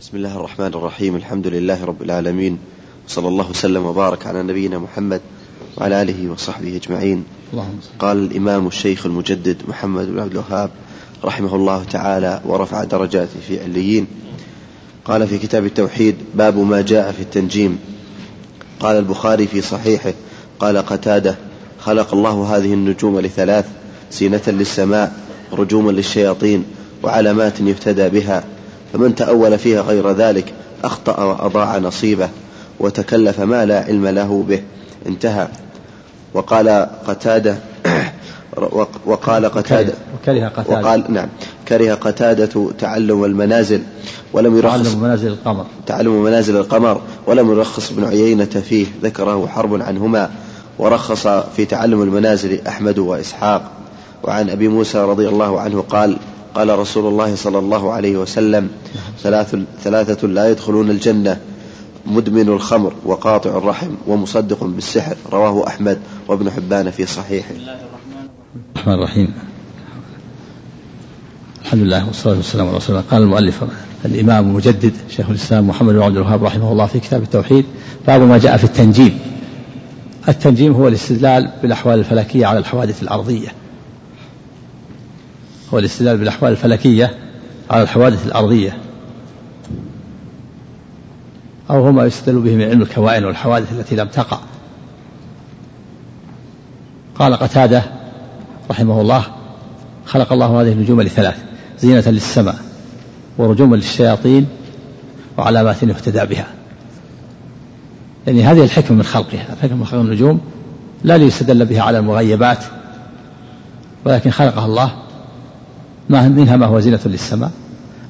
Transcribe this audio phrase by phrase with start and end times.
[0.00, 1.16] بسم الله الرحمن الرحيم.
[1.16, 2.58] الحمد لله رب العالمين.
[3.08, 5.20] صلى الله وسلم وبارك على نبينا محمد
[5.76, 7.24] وعلى آله وصحبه أجمعين.
[7.98, 10.70] قال الإمام الشيخ المجدد محمد بن عبد الوهاب
[11.24, 14.06] رحمه الله تعالى ورفع درجاته في عليين
[15.04, 17.78] قال في كتاب التوحيد باب ما جاء في التنجيم.
[18.80, 20.14] قال البخاري في صحيحه
[20.60, 21.36] قال قتادة
[21.80, 23.66] خلق الله هذه النجوم لثلاث
[24.12, 25.16] زينة للسماء
[25.52, 26.64] رجوما للشياطين
[27.02, 28.44] وعلامات يهتدى بها.
[28.92, 30.52] فمن تأول فيها غير ذلك
[30.84, 32.28] أخطأ وأضاع نصيبه
[32.80, 34.62] وتكلف ما لا علم له به.
[35.06, 35.48] انتهى.
[36.34, 37.56] وقال قتادة
[39.06, 40.80] وقال قتادة وكره قتادة.
[40.80, 41.28] وقال نعم.
[41.68, 43.82] كره قتادة تعلم المنازل
[44.32, 45.66] ولم يرخص تعلم منازل القمر.
[45.86, 48.86] تعلم منازل القمر ولم يرخص ابن عيينة فيه.
[49.02, 50.30] ذكره حرب عنهما
[50.78, 53.70] ورخص في تعلم المنازل أحمد وإسحاق.
[54.24, 56.16] وعن أبي موسى رضي الله عنه قال
[56.58, 58.68] قال رسول الله صلى الله عليه وسلم
[59.22, 61.40] ثلاث ثلاثة لا يدخلون الجنة
[62.06, 65.98] مدمن الخمر وقاطع الرحم ومصدق بالسحر رواه أحمد
[66.28, 67.54] وابن حبان في صحيحه.
[68.76, 69.34] الرحمن الرحيم.
[71.62, 73.08] الحمد لله والصلاة والسلام على رسول الله.
[73.10, 73.64] قال المؤلف
[74.04, 77.64] الإمام المجدد شيخ الإسلام محمد بن عبد الوهاب رحمه الله في كتاب التوحيد
[78.06, 79.18] باب ما جاء في التنجيم.
[80.28, 83.48] التنجيم هو الاستدلال بالأحوال الفلكية على الحوادث الأرضية.
[85.74, 87.14] هو الاستدلال بالأحوال الفلكية
[87.70, 88.78] على الحوادث الأرضية.
[91.70, 94.38] أو هو ما يستدل به من علم الكوائن والحوادث التي لم تقع.
[97.14, 97.82] قال قتادة
[98.70, 99.24] رحمه الله
[100.06, 101.36] خلق الله هذه النجوم لثلاث
[101.78, 102.56] زينة للسماء
[103.38, 104.46] ورجوما للشياطين
[105.38, 106.46] وعلامات يهتدى بها.
[108.26, 109.46] يعني هذه الحكمة من خلقها.
[109.52, 110.40] الحكمة من خلق النجوم
[111.04, 112.64] لا ليستدل بها على المغيبات
[114.04, 115.07] ولكن خلقها الله
[116.08, 117.50] ما منها ما هو زينة للسماء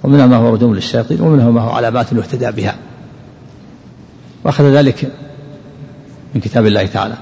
[0.04, 2.74] ومنها ما هو رجوم للشياطين ومنها ما هو علامات يهتدى بها.
[4.44, 5.12] وأخذ ذلك
[6.34, 7.14] من كتاب الله تعالى.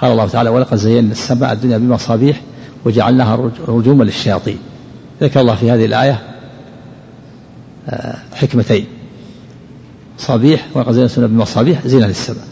[0.00, 2.40] قال الله تعالى ولقد زينا السماء الدنيا بمصابيح
[2.84, 4.58] وجعلناها رجوما للشياطين.
[5.22, 6.20] ذكر الله في هذه الآية
[7.88, 8.86] آه، حكمتين.
[10.18, 12.44] صبيح ولقد زينا السماء بمصابيح زينة للسماء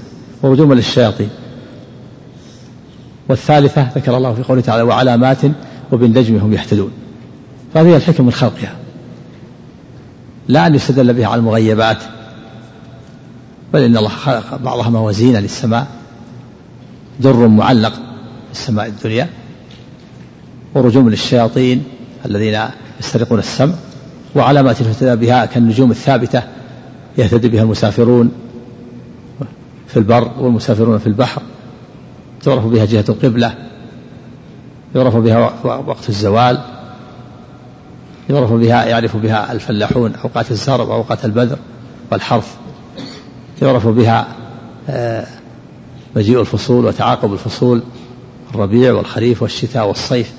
[0.43, 1.31] ورجوما للشياطين.
[3.29, 5.39] والثالثة ذكر الله في قوله تعالى وعلامات
[5.93, 6.91] وبالنجم هم يهتدون.
[7.75, 8.77] فهذه الحكم من خلقها
[10.49, 11.99] لا أن يستدل بها على المغيبات
[13.73, 15.87] بل إن الله خلق بعضها زينة للسماء
[17.21, 19.29] در معلق في السماء الدنيا
[20.75, 21.85] ورجوم للشياطين
[22.27, 22.61] الذين
[23.01, 23.75] يسترقون السمع
[24.35, 26.43] وعلامات يهتدى بها كالنجوم الثابتة
[27.19, 28.33] يهتدي بها المسافرون
[29.89, 31.43] في البر والمسافرون في البحر
[32.43, 33.55] تعرف بها جهة القبلة
[34.95, 36.78] يعرف بها وقت الزوال.
[38.31, 41.59] يعرف بها يعرف بها الفلاحون أوقات الزرع وأوقات البذر
[42.13, 42.57] والحرث.
[43.63, 44.27] يعرف بها
[44.89, 45.27] آه،
[46.17, 47.83] مجيء الفصول وتعاقب الفصول
[48.55, 50.33] الربيع والخريف والشتاء والصيف.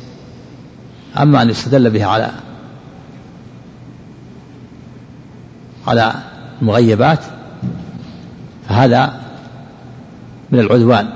[1.19, 2.31] أما أن يستدل بها على
[5.87, 6.13] على
[6.61, 7.19] المغيبات
[8.69, 9.13] فهذا
[10.51, 11.09] من العدوان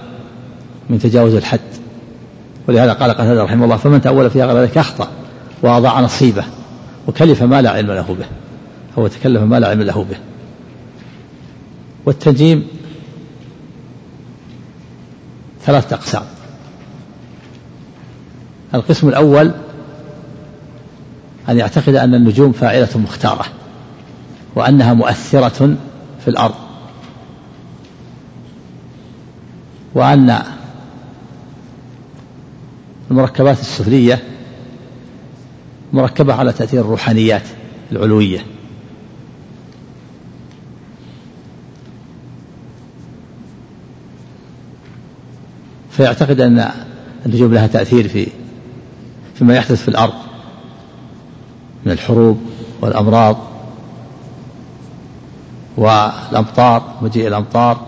[0.90, 1.60] من تجاوز الحد.
[2.68, 5.08] ولهذا قال قتادة رحمه الله فمن تأول فيها غير ذلك أخطأ
[5.62, 6.44] وأضاع نصيبه.
[7.08, 8.26] وكلف ما لا علم له به.
[8.98, 10.18] هو تكلف ما لا علم له به.
[12.06, 12.68] والتنجيم
[15.62, 16.24] ثلاثة أقسام.
[18.74, 19.52] القسم الأول
[21.50, 23.46] أن يعتقد أن النجوم فاعلة مختارة
[24.56, 25.76] وأنها مؤثرة
[26.20, 26.56] في الأرض.
[29.96, 30.40] وأن
[33.12, 34.24] المركبات السفلية
[35.94, 37.44] مركبة على تأثير الروحانيات
[37.92, 38.46] العلوية.
[45.92, 46.70] فيعتقد أن
[47.26, 48.28] النجوم لها تأثير في
[49.36, 50.14] فيما يحدث في الأرض
[51.86, 52.42] من الحروب
[52.82, 53.38] والأمراض
[55.78, 57.88] والأمطار مجيء الأمطار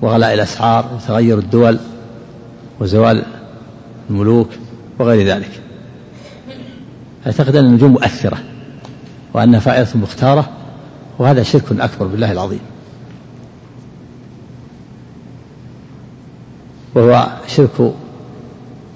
[0.00, 1.78] وغلاء الأسعار وتغير الدول
[2.80, 3.24] وزوال
[4.10, 4.48] الملوك
[4.98, 5.69] وغير ذلك.
[7.26, 8.38] يعتقد أن النجوم مؤثرة
[9.34, 10.50] وأنها فاعلة مختارة
[11.18, 12.60] وهذا شرك أكبر بالله العظيم.
[16.94, 17.94] وهو شرك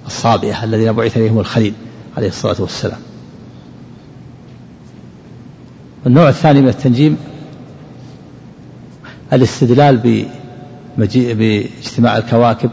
[0.07, 1.75] الصابئة الذين بعث إليهم الخليل
[2.17, 2.99] عليه الصلاة والسلام.
[6.07, 7.17] النوع الثاني من التنجيم
[9.33, 10.27] الاستدلال
[10.97, 12.71] بمجيء باجتماع الكواكب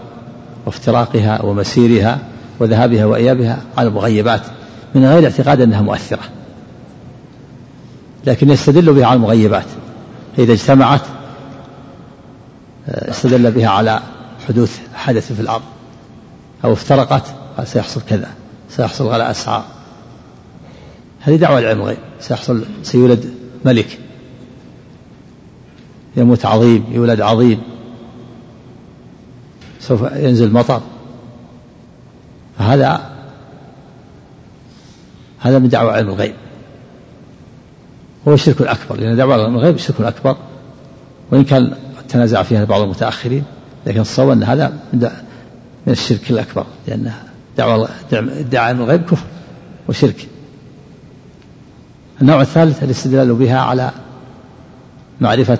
[0.65, 2.19] وافتراقها ومسيرها
[2.59, 4.42] وذهابها وإيابها على المغيبات.
[4.95, 6.23] من غير اعتقاد أنها مؤثرة.
[8.25, 9.65] لكن يستدل بها على المغيبات.
[10.38, 11.01] فإذا اجتمعت
[12.88, 14.01] آه، استدل بها على
[14.47, 15.63] حدوث حدث في الأرض.
[16.65, 17.23] أو افترقت
[17.63, 18.29] سيحصل كذا
[18.69, 19.65] سيحصل غلاء أسعار.
[21.19, 23.33] هذه دعوة العلم الغيب سيحصل سيولد
[23.65, 23.99] ملك.
[26.17, 27.61] يموت عظيم يولد عظيم.
[29.79, 30.81] سوف ينزل مطر.
[32.59, 33.11] فهذا
[35.41, 36.33] هذا من دعوة علم الغيب.
[38.27, 40.38] هو الشرك الأكبر لأن دعوة علم الغيب الشرك الأكبر
[41.31, 41.73] وإن كان
[42.09, 43.43] تنازع فيها بعض المتأخرين
[43.85, 44.73] لكن الصواب أن هذا
[45.88, 47.11] من الشرك الأكبر لأن
[47.57, 49.25] دعوة ادعاء علم الغيب كفر
[49.89, 50.27] وشرك.
[52.21, 53.91] النوع الثالث الاستدلال بها على
[55.21, 55.59] معرفة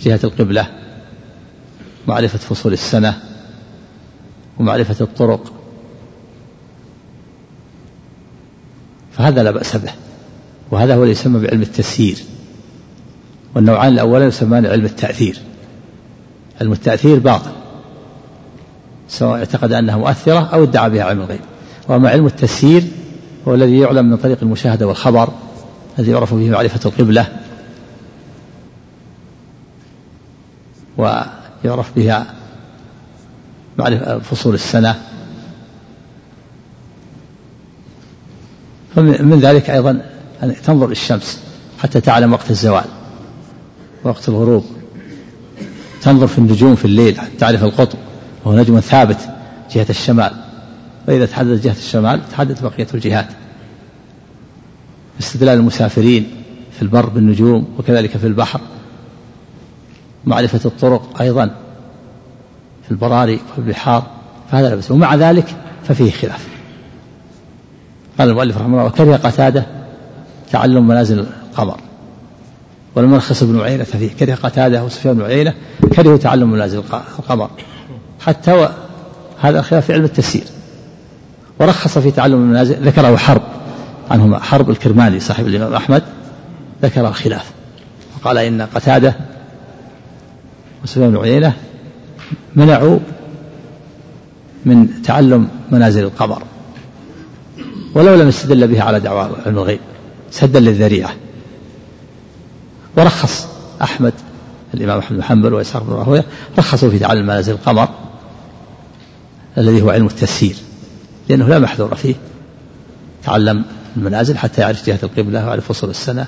[0.00, 0.66] جهة القبلة
[2.08, 3.20] معرفة فصول السنة
[4.58, 5.55] ومعرفة الطرق.
[9.16, 9.92] فهذا لا بأس به.
[10.70, 12.18] وهذا هو اللي يسمى بعلم التسيير
[13.54, 15.38] والنوعان الأولان يسمان علم التأثير.
[16.60, 17.50] علم التأثير باطل.
[19.08, 21.40] سواء اعتقد أنها مؤثرة أو ادعى بها علم الغيب.
[21.88, 22.84] وأما علم التسيير
[23.48, 25.28] هو الذي يعلم من طريق المشاهدة والخبر
[25.98, 27.26] الذي يعرف به معرفة القبلة
[30.96, 32.26] ويعرف بها
[33.78, 34.94] معرفة فصول السنة
[38.96, 40.02] ومن ذلك أيضا
[40.42, 41.40] أن تنظر الشمس
[41.78, 42.84] حتى تعلم وقت الزوال
[44.04, 44.64] وقت الغروب.
[46.02, 47.98] تنظر في النجوم في الليل حتى تعرف القطب
[48.44, 49.18] وهو نجم ثابت
[49.72, 50.32] جهة الشمال.
[51.08, 53.28] وإذا تحدد جهة الشمال تحدد بقية الجهات.
[55.20, 56.30] استدلال المسافرين
[56.76, 58.60] في البر بالنجوم وكذلك في البحر.
[60.24, 61.50] معرفة الطرق أيضا
[62.84, 64.06] في البراري والبحار
[64.50, 65.56] فهذا لا بس ومع ذلك
[65.88, 66.55] ففيه خلاف.
[68.18, 69.66] قال المؤلف رحمه الله وكره قتادة
[70.52, 71.76] تعلم منازل القمر
[72.94, 75.54] والمرخص بن عيينة فيه كره قتادة وسفيان بن عيينة
[75.96, 76.78] كرهوا تعلم منازل
[77.18, 77.50] القمر
[78.20, 78.68] حتى و...
[79.40, 80.44] هذا خلاف في علم التفسير.
[81.58, 83.42] ورخص في تعلم المنازل ذكره حرب.
[84.10, 86.02] عنهما حرب الكرماني صاحب الإمام أحمد
[86.82, 87.50] ذكر الخلاف.
[88.16, 89.14] وقال إن قتادة
[90.84, 91.52] وسفيان بن عيينة
[92.54, 92.98] منعوا
[94.64, 96.42] من تعلم منازل القمر
[97.96, 99.80] ولو لم يستدل بها على دعوى علم الغيب
[100.30, 101.14] سدا للذريعة.
[102.96, 103.48] ورخص
[103.82, 104.12] أحمد
[104.74, 106.24] الإمام أحمد بن حنبل وإسحاق بن راهوية
[106.58, 107.88] رخصوا في تعلم منازل القمر
[109.58, 110.56] الذي هو علم التسيير
[111.28, 112.14] لأنه لا محذور فيه
[113.24, 113.64] تعلم
[113.96, 116.26] المنازل حتى يعرف جهة القبلة ويعرف فصول السنة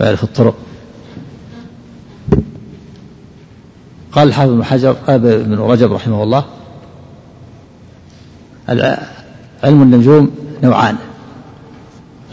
[0.00, 0.54] ويعرف الطرق.
[4.12, 6.44] قال الحافظ بن حجر بن رجب رحمه الله
[9.64, 10.30] علم النجوم
[10.62, 10.96] نوعان.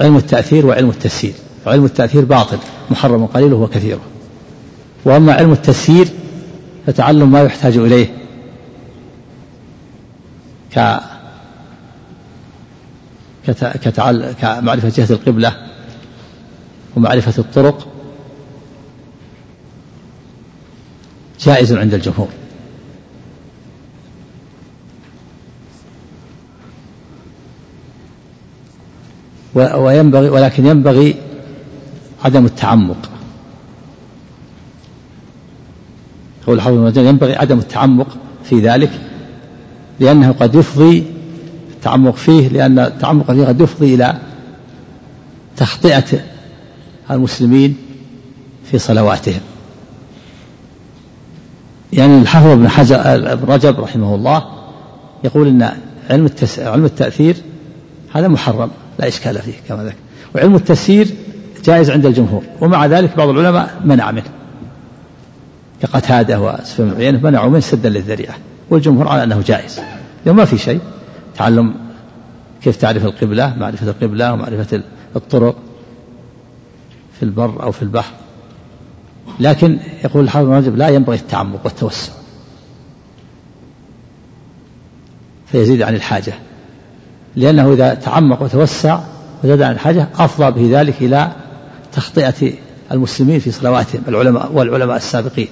[0.02, 1.34] علم التأثير وعلم التسيير
[1.68, 2.58] علم التأثير باطل
[2.92, 4.02] محرم قليله وكثيره.
[5.06, 6.08] وأما علم التسيير
[6.88, 8.08] فتعلم ما يحتاج إليه.
[10.76, 11.00] ك
[13.84, 14.32] كتعل...
[14.42, 15.56] كمعرفة جهة القبلة
[16.96, 17.88] ومعرفة الطرق
[21.40, 22.30] جائز عند الجمهور.
[29.56, 31.16] وينبغي ولكن ينبغي
[32.26, 33.10] عدم التعمق
[36.48, 38.08] قول الحافظ بن ينبغي عدم التعمق
[38.44, 38.92] في ذلك
[40.00, 41.04] لأنه قد يفضي
[41.72, 44.18] التعمق فيه لأن التعمق فيه قد يفضي إلى
[45.58, 46.20] تخطئة
[47.12, 47.76] المسلمين
[48.72, 49.42] في صلواتهم
[51.94, 54.46] يعني الحافظ ابن حجر ابن رجب رحمه الله
[55.24, 55.62] يقول إن
[56.10, 56.30] علم.
[56.58, 57.36] علم التأثير
[58.14, 58.70] هذا محرم
[59.00, 59.96] لا إشكال فيه كما ذكر.
[60.36, 61.08] وعلم التسيير
[61.66, 64.30] جائز عند الجمهور ومع ذلك بعض العلماء منع منه.
[65.82, 68.36] كقتاده وسفيان بن عيينة منعوا منه سدا للذريعة
[68.70, 69.80] والجمهور على أنه جائز.
[70.26, 70.80] لأنه ما في شيء.
[71.38, 71.76] تعلم
[72.64, 74.84] كيف تعرف القبلة معرفة القبلة ومعرفة
[75.16, 75.56] الطرق
[77.20, 78.14] في البر أو في البحر.
[79.40, 82.12] لكن يقول الحافظ بن رجب لا ينبغي التعمق والتوسع.
[85.48, 86.34] فيزيد عن الحاجة.
[87.36, 89.00] لأنه إذا تعمق وتوسع
[89.44, 91.32] وزاد عن الحاجة أفضى به ذلك إلى
[91.92, 92.54] تخطئة
[92.92, 95.48] المسلمين في صلواتهم العلماء والعلماء السابقين.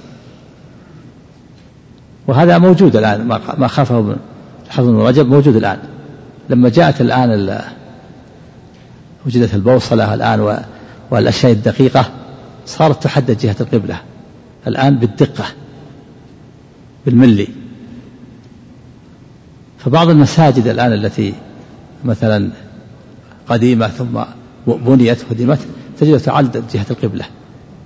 [2.27, 4.15] وهذا موجود الآن ما خافه
[4.65, 5.77] الحافظ بن رجب موجود الآن.
[6.49, 7.61] لما جاءت الآن
[9.25, 10.63] وجدت البوصلة الآن
[11.11, 12.05] والأشياء الدقيقة
[12.65, 14.01] صارت تحدد جهة القبلة.
[14.67, 15.45] الآن بالدقة
[17.05, 17.47] بالملي.
[19.77, 21.33] فبعض المساجد الآن التي
[22.05, 22.49] مثلا
[23.47, 24.19] قديمة ثم
[24.67, 25.59] بنيت وهدمت
[25.99, 27.25] تجد تعدد جهة القبلة.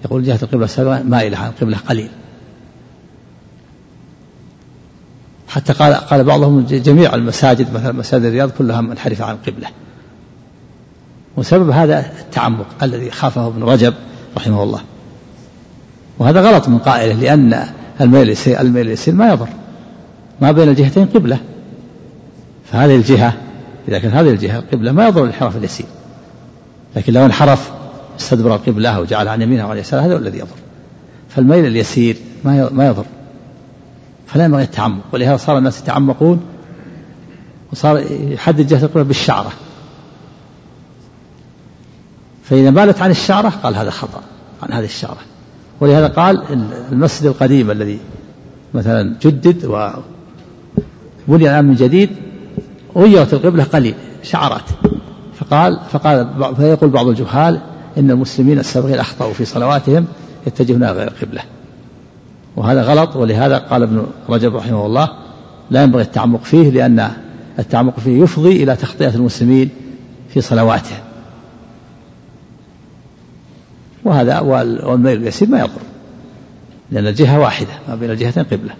[0.05, 2.09] يقول جهة القبلة السابقة مائلة عن القبلة قليل.
[5.47, 9.67] حتى قال قال بعضهم جميع المساجد مثلا مساجد الرياض كلها منحرفة عن القبلة.
[11.37, 13.93] وسبب هذا التعمق الذي خافه ابن رجب
[14.37, 14.81] رحمه الله.
[16.19, 17.67] وهذا غلط من قائله لأن
[18.01, 19.47] الميل يسير الميل يسير ما يضر.
[20.41, 21.39] ما بين الجهتين قبلة.
[22.71, 23.33] فهذه الجهة
[23.87, 25.85] إذا كانت هذه الجهة القبلة ما يضر الانحراف اليسير.
[26.95, 27.71] لكن لو انحرف
[28.19, 30.55] استدبر القبلة وجعل عن يمينه وعن يساره هذا هو الذي يضر.
[31.29, 33.05] فالميل اليسير ما ما يضر.
[34.27, 36.41] فلا ينبغي التعمق ولهذا صار الناس يتعمقون
[37.71, 39.51] وصار يحدد جهة القبلة بالشعرة.
[42.43, 44.21] فإذا مالت عن الشعرة قال هذا خطأ
[44.63, 45.17] عن هذه الشعرة.
[45.79, 46.43] ولهذا قال
[46.91, 47.99] المسجد القديم الذي
[48.73, 49.65] مثلا جدد
[51.27, 52.09] وبني الآن من جديد
[52.97, 54.69] غيرت القبلة قليل شعرات
[55.39, 57.61] فقال فقال فيقول بعض الجهال
[57.97, 60.05] إن المسلمين السابقين أخطأوا في صلواتهم
[60.47, 61.41] يتجهون غير القبلة.
[62.55, 65.09] وهذا غلط ولهذا قال ابن رجب رحمه الله
[65.71, 67.11] لا ينبغي التعمق فيه لأن
[67.59, 69.69] التعمق فيه يفضي إلى تخطئة المسلمين
[70.29, 70.99] في صلواتهم.
[74.03, 75.81] وهذا والميل اليسير ما يضر
[76.91, 78.73] لأن الجهة واحدة ما بين الجهتين قبلة.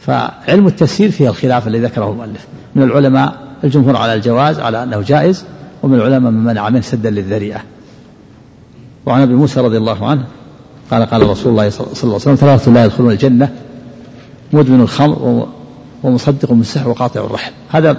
[0.00, 2.46] فعلم التفسير فيه الخلاف الذي ذكره المؤلف.
[2.74, 5.44] من العلماء الجمهور على الجواز على أنه جائز
[5.82, 7.62] ومن العلماء من منع منه سدا للذريعة.
[9.06, 10.24] وعن أبي موسى رضي الله عنه
[10.90, 13.52] قال قال رسول الله صلى الله عليه وسلم ثلاثة لا يدخلون الجنة
[14.52, 15.48] مدمن الخمر
[16.02, 17.52] ومصدق بالسحر وقاطع الرحم.
[17.70, 17.96] هذا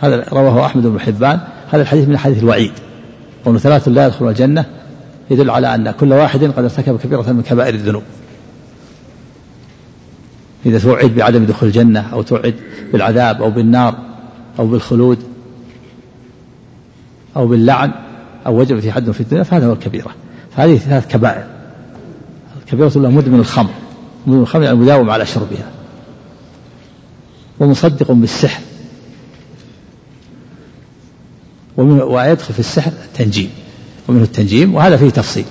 [0.00, 1.40] هذا رواه أحمد بن حبان.
[1.70, 2.72] هذا الحديث من حديث الوعيد.
[3.44, 4.64] قول ثلاثة لا يدخلون الجنة
[5.30, 8.02] يدل على أن كل واحد قد ارتكب كبيرة من كبائر الذنوب.
[10.66, 12.54] إذا توعد بعدم دخول الجنة أو توعد
[12.92, 13.98] بالعذاب أو بالنار
[14.58, 15.18] أو بالخلود
[17.36, 17.92] أو باللعن
[18.46, 20.10] أو وجب في حد في الدنيا فهذا هو الكبيرة.
[20.56, 21.46] فهذه ثلاث كبائر.
[22.62, 23.70] الكبيرة الأولى مدمن الخمر.
[24.26, 25.70] مدمن الخمر يعني مداوم على شربها.
[27.60, 28.62] ومصدق بالسحر.
[31.76, 33.50] ويدخل في السحر التنجيم.
[34.08, 35.44] ومنه التنجيم وهذا فيه تفصيل.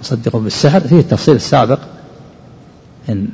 [0.00, 1.78] مصدق بالسحر فيه التفصيل السابق
[3.08, 3.28] إن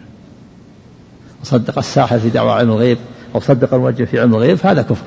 [1.43, 2.99] وصدق الساحر في دعوى علم الغيب
[3.35, 5.05] أو صدق الموجه في علم الغيب فهذا كفر.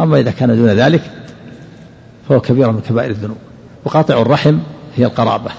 [0.00, 1.02] أما إذا كان دون ذلك
[2.28, 3.36] فهو كبيرة من كبائر الذنوب.
[3.84, 4.58] وقاطع الرحم
[4.96, 5.50] هي القرابة.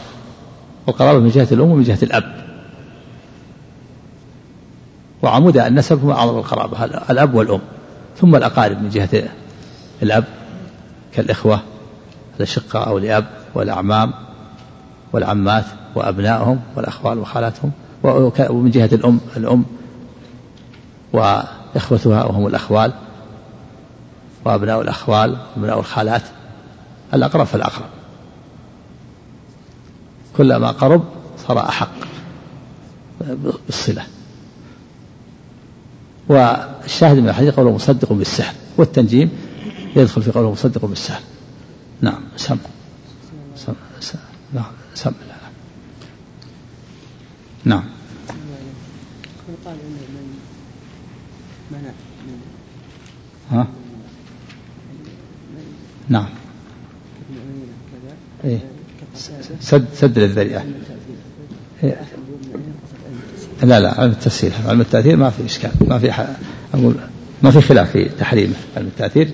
[0.87, 2.41] والقرابة من جهة الأم ومن جهة الأب.
[5.21, 7.61] وعمود النسب هو أعظم القرابة الأب والأم.
[8.17, 9.23] ثم الأقارب من جهة
[10.03, 10.23] الأب
[11.13, 11.61] كالإخوة
[12.37, 14.13] الأشقة أو الأب والأعمام
[15.13, 17.71] والعمات وأبنائهم والأخوال وخالاتهم.
[18.03, 19.65] ومن جهة الأم الأم
[21.13, 22.93] وإخوتها وهم الأخوال
[24.45, 26.21] وأبناء الأخوال وأبناء الخالات
[27.13, 27.89] الأقرب فالأقرب.
[30.37, 31.03] كلما قرب
[31.47, 31.91] صار أحق
[33.67, 34.03] بالصلة.
[36.29, 39.29] والشاهد من الحديث قوله مصدق بالسحر والتنجيم
[39.95, 41.21] يدخل في قوله مصدق بالسحر.
[42.01, 42.57] نعم سم.
[43.55, 44.19] سم سم
[44.53, 45.11] نعم سم.
[47.65, 47.83] نعم.
[49.49, 50.37] يقال من
[51.71, 51.91] منع
[53.51, 53.67] ها؟
[56.09, 56.29] نعم.
[58.43, 58.59] إيه؟
[59.59, 60.65] سد سد للذريعة.
[61.83, 62.01] إيه؟
[63.63, 64.51] لا لا علم التفسير.
[64.65, 65.71] علم التأثير ما في إشكال.
[65.87, 66.11] ما في
[66.73, 66.95] أقول
[67.43, 68.55] ما في خلاف في تحريمه.
[68.77, 69.31] علم التأثير.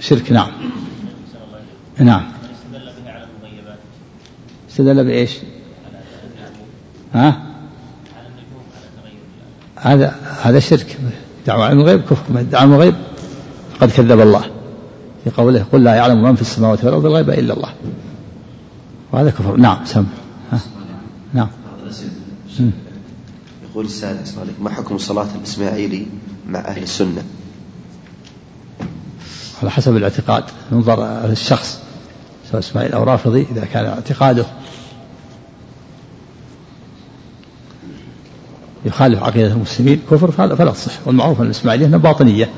[0.00, 0.50] شرك نعم.
[1.98, 2.32] نعم.
[4.70, 5.30] استدل بإيش؟
[7.14, 7.42] ها؟
[9.76, 10.98] هذا هذا شرك.
[11.46, 12.42] دعوة علم الغيب كفر.
[12.42, 12.94] دعوة علم الغيب
[13.80, 14.44] قد كذب الله.
[15.24, 17.72] في قوله قل لا يعلم من في السماوات والأرض الغيب إلا الله.
[19.12, 19.56] وهذا كفر.
[19.56, 20.06] نعم سم.
[20.52, 20.60] ها.
[21.34, 21.48] نعم.
[23.70, 24.16] يقول السائل
[24.60, 26.06] ما حكم صلاة الإسماعيلي
[26.48, 27.22] مع أهل السنة؟
[29.62, 30.44] على حسب الاعتقاد.
[30.72, 31.78] ينظر الشخص
[32.50, 34.44] سواء إسماعيل أو رافضي إذا كان اعتقاده.
[38.88, 40.92] يخالف عقيدة المسلمين كفر فلا تصح.
[41.06, 42.48] والمعروف أن الإسماعيلية أنها باطنية.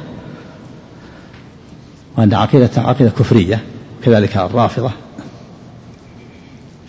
[2.18, 3.64] وأن عقيدة عقيدة كفرية
[4.04, 4.90] كذلك الرافضة.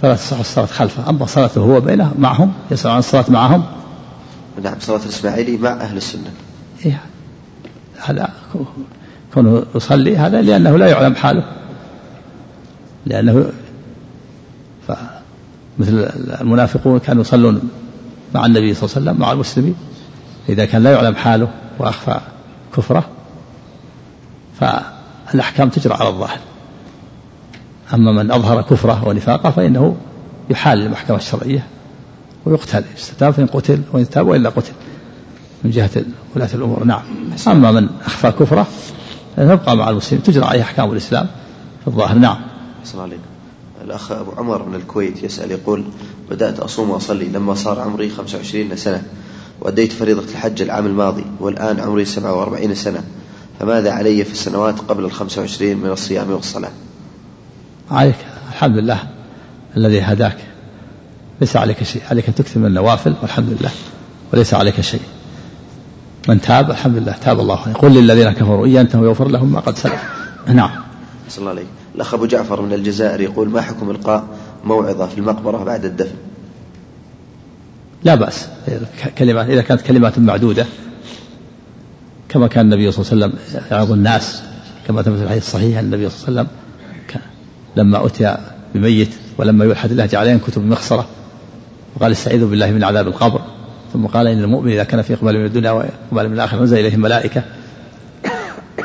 [0.01, 3.63] فلا تصح الصلاة خلفه أما صلاته هو بينه معهم يسأل عن الصلاة معهم.
[4.63, 6.31] نعم صلاة الإسماعيلي مع أهل السنة.
[6.85, 7.01] إيه.
[8.05, 8.29] هذا
[9.33, 11.43] كونه يصلي هذا لأنه لا يعلم حاله.
[13.05, 13.51] لأنه
[15.79, 16.09] مثل
[16.41, 17.61] المنافقون كانوا يصلون
[18.35, 19.75] مع النبي صلى الله عليه وسلم مع المسلمين.
[20.49, 21.47] إذا كان لا يعلم حاله
[21.79, 22.19] وأخفى
[22.77, 23.03] كفره
[24.59, 26.39] فالأحكام تجرى على الظاهر.
[27.93, 29.95] أما من أظهر كفره ونفاقه فإنه
[30.49, 31.67] يحال المحكمة الشرعية
[32.45, 34.73] ويقتل يستتاب فإن قتل وإن تاب وإلا قتل
[35.63, 35.89] من جهة
[36.35, 36.83] ولاة الأمور.
[36.83, 37.01] نعم.
[37.47, 38.67] أما من أخفى كفره
[39.35, 40.23] فيبقى مع المسلمين.
[40.23, 41.27] تجرى عليه أحكام الإسلام
[41.81, 42.17] في الظاهر.
[42.17, 42.37] نعم.
[43.83, 45.85] الأخ أبو عمر من الكويت يسأل يقول
[46.31, 49.03] بدأت أصوم وأصلي لما صار عمري 25 سنة
[49.61, 53.03] وأديت فريضة الحج العام الماضي والآن عمري 47 سنة
[53.59, 56.71] فماذا علي في السنوات قبل ال 25 من الصيام والصلاة؟
[57.91, 58.15] عليك.
[58.49, 58.99] الحمد لله
[59.77, 60.37] الذي هداك.
[61.41, 62.01] ليس عليك شيء.
[62.11, 63.71] عليك أن تكثر من النوافل والحمد لله.
[64.33, 65.01] وليس عليك شيء.
[66.29, 67.15] من تاب الحمد لله.
[67.23, 70.03] تاب الله قل للذين كفروا إن ينتهوا يغفر لهم ما قد سلف.
[70.47, 70.71] نعم.
[71.29, 74.27] صلى الله عليه الأخ أبو جعفر من الجزائر يقول ما حكم إلقاء؟
[74.63, 76.15] موعظة في المقبرة بعد الدفن.
[78.03, 78.47] لا بأس.
[79.17, 80.65] كلمات إذا كانت كلمات معدودة
[82.29, 84.43] كما كان النبي صلى الله عليه وسلم يعظ الناس
[84.87, 86.61] كما ثبت في الحديث الصحيح أن النبي صلى الله عليه وسلم
[87.75, 88.37] لما أتي
[88.75, 91.07] بميت ولما يلحد الله جعل ينكت بمخصرة
[91.95, 93.41] وقال استعيذوا بالله من عذاب القبر.
[93.93, 96.95] ثم قال إن المؤمن إذا كان في إقبال من الدنيا وإقبال من الآخرة نزل إليه
[96.95, 97.43] الملائكة.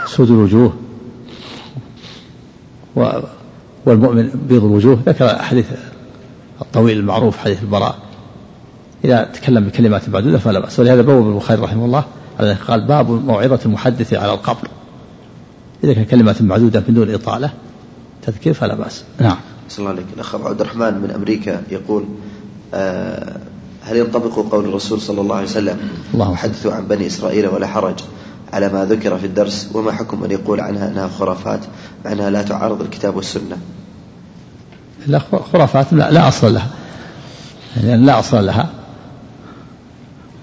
[0.06, 0.76] سود الوجوه.
[3.86, 5.66] والمؤمن بيض الوجوه ذكر حديث
[6.62, 7.98] الطويل المعروف حديث البراء.
[9.04, 10.80] إذا تكلم بكلمات معدودة فلا بأس.
[10.80, 12.04] ولهذا بوب البخاري رحمه الله
[12.68, 14.68] قال باب موعظة المحدث على القبر.
[15.84, 17.50] إذا كان كلمات معدودة بدون إطالة
[18.22, 19.04] تذكير فلا بأس.
[19.20, 19.36] نعم.
[19.68, 22.04] صلى الله عليك الأخ عبد الرحمن من أمريكا يقول
[22.74, 23.36] آه
[23.82, 25.78] هل ينطبق قول الرسول صلى الله عليه وسلم
[26.14, 27.94] الله حدثوا عن بني إسرائيل ولا حرج
[28.52, 31.60] على ما ذكر في الدرس وما حكم من يقول عنها أنها خرافات
[32.04, 33.58] مع أنها لا تعارض الكتاب والسنة؟
[35.06, 35.18] لا
[35.52, 36.68] خرافات لا, لا أصل لها.
[37.84, 38.70] يعني لا أصل لها.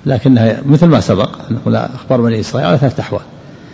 [0.05, 3.21] لكنها مثل ما سبق نقول أخبار بني إسرائيل على ثلاثة أحوال.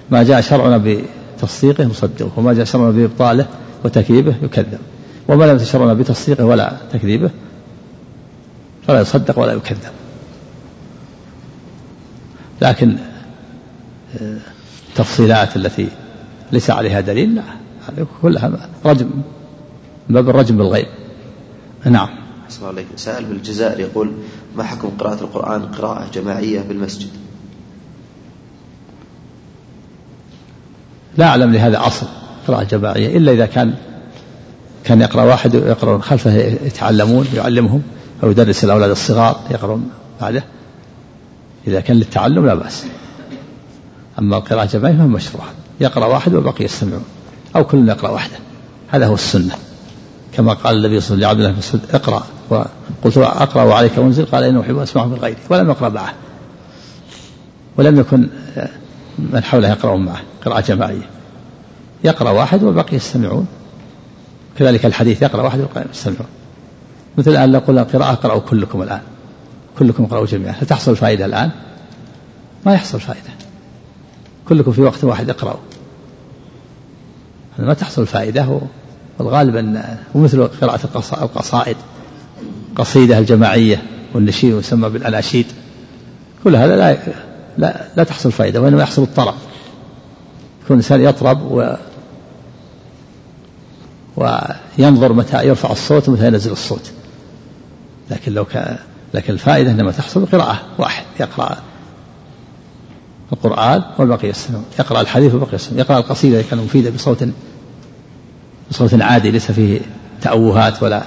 [0.10, 1.06] ما جاء شرعنا
[1.38, 3.46] بتصديقه نصدقه وما جاء شرعنا بإبطاله
[3.86, 4.80] وتكذيبه يكذب.
[5.28, 7.30] وما لم تشرعنا بتصديقه ولا تكذيبه
[8.88, 9.92] فلا يصدق ولا يكذب.
[12.62, 12.96] لكن
[14.90, 15.88] التفصيلات آه، التي
[16.52, 17.44] ليس عليها دليل لا
[18.22, 19.10] كلها رجم.
[20.10, 20.88] باب الرجم بالغيب.
[21.86, 22.10] نعم.
[22.58, 22.88] الله عليك.
[22.96, 24.12] سائل في الجزائر يقول
[24.56, 27.10] ما حكم قراءة القرآن قراءة جماعية بالمسجد
[31.18, 32.06] لا أعلم لهذا أصل
[32.48, 33.74] قراءة جماعية إلا إذا كان
[34.84, 37.82] كان يقرأ واحد ويقرأون خلفه يتعلمون يعلمهم
[38.24, 39.90] أو يدرس الأولاد الصغار يقرأون
[40.22, 40.44] بعده.
[41.68, 42.86] إذا كان للتعلم لا بأس.
[44.20, 45.50] أما القراءة جماعية فهي مشروعة
[45.82, 47.04] يقرأ واحد والبقية يستمعون
[47.56, 48.38] أو كل يقرأ وحده
[48.88, 49.56] هذا هو السنة.
[50.34, 52.24] كما قال النبي صلى الله عليه وسلم مسعود اقرأ.
[52.50, 56.14] وقلت أقرأ وعليك أنزل قال إنه أحب أسمعه من غيري ولم يقرأ معه.
[57.78, 58.30] ولم يكن
[59.18, 60.22] من حوله يقرأون معه.
[60.46, 61.10] قراءة جماعية.
[62.04, 63.48] يقرأ واحد والبقية يستمعون.
[64.58, 66.28] كذلك الحديث يقرأ واحد والبقية يستمعون.
[67.18, 69.02] مثل الآن لو قلنا قراءة اقرأوا كلكم الآن.
[69.80, 70.56] كلكم اقرأوا جميعا.
[70.62, 71.52] هل تحصل فائدة الآن؟
[72.66, 73.30] ما يحصل فائدة.
[74.50, 75.60] كلكم في وقت واحد اقرأوا.
[77.60, 78.60] ما تحصل فائدة
[79.20, 80.80] والغالب ومثل قراءة
[81.24, 81.78] القصائد
[82.76, 85.46] قصيدة الجماعية والنشيد يسمى بالأناشيد.
[86.44, 86.98] كل هذا لا
[87.58, 89.36] لا, لا تحصل فائدة وإنما يحصل الطرب
[90.64, 91.76] يكون الإنسان يطرب و
[94.18, 96.92] وينظر متى يرفع الصوت ومتى ينزل الصوت.
[98.12, 98.78] لكن لو كان
[99.14, 101.58] لكن الفائدة إنما تحصل بقراءة واحد يقرأ
[103.34, 107.24] القرآن والبقية يستمعون يقرأ الحديث والبقية يستمعون يقرأ القصيدة إذا كان مفيدة بصوت
[108.72, 109.80] بصوت عادي ليس فيه
[110.22, 111.04] تأوهات ولا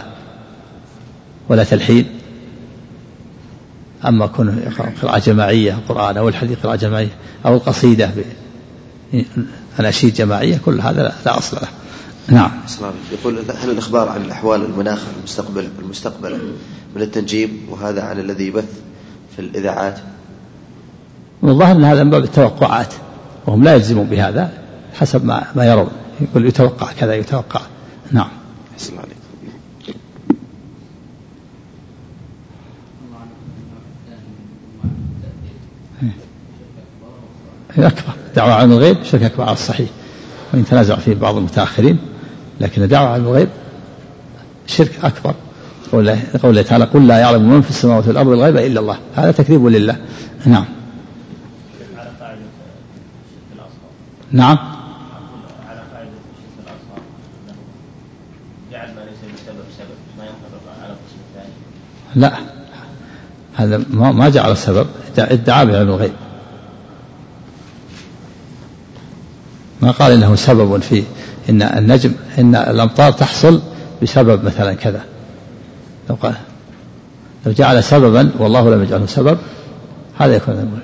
[1.49, 2.07] ولا تلحين.
[4.07, 7.11] أما كونه يقرأ قراءة جماعية القرآن أو الحديث قراءة جماعية
[7.47, 8.11] أو القصيدة
[9.81, 11.69] أناشيد جماعية كل هذا لا أصل له.
[12.29, 12.51] نعم.
[13.13, 16.39] يقول هل الإخبار عن الأحوال المناخ المستقبل المستقبل
[16.97, 18.81] من التنجيم؟ وهذا عن الذي يبث
[19.37, 19.99] في الإذاعات.
[21.43, 22.95] من الظاهر أن هذا من باب التوقعات
[23.47, 24.51] وهم لا يلزمون بهذا.
[24.95, 27.61] حسب ما ما يرون يقول يتوقع كذا يتوقع.
[28.11, 28.29] نعم.
[28.89, 29.17] الله عليك
[37.79, 38.13] أكبر.
[38.37, 39.89] دعوة عن الغيب شرك أكبر على الصحيح.
[40.53, 41.99] وإن تنازع فيه بعض المتأخرين
[42.61, 43.49] لكن دعوة عن الغيب
[44.67, 45.35] شرك أكبر.
[46.43, 48.99] قوله تعالى قل لا يعلم من في السماوات والأرض الغيب إلا الله.
[49.15, 49.97] هذا تكذيب لله.
[50.47, 50.65] نعم.
[54.33, 54.59] نعم
[55.69, 56.09] على قاعدة
[56.63, 57.03] الأصغر
[58.73, 61.53] جعل ما ليس بسبب سبب ما ينطبق على القسم الثاني
[62.15, 62.33] لا.
[63.55, 64.87] هذا ما جعل سبب
[65.19, 66.13] ادعى بعلم الغيب.
[69.81, 71.05] ما قال إنه سبب في
[71.51, 73.63] إن النجم إن الأمطار تحصل
[74.03, 75.05] بسبب مثلا كذا.
[76.11, 76.35] لو قال
[77.47, 79.39] لو جعل سببا والله لم يجعله سبب
[80.19, 80.81] هذا يكون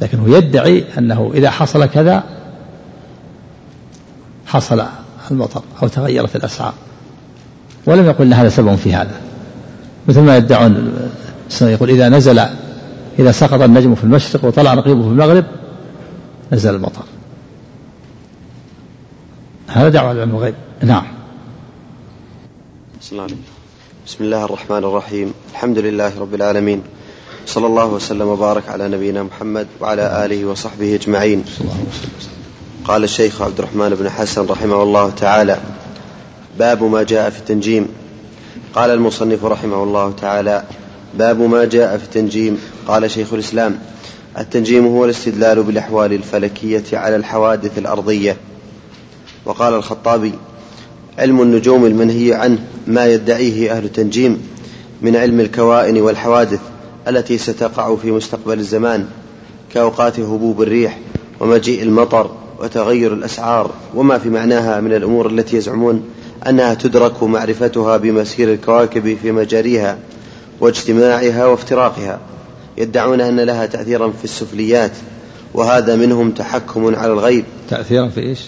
[0.00, 2.24] لكن هو يدعي أنه إذا حصل كذا
[4.46, 4.84] حصل
[5.30, 6.74] المطر أو تغيرت الأسعار.
[7.86, 9.31] ولم يقل أن هذا سبب في هذا.
[10.08, 10.92] مثل ما يدعون
[11.62, 12.38] يقول إذا نزل
[13.18, 15.44] إذا سقط النجم في المشرق وطلع نقيبه في المغرب
[16.52, 17.02] نزل المطر.
[19.68, 20.54] هذا دعوة علم الغيب.
[20.82, 21.06] نعم.
[24.06, 25.32] بسم الله الرحمن الرحيم.
[25.52, 26.82] الحمد لله رب العالمين.
[27.46, 31.44] صلى الله وسلم وبارك على نبينا محمد وعلى آله وصحبه أجمعين.
[32.84, 35.60] قال الشيخ عبد الرحمن بن حسن رحمه الله تعالى
[36.58, 37.88] باب ما جاء في التنجيم.
[38.74, 40.64] قال المصنف رحمه الله تعالى
[41.14, 42.58] باب ما جاء في التنجيم.
[42.86, 43.78] قال شيخ الإسلام
[44.38, 48.36] التنجيم هو الاستدلال بالأحوال الفلكية على الحوادث الأرضية.
[49.44, 50.32] وقال الخطابي
[51.18, 54.42] علم النجوم المنهي عنه ما يدعيه أهل التنجيم
[55.02, 56.60] من علم الكوائن والحوادث
[57.08, 59.06] التي ستقع في مستقبل الزمان
[59.74, 60.98] كأوقات هبوب الريح
[61.40, 62.30] ومجيء المطر
[62.60, 66.04] وتغير الأسعار وما في معناها من الأمور التي يزعمون
[66.48, 69.98] أنها تدرك معرفتها بمسير الكواكب في مجاريها
[70.60, 72.20] واجتماعها وافتراقها
[72.78, 74.92] يدعون أن لها تأثيرا في السفليات
[75.54, 77.44] وهذا منهم تحكم على الغيب.
[77.70, 78.40] تأثيرا في إيش؟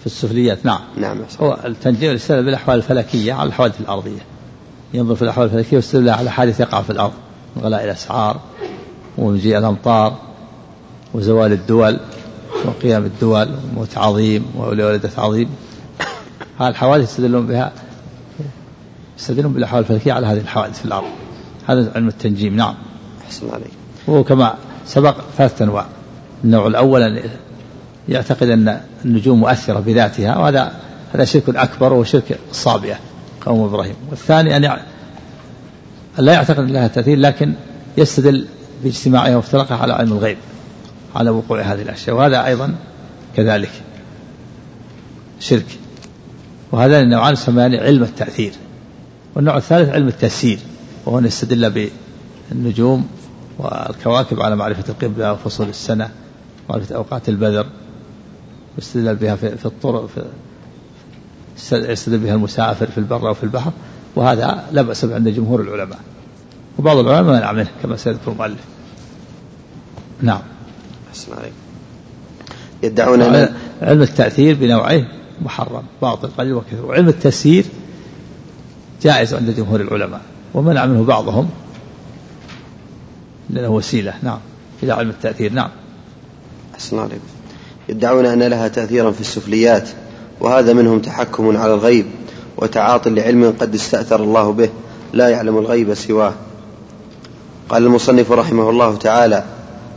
[0.00, 0.80] في السفليات نعم.
[0.96, 4.20] نعم هو التنجيم يستدل بالأحوال الفلكية على الحوادث الأرضية.
[4.94, 7.12] ينظر في الأحوال الفلكية ويستدل على حادث يقع في الأرض
[7.56, 8.40] من غلاء الأسعار
[9.18, 10.16] ومجيء الأمطار
[11.14, 11.98] وزوال الدول
[12.64, 15.48] وقيام الدول وموت عظيم وولدة عظيم
[16.60, 17.72] الحوادث يستدلون بها
[19.18, 21.08] يستدلون بالأحوال الفلكية على هذه الحوادث في الأرض.
[21.66, 22.74] هذا علم التنجيم نعم.
[23.26, 23.70] أحسن عليك.
[24.06, 24.54] وهو كما
[24.86, 25.86] سبق ثلاثة أنواع.
[26.44, 27.20] النوع الأول
[28.08, 30.72] يعتقد أن النجوم مؤثرة بذاتها وهذا
[31.14, 32.96] هذا شرك أكبر وهو شرك الصابئة
[33.46, 33.94] قوم إبراهيم.
[34.10, 34.78] والثاني أن يع...
[36.18, 37.54] لا يعتقد لها تأثير لكن
[37.96, 38.46] يستدل
[38.84, 40.38] باجتماعها وافتراقها على علم الغيب
[41.16, 42.16] على وقوع هذه الأشياء.
[42.16, 42.74] وهذا أيضا
[43.36, 43.70] كذلك
[45.40, 45.66] شرك.
[46.72, 48.52] وهذان النوعان يسميان علم التأثير
[49.34, 50.58] والنوع الثالث علم التسيير
[51.06, 51.90] وهو أن يستدل
[52.50, 53.08] بالنجوم
[53.58, 56.10] والكواكب على معرفة القبلة وفصول السنة
[56.70, 57.66] معرفة أوقات البذر
[58.78, 60.24] يستدل بها في, الطرق في
[61.72, 63.72] يستدل بها المسافر في البر وفي البحر
[64.16, 65.98] وهذا لا بأس به عند جمهور العلماء
[66.78, 68.60] وبعض العلماء منع منه كما سيذكر المؤلف.
[70.22, 70.40] نعم.
[72.82, 73.22] يدعون
[73.82, 75.08] علم التأثير بنوعين.
[75.42, 77.64] محرم باطل قليل وكثير وعلم التسيير
[79.02, 80.20] جائز عند جمهور العلماء
[80.54, 81.48] ومنع منه بعضهم
[83.50, 84.14] لأنه وسيلة.
[84.22, 84.38] نعم
[84.82, 85.52] إلى علم التأثير.
[85.52, 85.70] نعم.
[86.74, 87.24] أحسن عليكم.
[87.88, 89.88] يدعون أن لها تأثيرا في السفليات
[90.40, 92.06] وهذا منهم تحكم على الغيب
[92.56, 94.68] وتعاطي لعلم قد استأثر الله به
[95.12, 96.34] لا يعلم الغيب سواه.
[97.68, 99.44] قال المصنف رحمه الله تعالى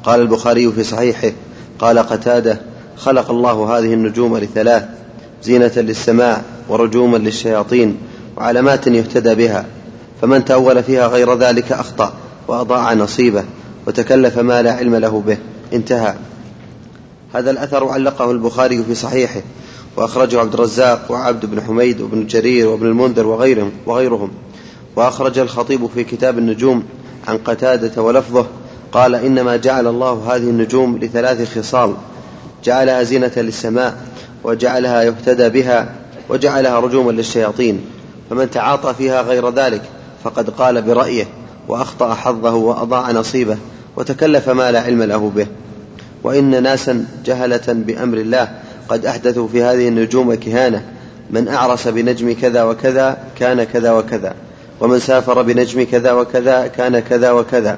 [0.04, 1.32] قال البخاري في صحيحه
[1.80, 2.62] قال قتادة
[2.98, 5.01] خلق الله هذه النجوم لثلاث
[5.44, 7.98] زينة للسماء ورجوما للشياطين
[8.38, 9.66] وعلامات يهتدى بها
[10.22, 12.14] فمن تأول فيها غير ذلك أخطأ
[12.48, 13.44] وأضاع نصيبه
[13.88, 15.38] وتكلف ما لا علم له به.
[15.74, 16.16] انتهى.
[17.34, 19.42] هذا الأثر علقه البخاري في صحيحه
[19.98, 24.32] وأخرجه عبد الرزاق وعبد بن حميد وابن جرير وابن المنذر وغيرهم وغيرهم.
[24.96, 26.84] وأخرج الخطيب في كتاب النجوم
[27.28, 28.46] عن قتادة ولفظه
[28.92, 31.94] قال إنما جعل الله هذه النجوم لثلاث خصال
[32.64, 33.98] جعلها زينة للسماء
[34.44, 35.90] وجعلها يهتدى بها
[36.30, 37.82] وجعلها رجوما للشياطين.
[38.30, 39.82] فمن تعاطى فيها غير ذلك
[40.24, 41.28] فقد قال برأيه
[41.68, 43.58] وأخطأ حظه وأضاع نصيبه
[43.96, 45.48] وتكلف ما لا علم له به.
[46.24, 48.50] وإن ناسا جهلة بأمر الله
[48.90, 50.86] قد أحدثوا في هذه النجوم كهانة.
[51.30, 54.34] من أعرس بنجم كذا وكذا كان كذا وكذا.
[54.80, 57.78] ومن سافر بنجم كذا وكذا كان كذا وكذا.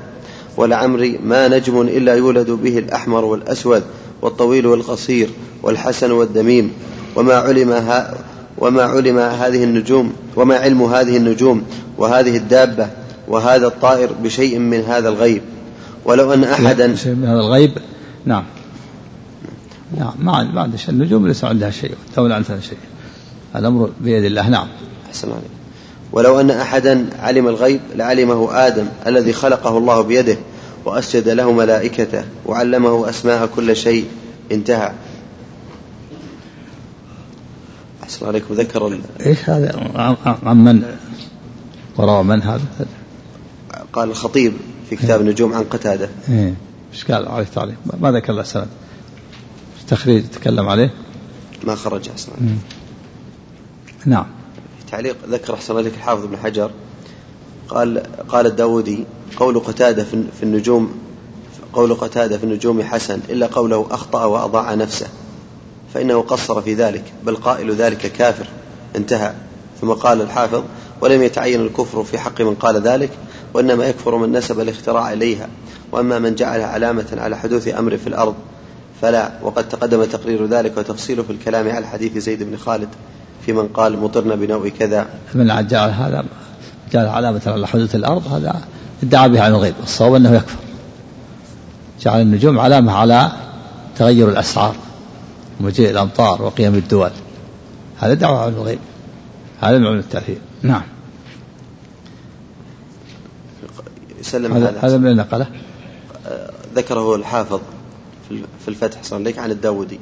[0.57, 3.83] ولعمري ما نجم إلا يولد به الأحمر والأسود.
[4.23, 5.29] والطويل والقصير
[5.63, 6.71] والحسن والدميم
[7.15, 8.13] وما علم ها
[8.57, 11.63] وما علم هذه النجوم وما علم هذه النجوم
[11.97, 12.87] وهذه الدابة
[13.27, 15.41] وهذا الطائر بشيء من هذا الغيب.
[16.05, 17.71] ولو أن أحدا شيء من هذا الغيب؟
[18.25, 18.43] نعم.
[19.97, 20.89] نعم ما ما عندها شيء.
[20.89, 22.77] النجوم ليس عندها شيء والدولة عندها شيء
[23.55, 24.49] الأمر بيد الله.
[24.49, 24.67] نعم.
[25.09, 25.43] أحسن عليك.
[26.11, 30.37] ولو أن أحدا علم الغيب لعلمه آدم الذي خلقه الله بيده
[30.85, 34.05] وأسجد له ملائكته وعلمه أسماء كل شيء.
[34.51, 34.93] انتهى.
[38.03, 38.53] أحسن عليكم.
[38.53, 38.99] ذكر.
[39.25, 39.91] إيش هذا؟
[40.43, 40.83] عن من؟
[41.97, 42.63] وروى من هذا؟
[43.93, 44.53] قال الخطيب
[44.89, 46.09] في كتاب النجوم عن قتادة.
[46.29, 46.53] إيه.
[46.93, 47.75] إيش قال؟ عليه التعليق.
[47.99, 48.67] ما ذكر له سند.
[49.81, 50.93] التخريج تكلم عليه؟
[51.63, 52.31] ما خرج أحسن
[54.05, 54.25] نعم.
[54.91, 56.71] تعليق ذكر أحسن لك الحافظ بن حجر.
[57.73, 59.05] قال قال الداودي
[59.37, 60.03] قول قتادة
[60.39, 60.91] في النجوم
[61.73, 65.07] قول قتادة في النجوم حسن إلا قوله أخطأ وأضاع نفسه
[65.93, 68.47] فإنه قصر في ذلك بل قائل ذلك كافر
[68.95, 69.33] انتهى.
[69.81, 70.63] ثم قال الحافظ
[71.01, 73.09] ولم يتعين الكفر في حق من قال ذلك
[73.53, 75.47] وإنما يكفر من نسب الاختراع إليها
[75.91, 78.35] وأما من جعلها علامة على حدوث أمر في الأرض
[79.01, 79.31] فلا.
[79.43, 82.89] وقد تقدم تقرير ذلك وتفصيله في الكلام على حديث زيد بن خالد
[83.45, 85.07] في من قال مطرنا بنوء كذا.
[85.33, 86.25] من جعل هذا
[86.93, 88.61] جعل علامة على حدوث الأرض هذا
[89.03, 90.57] ادعى بها عن الغيب الصواب أنه يكفر.
[92.01, 93.31] جعل النجوم علامة على
[93.97, 94.75] تغير الأسعار
[95.59, 97.11] ومجيء الأمطار وقيم الدول.
[97.99, 98.79] هذا دعوة عن الغيب
[99.61, 100.37] هذا من التأثير.
[100.61, 100.81] نعم.
[104.21, 105.47] سلم هذا هذا من نقله
[106.75, 107.59] ذكره الحافظ
[108.29, 109.99] في الفتح صلى الله عن الداودي.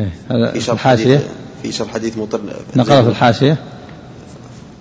[0.00, 1.28] إيه، هذا في شرح الحاشية.
[1.62, 2.40] في شرح حديث مطر
[2.76, 3.58] نقلة في الحاشية.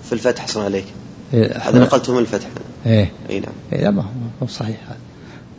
[0.04, 0.86] في الفتح صلى عليك
[1.34, 2.48] هذا نقلته من الفتح.
[2.86, 3.12] إيه.
[3.30, 3.54] إي نعم.
[3.74, 4.04] إيه ما
[4.44, 4.78] هو صحيح.
[4.88, 4.98] هذا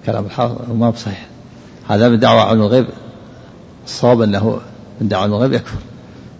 [0.06, 1.26] كلام الحافظ ما هو صحيح.
[1.88, 2.86] هذا من دعوة عن الغيب.
[3.86, 4.60] الصواب أنه
[5.00, 5.78] من دعوة عن الغيب يكفر.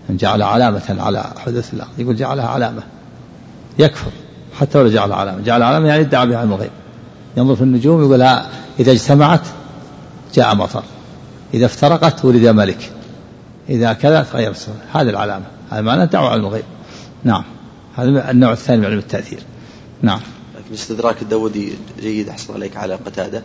[0.09, 2.83] من جعل علامة على حدوث الأرض يقول جعلها علامة.
[3.79, 4.11] يكفر.
[4.61, 5.43] حتى ولو جعل علامة.
[5.43, 6.71] جعل علامة يعني ادعى بها الغيب.
[7.37, 8.23] ينظر في النجوم يقول
[8.81, 9.47] إذا اجتمعت
[10.35, 10.83] جاء مطر.
[11.55, 12.93] إذا افترقت ولد ملك.
[13.69, 14.55] إذا كذا تغير
[14.93, 15.45] هذه العلامة.
[15.71, 16.65] هذا معنى دعوة علم الغيب.
[17.25, 17.45] نعم.
[17.97, 19.43] هذا النوع الثاني من علم التأثير.
[20.03, 20.21] نعم.
[20.57, 23.43] لكن استدراك الداودي جيد أحسن عليك على قتادة.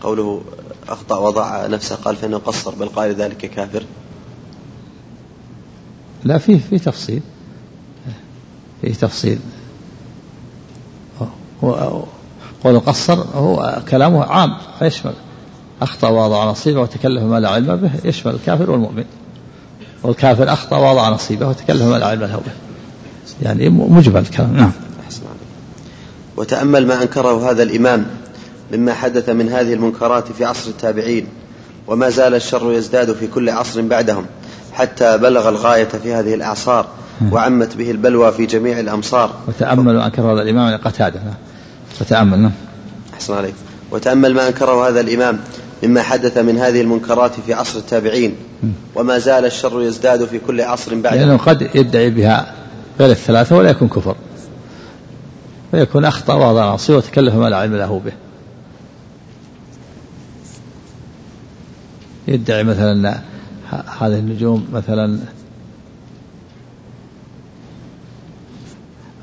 [0.00, 0.42] قوله
[0.88, 3.82] أخطأ وضع نفسه قال فإنه قصر بل قال ذلك كافر.
[6.24, 7.22] لا فيه في تفصيل.
[8.82, 9.38] فيه تفصيل.
[12.64, 14.56] قول قصر هو كلامه عام.
[14.78, 15.14] فيشمل
[15.82, 17.90] أخطأ ووضع نصيبه وتكلف ما لا علم به.
[18.04, 19.04] يشمل الكافر والمؤمن.
[20.02, 22.65] والكافر أخطأ ووضع نصيبه وتكلف ما لا علم له به.
[23.42, 24.56] يعني مجمل الكلام.
[24.56, 24.72] نعم.
[26.36, 28.06] وتأمل ما أنكره هذا الإمام
[28.72, 31.26] مما حدث من هذه المنكرات في عصر التابعين
[31.86, 34.26] وما زال الشر يزداد في كل عصر بعدهم
[34.72, 36.86] حتى بلغ الغاية في هذه الأعصار
[37.32, 39.30] وعمت به البلوى في جميع الأمصار.
[39.48, 41.20] وتأمل ما أنكره هذا الإمام قتادة.
[42.00, 42.52] وتأمل نعم.
[43.14, 43.54] أحسن عليك.
[43.90, 45.38] وتأمل ما أنكره هذا الإمام
[45.82, 48.34] مما حدث من هذه المنكرات في عصر التابعين
[48.94, 52.52] وما زال الشر يزداد في كل عصر بعد لأنه قد يدعي بها
[53.00, 54.16] غير الثلاثة ولا يكون كفر.
[55.72, 58.12] ويكون أخطأ وضع عصي وتكلف ما لا علم له به.
[62.28, 63.20] يدعي مثلا
[64.00, 65.18] هذه النجوم مثلا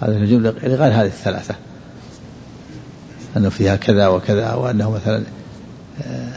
[0.02, 1.56] هذه النجوم لغير هذه الثلاثة.
[3.38, 5.24] أنه فيها كذا وكذا وأنه مثلا
[6.04, 6.34] آه،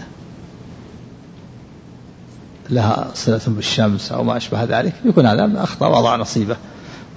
[2.70, 4.94] لها صلة بالشمس أو ما أشبه ذلك.
[5.04, 6.56] يكون هذا أخطأ وضع نصيبه.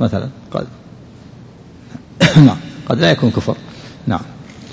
[0.02, 0.30] مثلا.
[0.52, 0.68] قد
[2.48, 2.58] نعم.
[2.90, 3.56] قد لا يكون كفر.
[4.08, 4.22] نعم.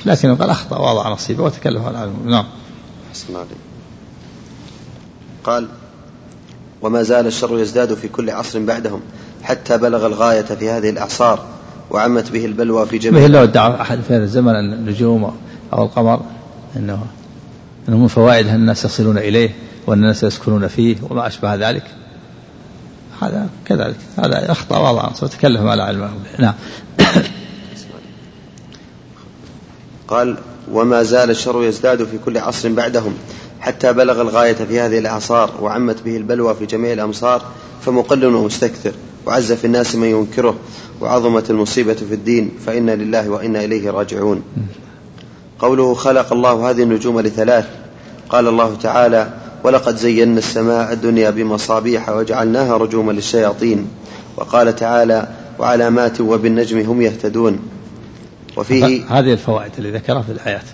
[0.06, 2.14] لكن قال أخطأ وضع نصيبه وتكلف العلم.
[2.24, 2.44] نعم.
[5.44, 5.68] قال
[6.82, 9.00] وما زال الشر يزداد في كل عصر بعدهم
[9.42, 11.44] حتى بلغ الغاية في هذه الأعصار
[11.90, 15.36] وعمت به البلوى في جميع لو ادعى أحد في هذا الزمن أن النجوم
[15.72, 16.20] أو القمر
[16.76, 17.06] أنه
[17.88, 19.50] أنه من فوائد الناس يصلون إليه
[19.86, 21.84] وأن الناس يسكنون فيه وما أشبه ذلك؟
[23.20, 26.10] هذا كذلك هذا أخطأ وضع وتكلف ما لا علم.
[26.38, 26.54] نعم.
[30.08, 30.36] قال
[30.72, 33.14] وما زال الشر يزداد في كل عصر بعدهم
[33.60, 37.42] حتى بلغ الغاية في هذه الأعصار وعمت به البلوى في جميع الأمصار
[37.80, 38.92] فمقل ومستكثر
[39.26, 40.56] وعز في الناس من ينكره
[41.00, 44.42] وعظمت المصيبة في الدين فإنا لله وإنا إليه راجعون.
[45.58, 47.66] قوله خلق الله هذه النجوم لثلاث
[48.28, 49.28] قال الله تعالى
[49.66, 53.88] ولقد زينا السماء الدنيا بمصابيح وجعلناها رجوما للشياطين.
[54.36, 57.58] وقال تعالى وعلامات وبالنجم هم يهتدون.
[58.56, 60.64] وفيه هذه الفوائد اللي ذكرها في الآيات.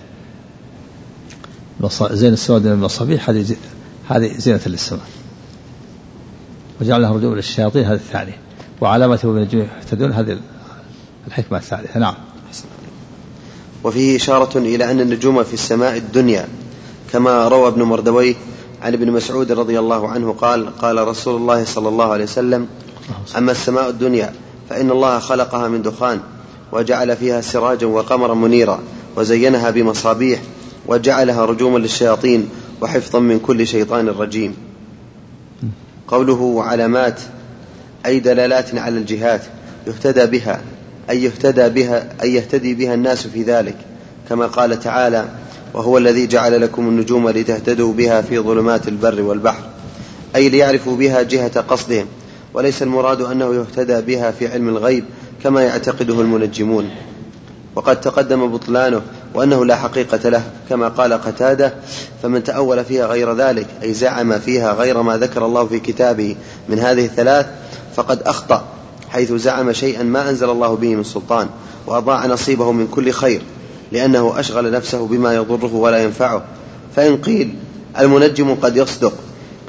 [2.11, 3.45] زين السماء من المصابيح هذه
[4.09, 5.07] هذه زينة للسماء.
[6.81, 8.37] وجعلها رجوما للشياطين هذه الثانية.
[8.81, 10.37] وعلامة وبالنجم يهتدون هذه
[11.27, 11.99] الحكمة الثالثة.
[11.99, 12.15] نعم.
[13.83, 16.47] وفيه إشارة إلى أن النجوم في السماء الدنيا
[17.13, 18.35] كما روى ابن مردويه
[18.83, 22.67] عن ابن مسعود رضي الله عنه قال قال رسول الله صلى الله عليه وسلم
[23.37, 24.33] أما السماء الدنيا
[24.69, 26.19] فإن الله خلقها من دخان
[26.71, 28.79] وجعل فيها سراجا وقمرا منيرا
[29.15, 30.41] وزينها بمصابيح
[30.87, 32.49] وجعلها رجوما للشياطين
[32.81, 34.55] وحفظا من كل شيطان رجيم.
[36.07, 37.21] قوله وعلامات
[38.05, 39.41] أي دلالات على الجهات
[39.87, 40.61] يهتدى بها
[41.09, 43.77] أي يهتدى بها أي يهتدي بها الناس في ذلك
[44.29, 45.25] كما قال تعالى
[45.73, 49.63] وهو الذي جعل لكم النجوم لتهتدوا بها في ظلمات البر والبحر
[50.35, 52.05] أي ليعرفوا بها جهة قصدهم
[52.53, 55.05] وليس المراد أنه يهتدى بها في علم الغيب
[55.43, 56.89] كما يعتقده المنجمون.
[57.75, 59.01] وقد تقدم بطلانه
[59.33, 61.73] وأنه لا حقيقة له كما قال قتادة
[62.23, 66.35] فمن تأول فيها غير ذلك أي زعم فيها غير ما ذكر الله في كتابه
[66.69, 67.45] من هذه الثلاث
[67.95, 68.65] فقد أخطأ
[69.09, 71.47] حيث زعم شيئا ما أنزل الله به من سلطان
[71.87, 73.41] وأضاع نصيبه من كل خير.
[73.93, 76.43] لأنه أشغل نفسه بما يضره ولا ينفعه.
[76.95, 77.55] فإن قيل
[77.99, 79.13] المنجم قد يصدق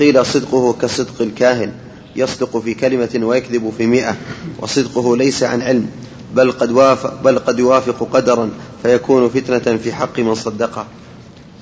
[0.01, 1.73] قيل صدقه كصدق الكاهن
[2.17, 4.17] يصدق في كلمة ويكذب في مئة
[4.59, 5.87] وصدقه ليس عن علم
[6.35, 8.51] بل قد, وافق بل قد يوافق قدرا
[8.83, 10.87] فيكون فتنة في حق من صدقه.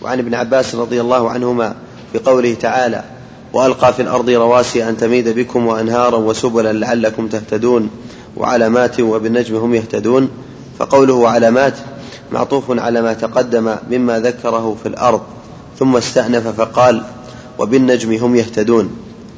[0.02, 1.74] وعن ابن عباس رضي الله عنهما
[2.12, 3.04] في قوله تعالى
[3.52, 7.90] وألقى في الأرض رواسي أن تميد بكم وأنهارا وسبلا لعلكم تهتدون
[8.36, 10.28] وعلامات وبالنجم هم يهتدون
[10.82, 11.74] فقوله وعلامات
[12.32, 15.20] معطوف على ما تقدم مما ذكره في الأرض
[15.78, 17.02] ثم استأنف فقال
[17.58, 18.90] وبالنجم هم يهتدون.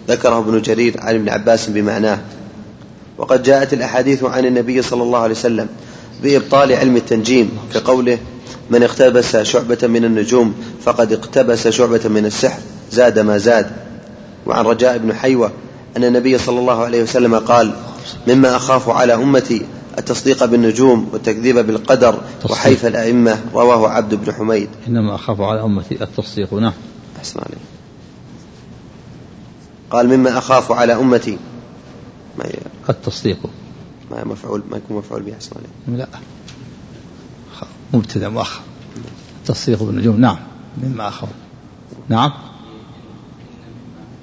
[0.08, 2.18] ذكره ابن جرير عن ابن عباس بمعناه.
[3.18, 5.68] وقد جاءت الأحاديث عن النبي صلى الله عليه وسلم
[6.22, 8.18] بإبطال علم التنجيم كقوله
[8.70, 10.54] من اقتبس شعبة من النجوم
[10.84, 12.58] فقد اقتبس شعبة من السحر
[12.92, 13.70] زاد ما زاد.
[14.46, 15.50] وعن رجاء بن حيوة
[15.96, 17.70] أن النبي صلى الله عليه وسلم قال
[18.28, 19.66] مما أخاف على أمتي
[19.98, 24.68] التصديق بالنجوم والتكذيب بالقدر وحيف الأئمة رواه عبد بن حميد.
[24.88, 26.54] إنما أخاف على أمتي التصديق.
[26.54, 26.72] نعم.
[27.18, 27.58] أحسن عليك.
[29.90, 31.38] قال مما أخاف على أمتي.
[32.38, 32.44] ما
[32.88, 33.38] التصديق.
[34.10, 35.98] ما مفعول؟ ما يكون مفعول به أحسن عليك.
[35.98, 36.08] لا.
[37.94, 38.60] مبتدأ مؤخر
[39.38, 40.20] التصديق بالنجوم.
[40.20, 40.38] نعم.
[40.82, 41.28] مما أخاف.
[42.08, 42.32] نعم.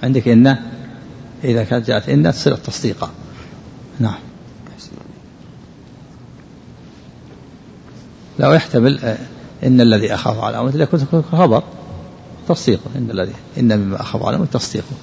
[0.03, 0.57] عندك إن؟
[1.43, 3.10] إذا كانت جاءت إن تصير تصديقا
[3.99, 4.31] نعم.
[8.39, 9.17] لا يحتمل آه،
[9.63, 11.63] إن الذي أخاف على إذا كنت خبر
[12.48, 14.96] تصديقه إن الذي إن مما أخاف على أمته تصديقه.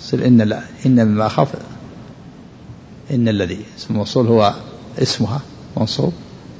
[0.00, 1.48] يصير إن لا إن مما أخاف
[3.10, 4.54] إن الذي اسم الموصول هو
[4.98, 5.40] اسمها
[5.76, 6.12] منصوب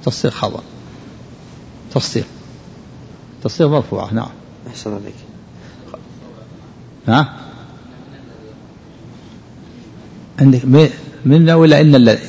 [0.04, 0.60] تصديق خبر
[1.94, 2.26] تصديق
[3.44, 4.30] تصديق مرفوعة نعم.
[4.68, 5.14] أحسن عليك.
[7.08, 7.36] ها؟
[10.40, 10.90] عندك
[11.24, 12.20] منا ولا إن الذي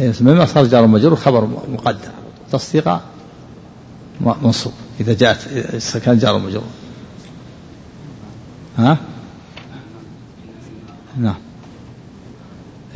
[0.00, 2.10] مما صار جار مجرور خبر مقدر
[2.52, 3.00] تصديق
[4.20, 6.64] منصوب إذا جاءت إذا كان جار مجرور.
[8.78, 8.98] ها؟
[11.18, 11.34] نعم.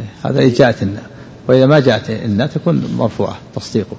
[0.00, 0.98] إيه، هذا إذا جاءت إن
[1.48, 3.96] وإذا ما جاءت إن تكون مرفوعة تصديقه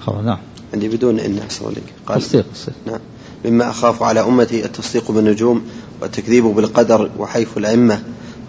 [0.00, 0.38] خبر نعم.
[0.74, 2.46] عندي بدون إن أحسن لك قال تصديق
[2.86, 3.00] نعم.
[3.44, 5.64] مما أخاف على أمتي التصديق بالنجوم
[6.00, 8.02] والتكذيب بالقدر وحيف الأئمة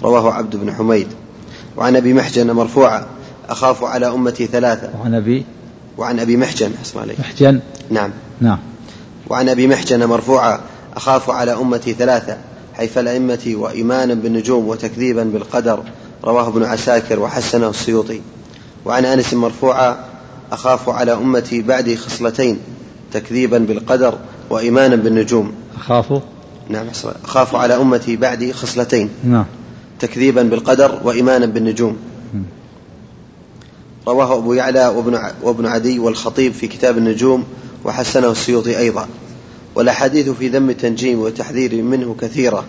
[0.03, 1.08] رواه عبد بن حميد.
[1.77, 3.08] وعن أبي محجن مرفوعا
[3.50, 4.90] أخاف على أمتي ثلاثة.
[5.00, 5.46] وعن أبي؟
[5.98, 8.10] وعن أبي محجن أسمع عليك محجن؟ نعم.
[8.42, 8.60] نعم.
[9.30, 10.60] وعن أبي محجن مرفوعا
[10.96, 12.38] أخاف على أمتي ثلاثة
[12.74, 15.84] حيف الأئمة وإيمانا بالنجوم وتكذيبا بالقدر
[16.24, 18.22] رواه ابن عساكر وحسنه السيوطي.
[18.86, 19.98] وعن أنس مرفوعا
[20.52, 22.60] أخاف على أمتي بعدي خصلتين
[23.14, 24.18] تكذيبا بالقدر
[24.50, 25.52] وإيمانا بالنجوم.
[25.78, 26.22] أخاف؟
[26.70, 26.86] نعم
[27.26, 29.10] أخاف على أمتي بعدي خصلتين.
[29.24, 29.46] نعم.
[30.00, 31.98] تكذيبا بالقدر وإيمانا بالنجوم.
[34.08, 37.43] رواه أبو يعلى وابن, وابن عدي والخطيب في كتاب النجوم
[37.86, 39.08] وحسنه السيوطي أيضا.
[39.76, 42.65] والأحاديث في ذم التنجيم والتحذير منه كثيرة.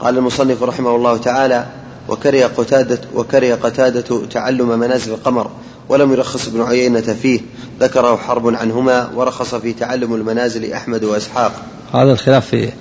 [0.00, 1.66] قال المصنف رحمه الله تعالى
[2.08, 5.50] وكره قتادة وكره قتادة تعلم منازل القمر
[5.88, 7.40] ولم يرخص ابن عيينة فيه
[7.80, 11.52] ذكره حرب عنهما ورخص في تعلم المنازل أحمد وإسحاق.
[11.94, 12.72] هذا الخلاف في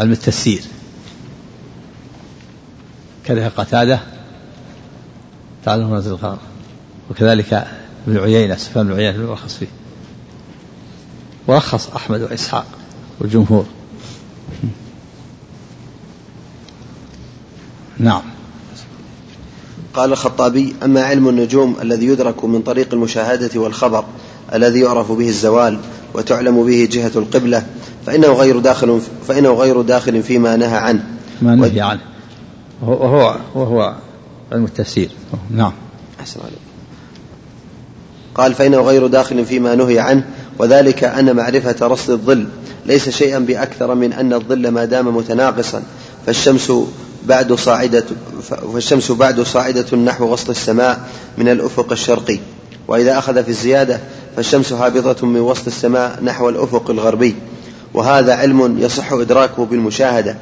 [0.00, 0.62] علم التفسير.
[3.26, 4.00] كره قتادة
[5.64, 6.38] تعلم منازل القمر
[7.10, 7.66] وكذلك
[8.08, 9.66] ابن عيينة سفيان بن عيينة يرخص فيه.
[11.46, 12.66] ورخص أحمد وإسحاق
[13.20, 13.66] والجمهور.
[17.98, 18.22] نعم.
[19.94, 24.04] قال الخطابي أما علم النجوم الذي يدرك من طريق المشاهدة والخبر
[24.54, 25.78] الذي يعرف به الزوال
[26.14, 27.66] وتعلم به جهة القبلة
[28.06, 31.04] فإنه غير داخل فإنه غير داخل فيما نهى عنه.
[31.42, 32.00] ما نهي عنه.
[32.82, 33.94] وهو وهو
[34.52, 35.10] علم التفسير.
[35.50, 35.72] نعم.
[36.20, 36.58] أحسن عليك.
[38.34, 40.24] قال فإنه غير داخل فيما نهي عنه
[40.58, 42.46] وذلك أن معرفة رصد الظل
[42.86, 45.82] ليس شيئا بأكثر من أن الظل ما دام متناقصا
[46.26, 46.72] فالشمس
[47.26, 48.04] بعد صاعدة
[48.72, 52.38] فالشمس بعد صاعدة نحو وسط السماء من الأفق الشرقي.
[52.88, 54.00] وإذا أخذ في الزيادة
[54.36, 57.34] فالشمس هابطة من وسط السماء نحو الأفق الغربي.
[57.94, 60.36] وهذا علم يصح إدراكه بالمشاهدة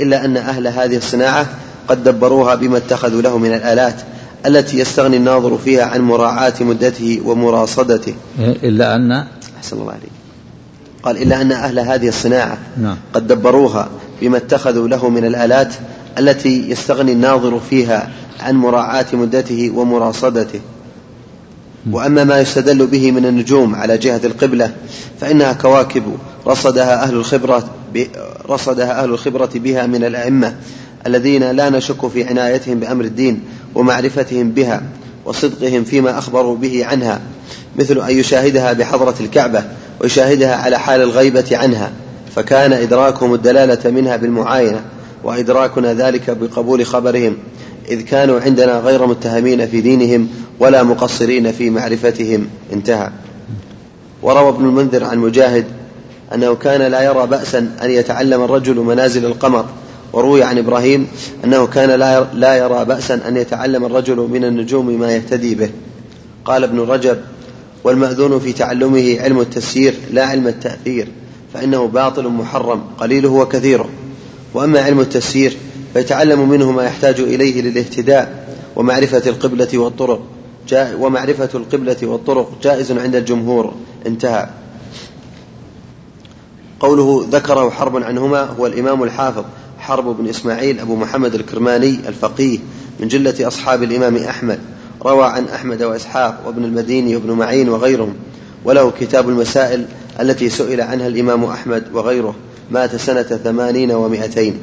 [0.00, 1.46] إلا أن أهل هذه الصناعة
[1.88, 3.94] قد دبروها بما اتخذوا له من الآلات
[4.46, 8.14] التي يستغني الناظر فيها عن مراعاة مدته ومراصدته.
[8.38, 9.12] إلا أن
[9.56, 10.12] أحسن الله عليك.
[11.02, 12.96] قال إلا أن أهل هذه الصناعة نعم.
[13.14, 13.88] قد دبروها
[14.22, 15.74] بما اتخذوا له من الآلات
[16.18, 18.10] التي يستغني الناظر فيها
[18.40, 20.60] عن مراعاة مدته ومراصدته.
[21.90, 24.70] وأما ما يستدل به من النجوم على جهة القبلة
[25.20, 26.02] فإنها كواكب
[26.46, 27.64] رصدها أهل الخبرة
[28.48, 30.54] رصدها أهل الخبرة بها من الأئمة.
[31.06, 33.40] الذين لا نشك في عنايتهم بأمر الدين
[33.74, 34.82] ومعرفتهم بها
[35.24, 37.20] وصدقهم فيما أخبروا به عنها
[37.76, 39.64] مثل أن يشاهدها بحضرة الكعبة
[40.00, 41.92] ويشاهدها على حال الغيبة عنها
[42.36, 44.80] فكان إدراكهم الدلالة منها بالمعاينة
[45.24, 47.36] وإدراكنا ذلك بقبول خبرهم
[47.88, 50.28] إذ كانوا عندنا غير متهمين في دينهم
[50.60, 52.46] ولا مقصرين في معرفتهم.
[52.72, 53.10] انتهى.
[54.22, 55.64] وروى ابن المنذر عن مجاهد
[56.34, 59.66] أنه كان لا يرى بأسا أن يتعلم الرجل منازل القمر
[60.12, 61.08] وروي عن إبراهيم
[61.44, 61.90] أنه كان
[62.34, 65.70] لا يرى بأسا أن يتعلم الرجل من النجوم ما يهتدي به.
[66.44, 67.18] قال ابن رجب
[67.84, 71.08] والمأذون في تعلمه علم التسيير لا علم التأثير
[71.54, 73.88] فإنه باطل محرم قليله وكثيره.
[74.54, 75.56] وأما علم التسيير
[75.94, 80.22] فيتعلم منه ما يحتاج إليه للاهتداء ومعرفة القبلة والطرق.
[80.74, 83.74] ومعرفة القبلة والطرق جائز عند الجمهور.
[84.06, 84.48] انتهى.
[86.80, 89.44] قوله ذكره حرب عنهما هو الإمام الحافظ.
[89.82, 92.58] حرب بن إسماعيل أبو محمد الكرماني الفقيه
[93.00, 94.58] من جلة أصحاب الإمام أحمد
[95.02, 98.14] روى عن أحمد وإسحاق وابن المديني وابن معين وغيرهم
[98.64, 99.86] وله كتاب المسائل
[100.20, 102.34] التي سئل عنها الإمام أحمد وغيره
[102.70, 104.58] مات سنة ثمانين ومائتين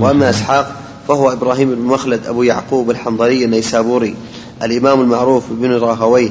[0.00, 0.76] وأما إسحاق
[1.08, 4.16] فهو إبراهيم بن مخلد أبو يعقوب الحنظلي النيسابوري
[4.62, 6.30] الإمام المعروف بن راهويه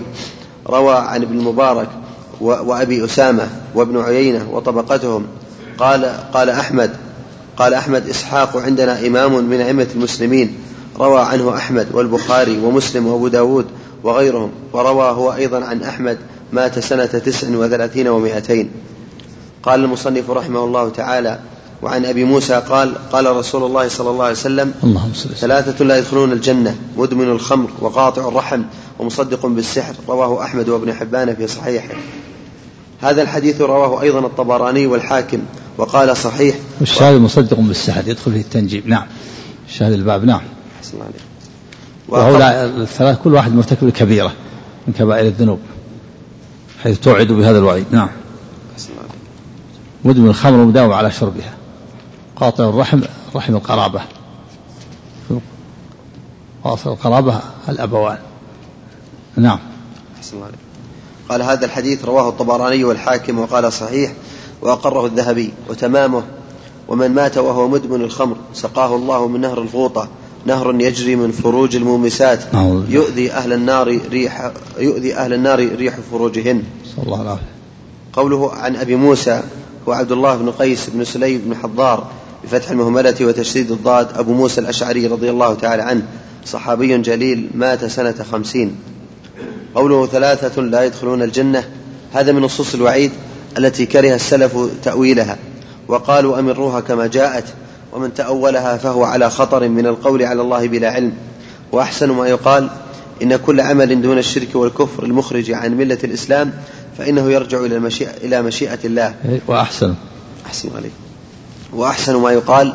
[0.67, 1.89] روى عن ابن المبارك
[2.41, 5.25] وأبي أسامة وابن عيينة وطبقتهم
[5.77, 6.91] قال قال أحمد
[7.57, 10.57] قال أحمد إسحاق عندنا إمام من أئمة المسلمين
[10.99, 13.65] روى عنه أحمد والبخاري ومسلم وأبو داود
[14.03, 16.17] وغيرهم وروى هو أيضا عن أحمد
[16.53, 18.71] مات سنة تسع وثلاثين ومائتين.
[19.63, 21.39] قال المصنف رحمه الله تعالى
[21.81, 26.31] وعن أبي موسى قال قال رسول الله صلى الله عليه وسلم اللهم ثلاثة لا يدخلون
[26.31, 28.61] الجنة مدمن الخمر وقاطع الرحم
[28.99, 31.95] ومصدق بالسحر رواه أحمد وابن حبان في صحيحه.
[33.01, 35.39] هذا الحديث رواه أيضا الطبراني والحاكم.
[35.77, 36.55] وقال صحيح.
[36.79, 39.05] والشاهد مصدق بالسحر يدخل فيه التنجيم نعم.
[39.69, 40.41] شاهد الباب نعم.
[40.93, 41.05] الله
[42.07, 44.33] وهؤلاء الثلاث كل واحد مرتكب كبيرة
[44.87, 45.59] من كبائر الذنوب
[46.83, 47.85] حيث توعد بهذا الوعيد.
[47.91, 48.09] نعم.
[50.05, 51.53] مدمن الخمر ومداوم على شربها.
[52.35, 53.01] قاطع الرحم
[53.35, 54.01] رحم القرابة.
[56.63, 58.17] واصل القرابة الأبوان.
[59.35, 59.59] نعم.
[61.29, 64.13] قال هذا الحديث رواه الطبراني والحاكم وقال صحيح.
[64.65, 66.23] وأقره الذهبي وتمامه
[66.87, 70.07] ومن مات وهو مدمن الخمر سقاه الله من نهر الغوطة
[70.45, 72.39] نهر يجري من فروج المومسات
[72.89, 76.63] يؤذي أهل النار ريح يؤذي أهل النار ريح فروجهن.
[76.95, 77.39] صلى الله عليه
[78.13, 79.43] قوله عن أبي موسى
[79.87, 82.07] هو عبد الله بن قيس بن سليم بن حضار
[82.43, 86.03] بفتح المهملة وتشديد الضاد أبو موسى الأشعري رضي الله تعالى عنه
[86.45, 88.75] صحابي جليل مات سنة خمسين.
[89.75, 91.63] قوله ثلاثة لا يدخلون الجنة
[92.13, 93.11] هذا من نصوص الوعيد.
[93.57, 95.37] التي كره السلف تأويلها
[95.87, 97.43] وقالوا أمروها كما جاءت
[97.93, 101.13] ومن تأولها فهو على خطر من القول على الله بلا علم.
[101.71, 102.69] وأحسن ما يقال
[103.21, 106.53] إن كل عمل دون الشرك والكفر المخرج عن ملة الإسلام
[106.97, 109.13] فإنه يرجع إلى المشيئة إلى مشيئة الله.
[109.47, 109.93] وأحسن.
[110.45, 110.91] أحسن عليك.
[111.73, 112.73] وأحسن ما يقال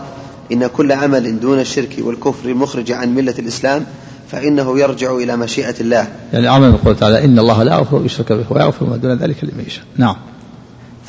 [0.53, 3.87] إن كل عمل دون الشرك والكفر المخرج عن ملة الإسلام
[4.33, 6.09] فإنه يرجع إلى مشيئة الله.
[6.33, 9.65] يعني عمل يقول تعالى إن الله لا يغفر يشرك به ويغفر ما دون ذلك لمن
[9.67, 9.85] يشاء.
[9.97, 10.17] نعم.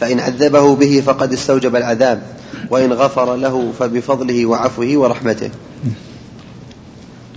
[0.01, 2.23] فإن عذبه به فقد استوجب العذاب
[2.69, 5.49] وإن غفر له فبفضله وعفوه ورحمته.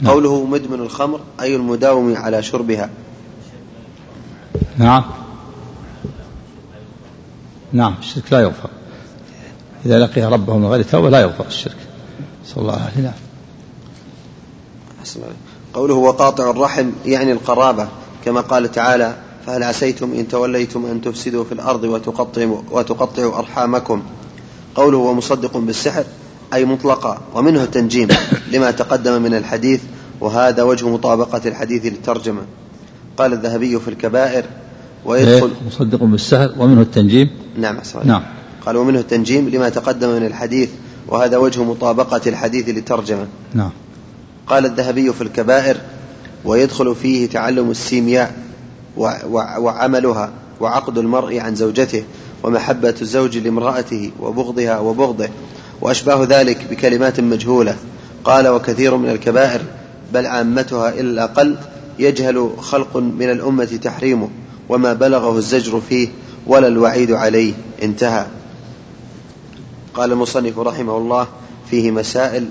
[0.01, 0.13] نعم.
[0.13, 2.91] قوله مدمن الخمر أي المداوم على شربها.
[4.79, 5.05] نعم.
[7.73, 8.71] نعم الشرك لا يغفر.
[9.87, 11.77] إذا لقي ربه من غير توبة لا يغفر الشرك.
[12.47, 13.13] صلى الله عليه
[15.03, 15.25] وسلم
[15.75, 17.89] قوله وقاطع الرحم يعني القرابة
[18.25, 19.15] كما قال تعالى
[19.47, 24.03] فهل عسيتم إن توليتم أن تفسدوا في الأرض وتقطعوا, وتقطعوا أرحامكم.
[24.75, 26.05] قوله ومصدق بالسحر
[26.55, 28.09] أي مطلقا ومنه التنجيم
[28.53, 29.81] لما تقدم من الحديث
[30.21, 32.43] وهذا وجه مطابقة الحديث للترجمة.
[33.17, 34.45] قال الذهبي في الكبائر
[35.05, 37.31] ويدخل إيه، مصدق بالسحر ومنه التنجيم.
[37.59, 38.07] نعم صحيح.
[38.07, 38.23] نعم.
[38.67, 40.71] قال ومنه التنجيم لما تقدم من الحديث
[41.09, 43.27] وهذا وجه مطابقة الحديث للترجمة.
[43.55, 43.71] نعم.
[44.47, 45.77] قال الذهبي في الكبائر
[46.45, 48.35] ويدخل فيه تعلم السيمياء.
[48.97, 50.31] وعملها
[50.61, 52.05] وعقد المرء عن زوجته
[52.43, 55.29] ومحبة الزوج لامرأته وبغضها وبغضه
[55.81, 57.77] وأشباه ذلك بكلمات مجهولة.
[58.25, 59.61] قال وكثير من الكبائر
[60.15, 61.57] بل عامتها إلا الأقل
[61.99, 64.29] يجهل خلق من الأمة تحريمه
[64.69, 66.09] وما بلغه الزجر فيه
[66.47, 67.53] ولا الوعيد عليه.
[67.83, 68.27] انتهى.
[69.95, 71.27] قال المصنف رحمه الله
[71.71, 72.47] فيه مسائل.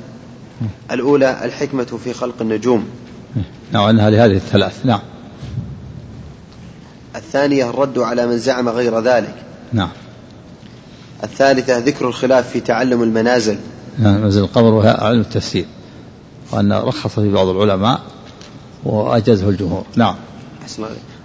[0.91, 2.85] الأولى الحكمة في خلق النجوم.
[3.71, 4.85] نعم لهذه الثلاث.
[4.85, 5.12] نعم.
[7.25, 9.35] الثانية الرد على من زعم غير ذلك.
[9.73, 9.89] نعم.
[11.23, 13.57] الثالثة ذكر الخلاف في تعلم المنازل.
[13.99, 15.65] نعم منزل القبر وهي علم التفسير
[16.51, 18.01] وأن رخص في بعض العلماء
[18.83, 19.83] وأجازه الجمهور.
[19.95, 20.15] نعم.
[20.61, 20.83] أحسن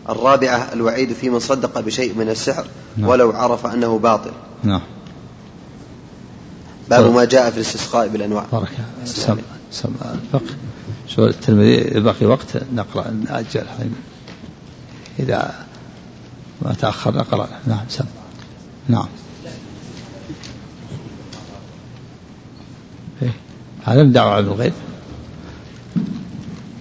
[0.09, 2.64] الرابعة الوعيد في من صدق بشيء من السحر
[2.96, 3.09] نعم.
[3.09, 4.30] ولو عرف أنه باطل.
[4.64, 4.82] نعم.
[6.90, 8.44] باب ما جاء في الاستسقاء بالأنواع.
[8.53, 8.70] بارك
[9.05, 9.36] سم
[9.70, 10.55] سم الفقه
[11.09, 13.64] شو الترمذي باقي وقت نقرأ نأجل
[15.18, 15.55] إذا
[16.62, 18.04] ما تأخر نقرأ نعم سم.
[18.88, 19.09] نعم.
[23.22, 23.32] إيه؟
[23.84, 24.72] هذا من دعوة علم الغيب.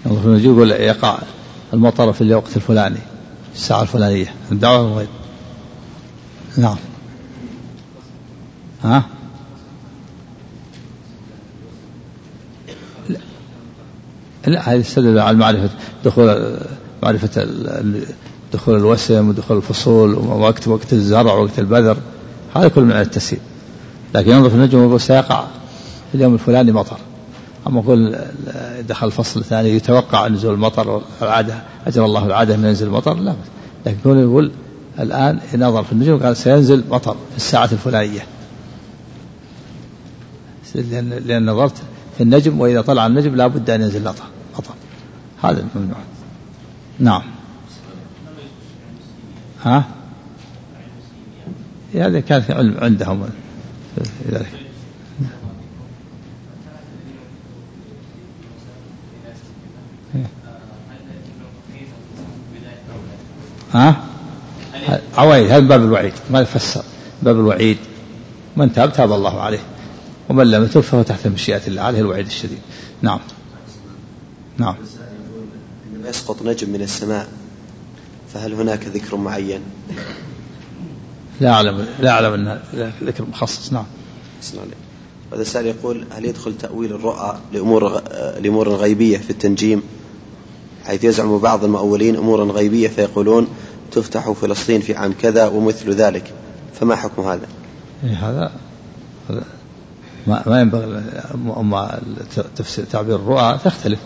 [0.06, 1.20] الله في يقول يقع
[1.74, 3.00] المطر في الوقت الفلاني
[3.56, 4.34] الساعة الفلانية.
[4.52, 5.10] الدعوة علم الغيب.
[6.58, 6.78] نعم.
[8.84, 9.04] ها؟
[14.48, 15.70] لا, هذه تستدل على معرفة
[16.06, 16.58] دخول
[17.04, 17.48] معرفة
[18.54, 21.98] دخول الوسم ودخول الفصول ووقت وقت الزرع ووقت البذر
[22.56, 23.42] هذا كله من التسهيل.
[24.16, 25.44] لكن ينظر في النجم ويقول سيقع.
[26.12, 26.98] في اليوم الفلاني مطر.
[27.68, 28.20] أما يقول
[28.90, 33.36] دخل الفصل الثاني يتوقع نزول المطر العادة أجر الله العادة من ينزل المطر؟ لا.
[33.86, 34.52] لكن يقول, يقول
[35.00, 38.26] الآن نظر في النجوم قال سينزل مطر في الساعة الفلانية.
[40.76, 41.76] لأن, لأن نظرت
[42.18, 44.24] في النجم وإذا طلع النجم لا بد أن ينزل مطر.
[44.58, 44.74] مطر.
[45.42, 45.98] هذا الممنوع.
[47.00, 47.22] نعم.
[49.64, 49.86] ها؟
[51.94, 53.30] هذا كان في علم عندهم.
[54.32, 54.48] ذلك
[63.74, 64.04] ها؟
[65.18, 66.14] عوائد هذا باب الوعيد.
[66.32, 66.84] ما يفسر
[67.22, 67.78] باب الوعيد.
[68.58, 69.60] من تاب تاب الله عليه.
[70.30, 72.60] ومن لم يتب فهو تحت مشيئة الله عليه الوعيد الشديد.
[73.02, 73.20] نعم.
[74.58, 74.76] نعم.
[76.06, 77.28] يسقط نجم من السماء
[78.38, 79.62] فهل هناك ذكر معين؟
[81.42, 82.60] لا أعلم لا أعلم أن
[83.04, 83.86] ذكر مخصص نعم.
[85.34, 88.02] هذا السائل يقول هل يدخل تأويل الرؤى لأمور
[88.42, 89.84] لأمور غيبية في التنجيم؟
[90.86, 93.48] حيث يزعم بعض المؤولين أمورا غيبية فيقولون
[93.92, 96.34] تفتح فلسطين في عام كذا ومثل ذلك.
[96.80, 97.48] فما حكم هذا؟
[98.04, 98.52] إيه هذا
[100.28, 101.04] ما, ما ينبغي
[101.58, 102.00] أما
[102.56, 104.00] تفسير تعبير الرؤى تختلف.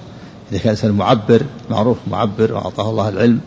[0.52, 3.40] إذا كان إنسان معبر معروف معبر وأعطاه الله العلم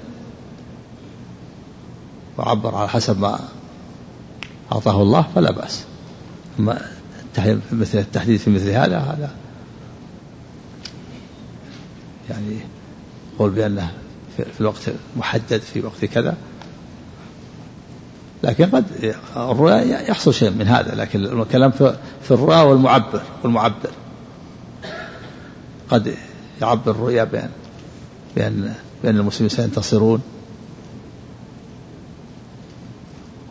[2.39, 3.41] وعبر على حسب ما
[4.73, 5.85] أعطاه الله فلا بأس.
[6.59, 6.81] أما
[7.73, 9.31] مثل التحديد في مثل هذا هذا
[12.31, 12.59] يعني
[13.39, 13.91] قول بأنه
[14.37, 14.83] في الوقت
[15.17, 16.37] محدد في وقت كذا.
[18.43, 21.71] لكن قد الرؤيا يحصل شيء من هذا لكن الكلام
[22.23, 23.91] في الرؤى والمعبر والمعبر.
[25.91, 26.15] قد
[26.63, 27.51] يعبر الرؤيا بأن
[28.37, 30.23] بأن بأن المسلمين سينتصرون.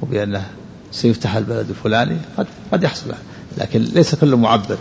[0.03, 0.45] وبأنه
[0.91, 3.13] سيفتح البلد الفلاني قد قد يحصل.
[3.57, 4.77] لكن ليس كل معبر.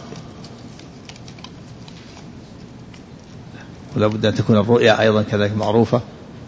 [3.97, 6.01] ولا بد أن تكون الرؤيا أيضا كذلك معروفة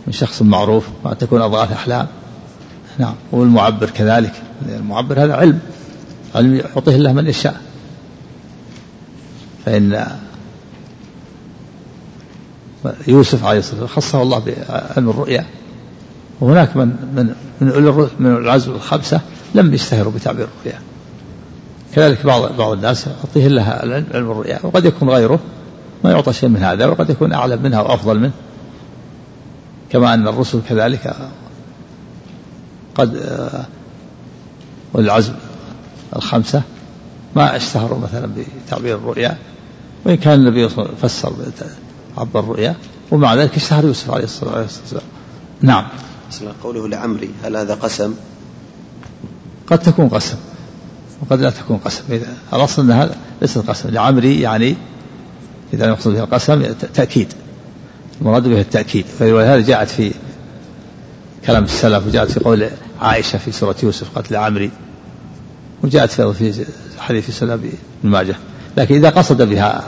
[0.06, 2.06] من شخص معروف وأن تكون أضغاث أحلام.
[2.98, 4.32] نعم والمعبر كذلك.
[4.68, 5.60] المعبر هذا علم.
[6.34, 7.60] علم يعطيه الله من يشاء.
[9.64, 10.06] فإن
[13.08, 15.46] يوسف عليه الصلاة والسلام خصه الله بعلم الرؤيا.
[16.44, 16.86] وهناك من
[17.16, 19.20] من من من العزم الخمسة
[19.54, 20.80] لم يشتهروا بتعبير الرؤيا.
[21.94, 25.38] كذلك بعض بعض الناس يعطيه الله علم الرؤيا وقد يكون غيره
[26.04, 28.32] ما يعطى شيء من هذا وقد يكون أعلم منها وأفضل منه.
[29.90, 31.16] كما أن الرسل كذلك
[32.94, 33.22] قد
[34.92, 35.32] والعزم
[36.16, 36.62] الخمسة
[37.36, 38.30] ما اشتهروا مثلا
[38.66, 39.36] بتعبير الرؤيا
[40.04, 41.32] وإن كان النبي صلى الله عليه وسلم فسر
[42.18, 42.74] عبر الرؤيا
[43.10, 45.02] ومع ذلك اشتهر يوسف عليه الصلاة والسلام
[45.62, 45.84] نعم.
[46.62, 48.14] قوله لعمري هل هذا قسم؟
[49.66, 50.36] قد تكون قسم
[51.22, 52.02] وقد لا تكون قسم.
[52.52, 54.76] الأصل أن هذا ليس قسم لعمري يعني
[55.72, 57.32] إذا يقصد بها القسم تأكيد
[58.20, 59.06] المراد به التأكيد.
[59.18, 60.12] فلهذا جاءت في
[61.46, 62.68] كلام السلف وجاءت في قول
[63.00, 64.70] عائشة في سورة يوسف قتل عمري
[65.82, 66.64] وجاءت في
[66.98, 67.60] حديث سلام
[68.04, 68.36] بن ماجه.
[68.76, 69.84] لكن إذا قصد بها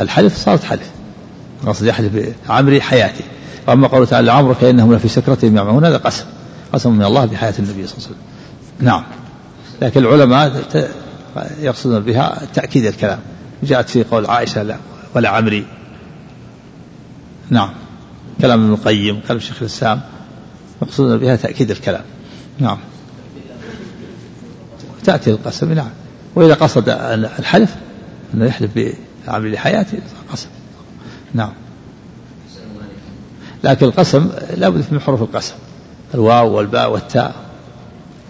[0.00, 0.90] الحلف صارت حلف.
[1.66, 3.24] قصد يحلف بعمري حياتي.
[3.66, 6.24] وأما قوله تعالى لعمرك إنهم لفي سكرتهم يعمهون هذا قسم
[6.72, 8.16] قسم من الله بحياة النبي صلى الله عليه وسلم.
[8.80, 9.02] نعم.
[9.82, 10.64] لكن العلماء
[11.60, 13.18] يقصدون بها تأكيد الكلام.
[13.62, 14.76] جاءت في قول عائشة لا
[15.14, 15.66] ولا عمري.
[17.50, 17.70] نعم.
[18.40, 20.00] كلام ابن القيم كلام شيخ الإسلام
[20.82, 22.02] مقصود بها تأكيد الكلام.
[22.58, 22.78] نعم.
[25.04, 25.90] تأتي القسم نعم.
[26.34, 26.88] وإذا قصد
[27.38, 27.74] الحلف
[28.34, 28.70] أنه يحلف
[29.26, 29.98] بعمل حياته
[30.32, 30.48] قسم.
[31.34, 31.52] نعم.
[33.66, 35.54] لكن القسم لابد من حروف القسم.
[36.14, 37.34] الواو والباء والتاء.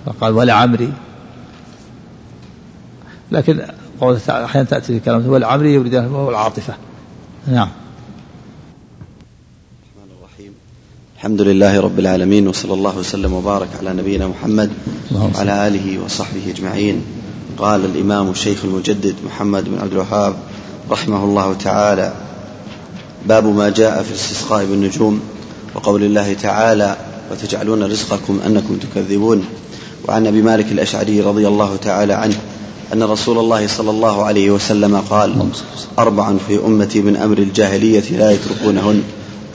[0.06, 0.92] فقال ولا عمري
[3.32, 3.62] لكن
[4.00, 6.74] قوله تعالى أحيانا تأتي في كلام ولا عمري يريد العاطفة.
[7.46, 7.68] نعم.
[11.16, 14.70] الحمد لله رب العالمين وصلى الله وسلم وبارك على نبينا محمد
[15.12, 17.04] وعلى آله وصحبه أجمعين.
[17.58, 20.34] قال الإمام الشيخ المجدد محمد بن عبد الوهاب
[20.90, 22.12] رحمه الله تعالى
[23.28, 25.20] باب ما جاء في الاستسقاء بالنجوم
[25.74, 26.96] وقول الله تعالى
[27.30, 29.44] وتجعلون رزقكم أنكم تكذبون
[30.08, 32.36] وعن أبي مالك الأشعري رضي الله تعالى عنه
[32.92, 35.48] أن رسول الله صلى الله عليه وسلم قال
[35.98, 39.02] أربع في أمتي من أمر الجاهلية لا يتركونهن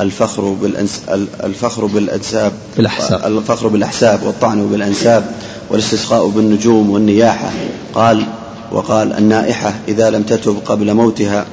[0.01, 1.01] الفخر بالأنس
[1.43, 3.25] الفخر بالأنساب بالأحساب.
[3.25, 5.31] الفخر بالأحساب والطعن بالأنساب
[5.69, 7.51] والاستسقاء بالنجوم والنياحة
[7.93, 8.25] قال
[8.71, 11.45] وقال النائحة إذا لم تتب قبل موتها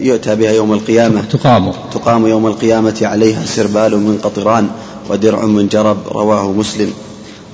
[0.00, 1.22] يؤتى بها يوم القيامة.
[1.32, 4.68] تقام تقام يوم القيامة عليها سربال من قطران
[5.10, 6.92] ودرع من جرب رواه مسلم.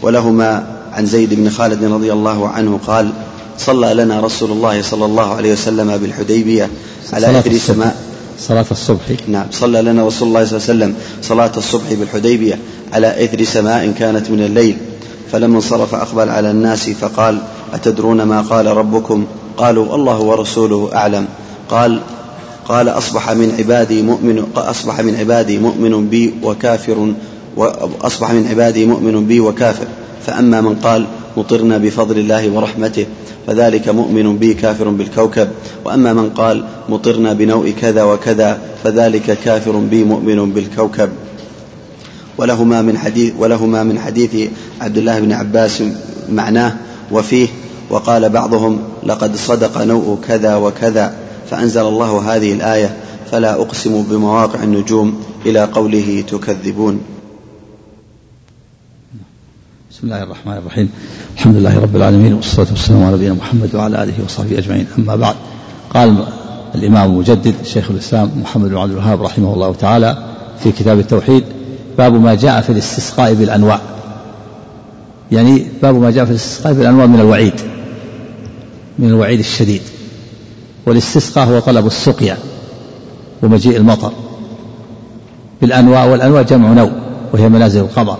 [0.03, 3.11] ولهما عن زيد بن خالد رضي الله عنه قال
[3.59, 6.70] صلى لنا رسول الله صلى الله عليه وسلم بالحديبية
[7.12, 7.97] على إثر سماء
[8.38, 9.01] صلاة الصبح.
[9.28, 9.47] نعم.
[9.53, 12.59] صلى لنا رسول الله صلى الله عليه وسلم صلاة الصبح بالحديبية
[12.92, 14.76] على إثر سماء كانت من الليل.
[15.32, 17.38] فلما انصرف أقبل على الناس فقال
[17.74, 19.26] أتدرون ما قال ربكم؟
[19.57, 21.26] قالوا الله ورسوله أعلم.
[21.70, 22.00] قال
[22.68, 27.12] قال أصبح من عبادي مؤمن أصبح من عبادي مؤمن بي وكافر
[27.56, 29.86] وأصبح من عبادي مؤمن بي وكافر.
[30.26, 31.06] فأما من قال
[31.36, 33.06] مطرنا بفضل الله ورحمته
[33.46, 35.48] فذلك مؤمن بي كافر بالكوكب.
[35.84, 41.08] وأما من قال مطرنا بنوء كذا وكذا فذلك كافر بي مؤمن بالكوكب.
[42.38, 44.50] ولهما من حديث ولهما من حديث
[44.80, 45.82] عبد الله بن عباس
[46.28, 46.74] معناه
[47.12, 47.48] وفيه
[47.90, 51.25] وقال بعضهم لقد صدق نوء كذا وكذا.
[51.51, 52.97] فأنزل الله هذه الآية
[53.30, 57.01] فلا أقسم بمواقع النجوم إلى قوله تكذبون.
[59.90, 60.90] بسم الله الرحمن الرحيم.
[61.34, 64.86] الحمد لله رب العالمين والصلاة والسلام على نبينا محمد وعلى آله وصحبه أجمعين.
[64.99, 65.34] أما بعد
[65.94, 66.26] قال
[66.74, 70.26] الإمام المجدد شيخ الإسلام محمد بن عبد الوهاب رحمه الله تعالى
[70.62, 71.44] في كتاب التوحيد
[71.99, 73.80] باب ما جاء في الاستسقاء بالأنواع.
[75.32, 77.55] يعني باب ما جاء في الاستسقاء بالأنواع من الوعيد
[78.99, 79.82] من الوعيد الشديد.
[80.87, 82.37] والاستسقاء هو طلب السقيا
[83.43, 84.12] ومجيء المطر.
[85.61, 86.93] بالأنواع والأنواع جمع نوع
[87.32, 88.18] وهي منازل القمر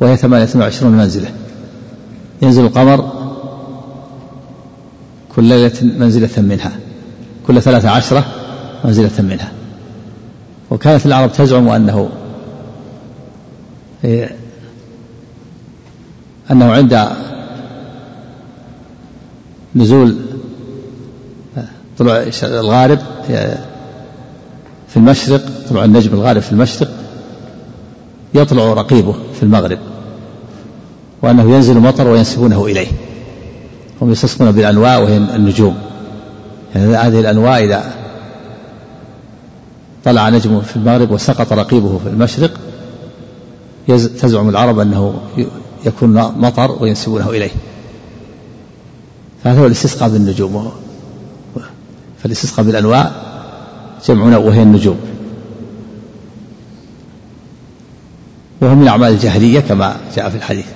[0.00, 1.28] وهي ثمانية وعشرون منزلة.
[2.42, 3.12] ينزل القمر
[5.36, 6.72] كل ليلة منزلة منها
[7.46, 8.24] كل ثلاثة عشرة
[8.84, 9.52] منزلة منها.
[10.70, 12.08] وكانت العرب تزعم أنه
[16.50, 17.08] أنه عند
[19.74, 20.16] نزول
[21.98, 22.98] طلوع الغارب
[24.88, 26.88] في المشرق طلوع النجم الغارب في المشرق
[28.34, 29.78] يطلع رقيبه في المغرب
[31.22, 32.86] وأنه ينزل مطر وينسبونه إليه.
[34.02, 35.76] هم يستسقون بالأنواع وهي النجوم.
[36.74, 37.94] يعني هذه الأنواع إذا
[40.04, 42.50] طلع نجم في المغرب وسقط رقيبه في المشرق
[44.20, 45.14] تزعم العرب أنه
[45.86, 47.50] يكون مطر وينسبونه إليه.
[49.44, 50.72] فهذا هو الاستسقاء بالنجوم.
[52.24, 53.12] فالاستسقاء بالأنواع
[54.06, 55.00] جمع وهي النجوم.
[58.60, 60.66] وهو من أعمال الجاهلية كما جاء في الحديث.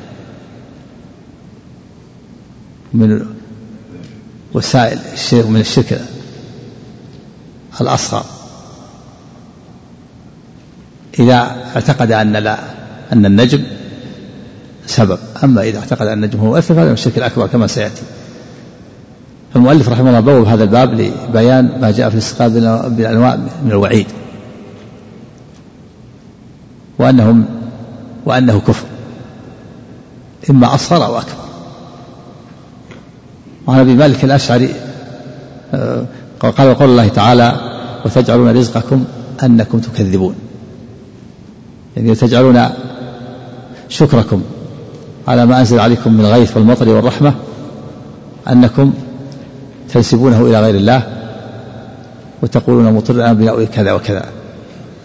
[2.95, 3.27] من
[4.55, 6.01] وسائل الشرك من الشرك
[7.81, 8.25] الأصغر.
[11.19, 12.59] إذا اعتقد أن لا
[13.13, 13.63] أن النجم
[14.87, 15.19] سبب.
[15.45, 18.03] أما إذا اعتقد أن النجم هو مؤثر فهذا الشرك الأكبر كما سيأتي.
[19.57, 24.07] المؤلف رحمه الله بوب هذا الباب لبيان ما جاء في الاستقامة بالأنواع من الوعيد.
[26.99, 27.45] وأنهم
[28.27, 28.87] وأنه كفر.
[30.51, 31.49] إما أصغر أو أكبر.
[33.67, 34.75] وعن أبي مالك الأشعري
[35.75, 36.05] آه،
[36.41, 37.53] قال قول الله تعالى
[38.05, 39.05] وتجعلون رزقكم
[39.43, 40.35] أنكم تكذبون.
[41.97, 42.69] يعني تجعلون
[43.89, 44.43] شكركم
[45.29, 47.35] على ما أنزل عليكم من الغيث والمطر والرحمة
[48.49, 48.93] أنكم
[49.93, 51.03] تنسبونه إلى غير الله
[52.43, 54.25] وتقولون مطر بناء كذا وكذا.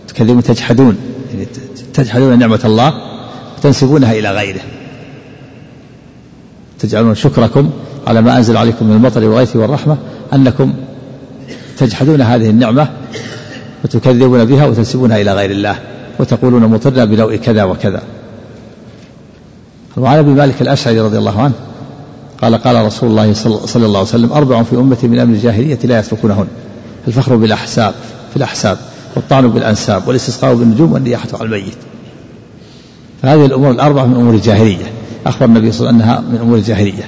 [0.07, 0.97] تكذبون تجحدون.
[1.34, 1.47] يعني
[1.93, 2.93] تجحدون نعمة الله
[3.57, 4.61] وتنسبونها إلى غيره.
[6.79, 7.69] تجعلون شكركم
[8.07, 9.97] على ما أنزل عليكم من المطر والغيث والرحمة
[10.34, 10.73] أنكم
[11.77, 12.89] تجحدون هذه النعمة
[13.84, 15.75] وتكذبون بها وتنسبونها إلى غير الله
[16.19, 18.01] وتقولون مطرنا بنوء كذا وكذا.
[19.97, 21.53] وعن أبي مالك الأشعري رضي الله عنه
[22.43, 25.99] قال قال رسول الله صلى الله عليه وسلم أربع في امتي من أمر الجاهلية لا
[25.99, 26.47] يتركونهن
[27.07, 27.93] الفخر بالأحساب
[28.31, 28.77] في الأحساب
[29.15, 31.77] والطعن بالأنساب والاستسقاء بالنجوم والنياحة على الميت.
[33.21, 34.85] فهذه الأمور الاربعه من أمور الجاهلية.
[35.25, 37.03] أخبر النبي صلى الله عليه وسلم أنها من أمور الجاهلية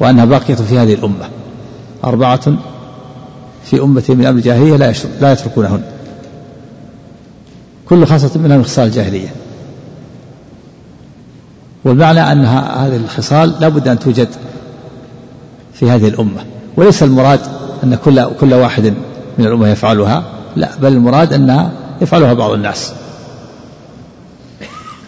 [0.00, 1.28] وأنها باقية في هذه الأمة.
[2.04, 2.56] أربعة
[3.64, 5.82] في امتي من أمر الجاهلية لا لا يتركونهن.
[7.88, 9.28] كل خاصة منها من خصال الجاهلية.
[11.84, 14.28] والمعنى أن هذه الخصال لا بد أن توجد
[15.80, 16.44] في هذه الأمة.
[16.76, 17.40] وليس المراد
[17.84, 18.94] أن كل كل واحد
[19.38, 20.24] من الأمة يفعلها
[20.56, 22.92] لا بل المراد أنها يفعلها بعض الناس.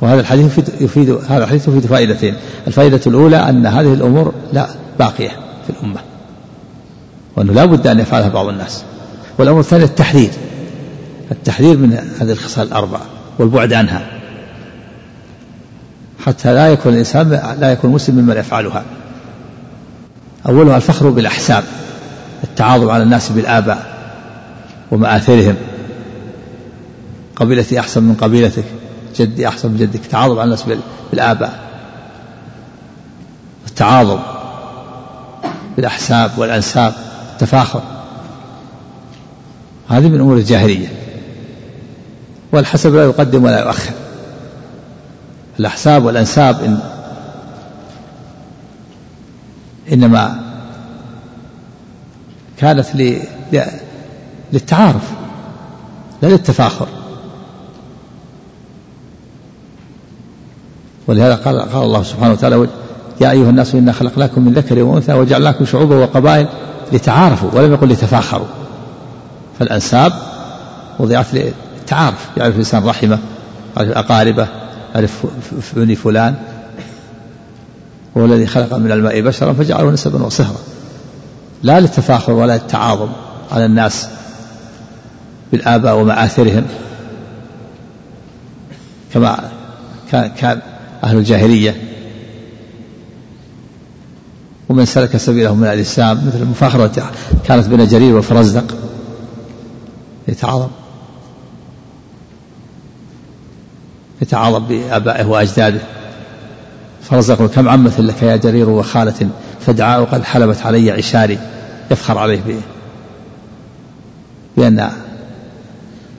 [0.00, 2.34] وهذا الحديث يفيد, يفيد هذا الحديث يفيد فائدتين.
[2.66, 4.66] الفائدة الأولى أن هذه الأمور لا
[4.98, 5.28] باقية
[5.66, 6.00] في الأمة
[7.36, 8.82] وأنه لا بد أن يفعلها بعض الناس.
[9.38, 10.30] والأمر الثاني التحذير.
[11.32, 13.02] التحذير من هذه الخصال الأربعة
[13.38, 14.06] والبعد عنها.
[16.26, 18.84] حتى لا يكون الإنسان لا يكون مسلم ممن يفعلها.
[20.46, 21.64] أولها الفخر بالأحساب
[22.44, 23.86] التعاظم على الناس بالآباء
[24.90, 25.56] ومآثرهم.
[27.36, 28.64] قبيلتي أحسن من قبيلتك
[29.16, 30.00] جدي أحسن من جدك.
[30.06, 30.64] تعاظم على الناس
[31.10, 31.58] بالآباء.
[33.66, 34.18] التعاظم
[35.76, 36.92] بالأحساب والأنساب
[37.32, 37.82] التفاخر.
[39.88, 40.88] هذه من أمور الجاهلية.
[42.52, 43.92] والحسب لا يقدم ولا يؤخر.
[45.60, 46.80] الأحساب والأنساب إن
[49.92, 50.40] إنما
[52.58, 52.86] كانت
[54.52, 55.10] للتعارف
[56.22, 56.88] لا للتفاخر.
[61.06, 62.68] ولهذا قال قال الله سبحانه وتعالى
[63.20, 66.48] يا أيها الناس إنا خلقناكم من ذكر وأنثى وجعلناكم شعوبا وقبائل
[66.92, 68.46] لتعارفوا ولم يقل لتفاخروا.
[69.58, 70.12] فالأنساب
[70.98, 73.18] وضعت للتعارف يعرف الإنسان رحمة
[73.76, 74.48] يعرف أقاربه
[74.94, 75.26] يعرف
[75.76, 76.34] بني فلان
[78.16, 80.58] هو الذي خلق من الماء بشرا فجعله نسبا وصهرا.
[81.62, 83.08] لا للتفاخر ولا للتعاظم
[83.52, 84.08] على الناس
[85.52, 86.64] بالآباء ومآثرهم
[89.14, 89.50] كما
[90.10, 90.60] كان
[91.04, 91.82] أهل الجاهلية.
[94.68, 97.10] ومن سلك سبيلهم من الإسلام مثل المفاخرة
[97.44, 98.76] كانت بين جرير وفرزدق
[100.28, 100.68] يتعاظم.
[104.22, 105.80] يتعاظم بآبائه وأجداده.
[107.10, 109.28] فرزق كم عمة لك يا جرير وخالة
[109.66, 111.38] فدعاء قد حلبت علي عشاري
[111.90, 112.60] يفخر عليه به
[114.56, 114.90] بأن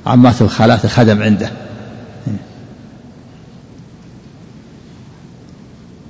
[0.06, 1.52] عماته وخالاته خدم عنده.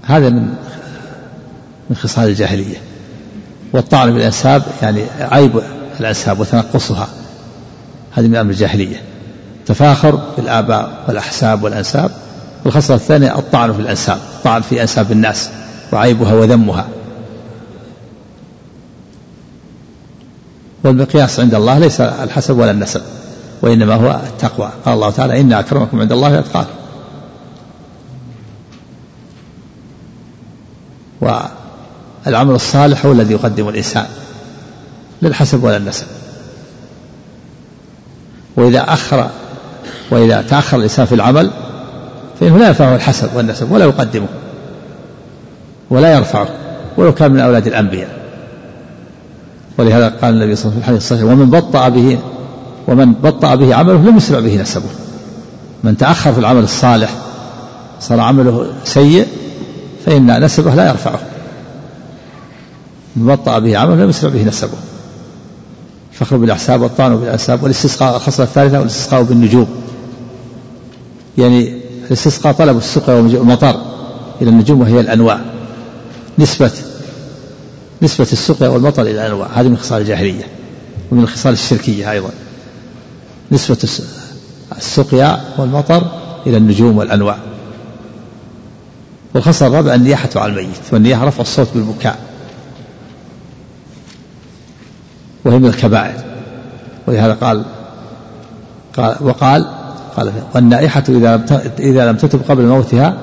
[0.04, 0.56] هذا من
[1.90, 2.78] من خصال الجاهلية.
[3.74, 5.62] والطعن بالأنساب يعني عيب
[6.00, 7.08] الأنساب وتنقصها.
[8.12, 9.02] هذه من أمر الجاهلية.
[9.66, 12.12] تفاخر بالآباء والأحساب والأنساب.
[12.66, 15.50] الخصلة الثانية الطعن في الأنساب الطعن في أنساب الناس
[15.94, 16.88] وعيبها وذمها.
[20.84, 23.02] والمقياس عند الله ليس الحسب ولا النسب
[23.62, 24.70] وإنما هو التقوى.
[24.86, 26.70] قال الله تعالى إن أكرمكم عند الله أتقاكم.
[32.26, 34.06] والعمل الصالح هو الذي يقدم الإنسان
[35.22, 36.06] للحسب ولا النسب.
[38.56, 39.30] وإذا أخر
[40.12, 41.52] وإذا تأخر الإنسان في العمل
[42.42, 44.28] فإنه لا ينفعه الحسب والنسب ولا يقدمه
[45.90, 46.48] ولا يرفعه
[46.98, 48.22] ولو كان من أولاد الأنبياء.
[49.78, 52.20] ولهذا قال النبي صلى الله عليه وسلم ومن بطأ به
[52.88, 54.90] ومن بطأ به عمله لم يسرع به نسبه.
[55.84, 57.10] من تأخر في العمل الصالح
[58.00, 59.28] صار عمله سيء
[60.06, 61.20] فإن نسبه لا يرفعه.
[63.16, 64.78] من بطأ به عمله لم يسرع به نسبه.
[66.12, 69.68] الفخر بالأحساب والطعن بالأنساب والاستسقاء الخصلة الثالثة والاستسقاء بالنجوم.
[71.38, 71.81] يعني
[72.12, 73.82] الاستسقاء طلب السقيا والمطر
[74.42, 75.40] إلى النجوم وهي الأنواع.
[76.40, 76.72] نسبة
[78.02, 79.48] نسبة السقيا والمطر إلى الأنواع.
[79.54, 80.44] هذه من خصال الجاهلية
[81.12, 82.30] ومن الخصال الشركية أيضا.
[83.52, 83.78] نسبة
[84.78, 86.08] السقيا والمطر
[86.48, 87.38] إلى النجوم والأنواع.
[89.34, 90.94] والخصلة الرابعة النياحة على الميت.
[90.94, 92.20] والنياحة رفع الصوت بالبكاء.
[95.46, 96.24] وهي من الكبائر.
[97.08, 97.66] ولهذا قال
[98.98, 99.81] قال وقال
[100.18, 101.46] قال والنائحة إذا لم
[101.80, 103.18] إذا لم تتب قبل موتها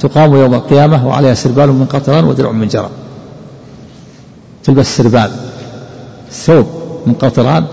[0.00, 2.88] تقام يوم القيامة وعليها سربال من قطران ودرع من جرى.
[4.64, 5.30] تلبس سربال
[6.30, 6.66] ثوب
[7.06, 7.64] من قطران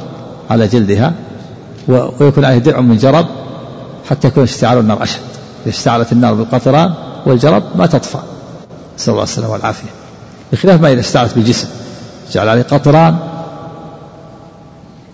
[0.50, 1.14] على جلدها
[1.88, 3.26] ويكون عليه درع من جرب
[4.10, 5.20] حتى يكون اشتعال النار أشد.
[5.66, 6.94] إذا اشتعلت النار بالقطران
[7.26, 8.20] والجرب ما تطفى.
[8.98, 9.90] نسأل الله السلامة والعافية.
[10.52, 11.68] بخلاف ما إذا اشتعلت بالجسم.
[12.32, 13.18] جعل عليه قطران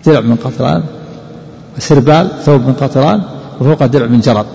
[0.06, 0.82] درع من قطران
[1.78, 3.22] سربال ثوب من قطران
[3.60, 4.46] وفوق درع من جرب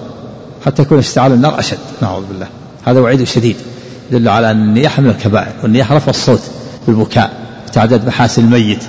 [0.66, 2.48] حتى يكون اشتعال النار أشد نعوذ بالله.
[2.86, 3.56] هذا وعيد شديد
[4.12, 6.42] يدل على أن النياحة من الكبائر والنياحة رفع الصوت
[6.88, 7.34] بالبكاء
[7.74, 8.84] تعداد محاسن الميت.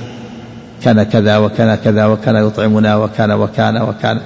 [0.82, 4.20] كان كذا وكان كذا وكان يطعمنا وكان وكان وكان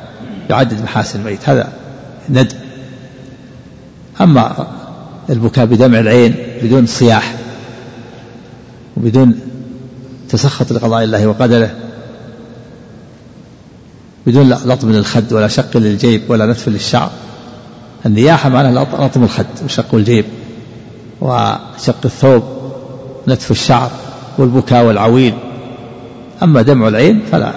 [0.50, 1.48] يعدد محاسن الميت.
[1.48, 1.68] هذا
[2.30, 2.52] ند.
[4.20, 4.66] أما
[5.30, 7.34] البكاء بدمع العين بدون صياح
[8.96, 9.40] وبدون
[10.28, 11.70] تسخط لقضاء الله وقدره
[14.26, 17.10] بدون لطم للخد ولا شق للجيب ولا نتف للشعر.
[18.06, 20.24] النياحة معناها لطم الخد وشق الجيب
[21.20, 22.42] وشق الثوب
[23.28, 23.90] نتف الشعر
[24.38, 25.34] والبكاء والعويل.
[26.42, 27.52] أما دمع العين فلا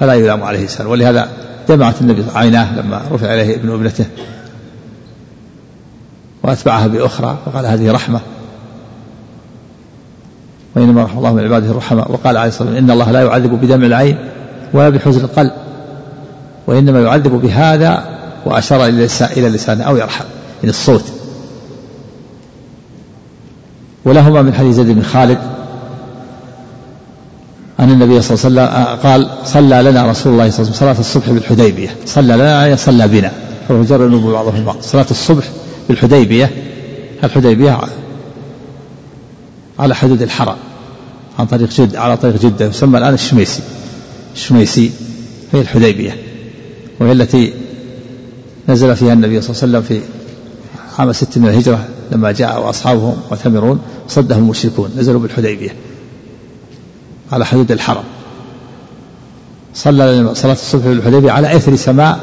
[0.00, 0.90] فلا يلام عليه السلام.
[0.90, 1.28] ولهذا
[1.68, 4.06] دمعت النبي عيناه لما رفع إليه ابن ابنته
[6.42, 8.20] وأتبعها بأخرى وقال هذه رحمة.
[10.76, 12.12] وإنما رحم الله من عباده الرحماء.
[12.12, 14.18] وقال عليه الصلاة والسلام إن الله لا يعذب بدمع العين
[14.72, 15.52] ولا بحزن القلب.
[16.66, 20.24] وإنما يعذب بهذا وأشار إلى لسانه أو يرحم
[20.62, 21.04] من الصوت.
[24.04, 25.38] ولهما من حديث زيد بن خالد
[27.80, 30.72] أن النبي صلى الله عليه وسلم قال صلى لنا رسول الله صلى الله عليه وسلم
[30.72, 31.96] صلاة الصبح بالحديبية.
[32.06, 33.32] صلى لنا يعني صلى بنا.
[33.68, 34.76] فهو بعضهم بعض.
[34.80, 35.44] صلاة الصبح
[35.88, 36.50] بالحديبية
[37.24, 37.80] الحديبية
[39.78, 40.56] على حدود الحرم
[41.38, 43.62] عن طريق جد على طريق جدة يسمى الآن الشميسي.
[44.34, 44.90] الشميسي
[45.52, 46.16] هي الحديبية.
[47.00, 47.54] وهي التي
[48.68, 50.06] نزل فيها النبي صلى الله عليه وسلم في
[50.98, 55.74] عام ست من الهجرة لما جاء وأصحابه معتمرون صدهم المشركون نزلوا بالحديبية
[57.32, 58.04] على حدود الحرم.
[59.74, 62.20] صلى صلاة الصبح بالحديبية على إثر سماء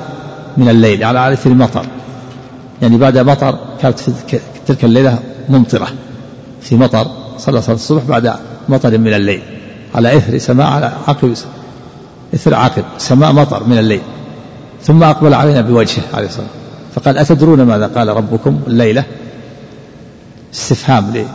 [0.58, 1.86] من الليل على إثر مطر.
[2.82, 5.88] يعني بعد مطر كانت في تلك الليلة ممطرة
[6.62, 7.08] في مطر
[7.38, 8.34] صلى صلاة الصبح بعد
[8.70, 9.42] مطر من الليل
[9.96, 11.34] على إثر سماء على عقب
[12.34, 14.02] إثر عقب سماء مطر من الليل.
[14.84, 16.48] ثم أقبل علينا بوجهه عليه الصلاة
[16.96, 19.04] فقال أتدرون ماذا قال ربكم الليلة؟
[20.54, 21.26] استفهام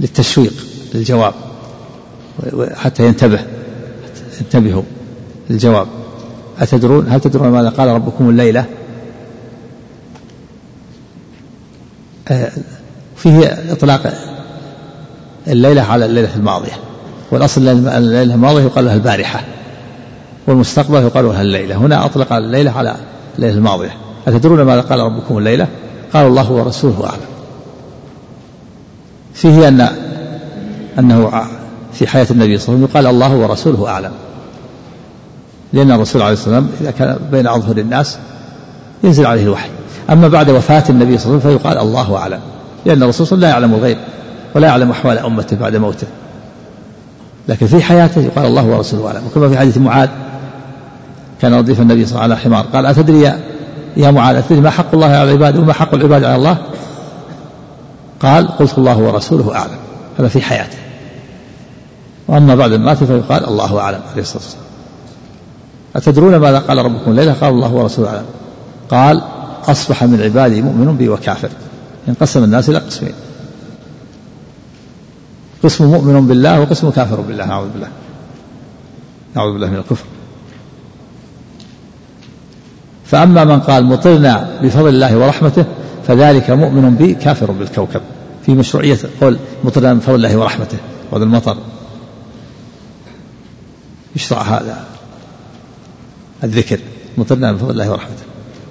[0.00, 0.52] للتشويق
[0.94, 1.34] للجواب
[2.74, 3.40] حتى ينتبه
[4.40, 4.82] انتبهوا
[5.50, 5.86] للجواب.
[6.58, 8.64] أتدرون هل تدرون ماذا قال ربكم الليلة؟
[12.28, 12.52] آه،
[13.16, 14.14] فيه إطلاق
[15.48, 16.72] الليلة على الليلة الماضية.
[17.30, 19.44] والأصل الليلة الماضية يقال لها البارحة.
[20.48, 21.76] والمستقبل يقال لها الليلة.
[21.76, 22.96] هنا أطلق الليلة على
[23.36, 23.90] الليلة الماضية.
[24.28, 25.66] أتدرون ماذا قال ربكم الليلة؟
[26.12, 27.20] قال الله ورسوله أعلم.
[29.34, 29.88] فيه أن
[30.98, 31.42] أنه
[31.92, 34.10] في حياة النبي صلى الله عليه وسلم يقال الله ورسوله أعلم.
[35.72, 38.18] لأن الرسول عليه الصلاة والسلام إذا كان بين أظهر الناس
[39.04, 39.68] ينزل عليه الوحي.
[40.10, 42.40] أما بعد وفاة النبي صلى الله عليه وسلم فيقال الله أعلم.
[42.84, 43.98] لأن الرسول صلى الله عليه وسلم لا يعلم الغيب
[44.54, 46.06] ولا يعلم أحوال أمته بعد موته.
[47.48, 49.26] لكن في حياته يقال الله ورسوله أعلم.
[49.26, 50.08] وكما في حديث معاذ
[51.40, 52.72] كان رديف النبي صلى الله عليه وسلم على حمار.
[52.72, 53.20] قال أتدري
[53.96, 56.58] يا, معاذ أتدري ما حق الله على العباد وما حق العباد على الله؟
[58.20, 59.78] قال قلت الله ورسوله أعلم.
[60.18, 60.78] هذا في حياته.
[62.28, 64.64] وأما بعد المات فيقال الله أعلم عليه الصلاة والسلام.
[65.96, 68.26] أتدرون ماذا قال ربكم؟ الليلة قال الله ورسوله أعلم.
[68.90, 69.22] قال
[69.64, 71.48] أصبح من عبادي مؤمن بي وكافر.
[72.08, 73.14] انقسم الناس إلى قسمين.
[75.64, 77.46] قسم مؤمن بالله وقسم كافر بالله.
[77.46, 77.88] نعوذ بالله.
[79.36, 80.04] نعوذ بالله من الكفر.
[83.10, 85.64] فأما من قال مطرنا بفضل الله ورحمته
[86.06, 88.00] فذلك مؤمن بي كافر بالكوكب.
[88.46, 90.78] في مشروعية قول مطرنا بفضل الله ورحمته
[91.10, 91.56] وهذا المطر.
[94.16, 94.84] يشرع هذا
[96.44, 96.78] الذكر
[97.18, 98.22] مطرنا بفضل الله ورحمته.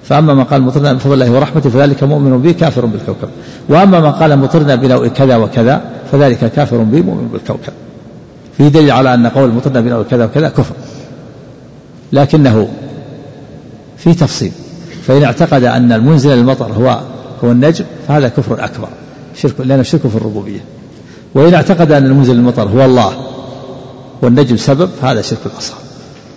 [0.04, 3.28] فأما من قال مطرنا بفضل الله ورحمته فذلك مؤمن بي كافر بالكوكب.
[3.68, 5.82] وأما من قال مطرنا بنوء كذا وكذا
[6.12, 7.72] فذلك كافر بي مؤمن بالكوكب.
[8.56, 10.74] في دليل على أن قول مطرنا بنوء كذا وكذا كفر.
[12.12, 12.68] لكنه
[13.98, 14.52] في تفصيل.
[15.06, 17.00] فإن اعتقد أن المنزل المطر هو
[17.44, 18.88] هو النجم فهذا كفر أكبر
[19.36, 20.60] شرك لأنه شرك في الربوبية.
[21.34, 23.12] وإن اعتقد أن المنزل المطر هو الله
[24.22, 25.78] والنجم سبب فهذا شرك الأصغر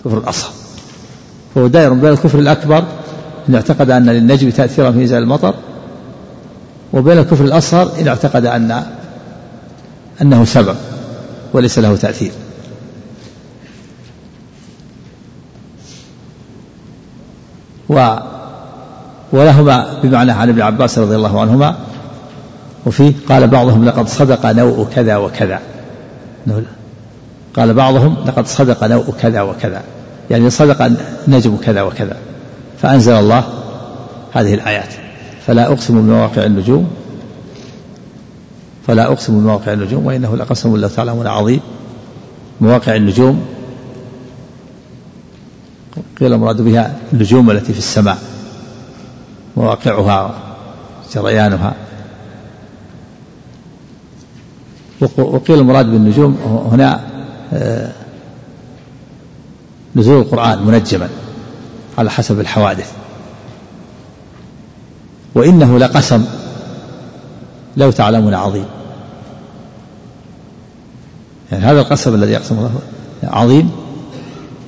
[0.06, 0.52] كفر الأصغر.
[1.56, 2.84] فهو دائر بين الكفر الأكبر
[3.50, 5.54] إن اعتقد أن للنجم تأثيرا في إنزال المطر
[6.94, 8.84] وبين الكفر الأصغر إن اعتقد أن
[10.22, 10.76] أنه سبب
[11.54, 12.32] وليس له تأثير.
[17.92, 18.16] و
[19.32, 21.76] ولهما بمعنى عن ابن عباس رضي الله عنهما
[22.86, 25.60] وفيه قال بعضهم لقد صدق نوء كذا وكذا.
[27.56, 29.82] قال بعضهم لقد صدق نوء كذا وكذا.
[30.30, 30.92] يعني صدق
[31.28, 32.18] نجم كذا وكذا.
[32.82, 33.44] فأنزل الله
[34.34, 34.90] هذه الآيات.
[35.48, 36.88] فلا أقسم بمواقع النجوم
[38.88, 41.60] فلا أقسم بمواقع النجوم وإنه لقسم لو تعلمون عظيم.
[42.62, 43.42] مواقع النجوم
[46.22, 48.18] قيل المراد بها النجوم التي في السماء
[49.58, 50.36] مواقعها
[51.14, 51.74] جريانها.
[55.18, 56.38] وقيل المراد بالنجوم
[56.72, 57.00] هنا
[57.54, 57.92] آه،
[59.96, 61.10] نزول القرآن منجما
[61.98, 62.94] على حسب الحوادث.
[65.36, 66.26] وإنه لقسم
[67.78, 68.66] لو تعلمون عظيم.
[71.52, 72.72] يعني هذا القسم الذي يقسم الله
[73.24, 73.72] عظيم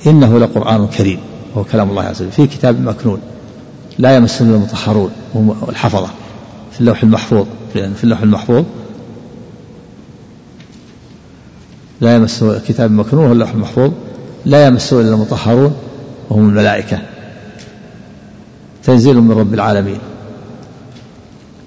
[0.06, 1.33] إنه لقرآن كريم.
[1.54, 3.20] وهو كلام الله عز وجل في كتاب مكنون
[3.98, 6.08] لا يمسه المطهرون هم الحفظة
[6.72, 8.64] في اللوح المحفوظ في اللوح المحفوظ.
[12.00, 13.92] لا يمسه كتاب مكنون هو اللوح المحفوظ
[14.44, 15.74] لا يمسه إلا المطهرون
[16.30, 16.98] وهم الملائكة.
[18.84, 19.98] تنزيل من رب العالمين.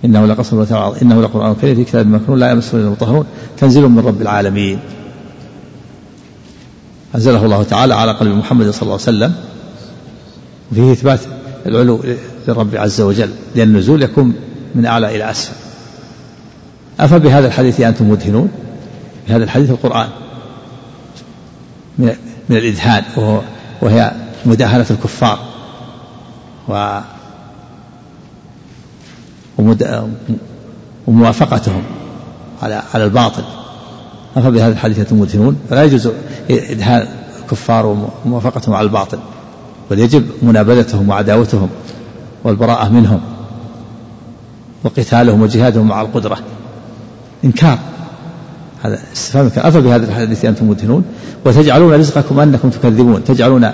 [0.05, 0.65] إنه لقسم
[1.01, 3.25] إنه لقرآن كريم في كتاب مكنون لا يمسه إلا المطهرون.
[3.57, 4.79] تنزيل من رب العالمين.
[7.15, 9.35] أنزله الله تعالى على قلب محمد صلى الله عليه وسلم.
[10.71, 11.19] وفيه إثبات
[11.65, 12.03] العلو
[12.47, 14.33] للرب عز وجل لأن النزول يكون
[14.75, 15.53] من أعلى إلى أسفل.
[16.99, 18.49] أفبهذا الحديث أنتم مدهنون؟
[19.27, 20.07] بهذا الحديث القرآن.
[21.97, 23.41] من الإدهان وهو
[23.81, 24.11] وهي
[24.45, 25.39] مداهنة الكفار.
[26.69, 26.99] و
[31.07, 31.83] وموافقتهم
[32.61, 33.43] على على الباطل.
[34.35, 36.09] أفبهذا الحديث أنتم مدهنون؟ فلا يجوز
[36.49, 37.07] إدهان
[37.41, 37.85] الكفار
[38.25, 39.19] وموافقتهم على الباطل.
[39.91, 41.69] بل يجب منابذتهم وعداوتهم
[42.43, 43.19] والبراءة منهم
[44.83, 46.37] وقتالهم وجهادهم مع القدرة.
[47.45, 47.79] إنكار.
[48.83, 49.67] هذا استفهام إنكار.
[49.67, 51.05] أفبهذا الحديث أنتم مدهنون.
[51.45, 53.23] وتجعلون رزقكم أنكم تكذبون.
[53.23, 53.71] تجعلون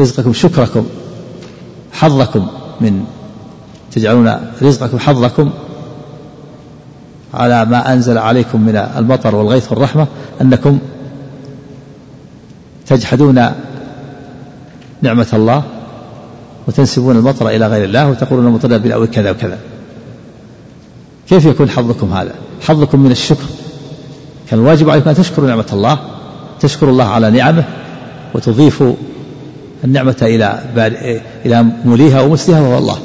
[0.00, 0.86] رزقكم شكركم
[1.92, 2.46] حظكم
[2.80, 3.04] من
[3.92, 5.50] تجعلون رزقكم حظكم
[7.34, 10.06] على ما أنزل عليكم من المطر والغيث والرحمة
[10.40, 10.78] أنكم
[12.96, 13.50] تجحدون
[15.02, 15.62] نعمة الله
[16.68, 19.58] وتنسبون المطر إلى غير الله وتقولون المطر بالأول كذا وكذا.
[21.28, 23.44] كيف يكون حظكم هذا؟ حظكم من الشكر.
[24.50, 25.98] كان الواجب عليكم أن تشكروا نعمة الله
[26.60, 27.64] تشكروا الله على نعمه
[28.34, 28.94] وتضيفوا
[29.84, 30.60] النعمة إلى
[31.46, 32.98] إلى موليها ومسلها وهو الله.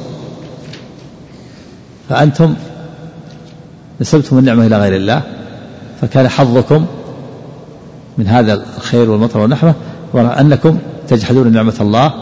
[2.10, 2.56] فأنتم
[4.02, 5.22] نسبتم النعمة إلى غير الله
[6.02, 6.86] فكان حظكم
[8.18, 9.76] من هذا الخير والمطر والنحمة
[10.14, 12.14] وأنكم تجحدون نعمة الله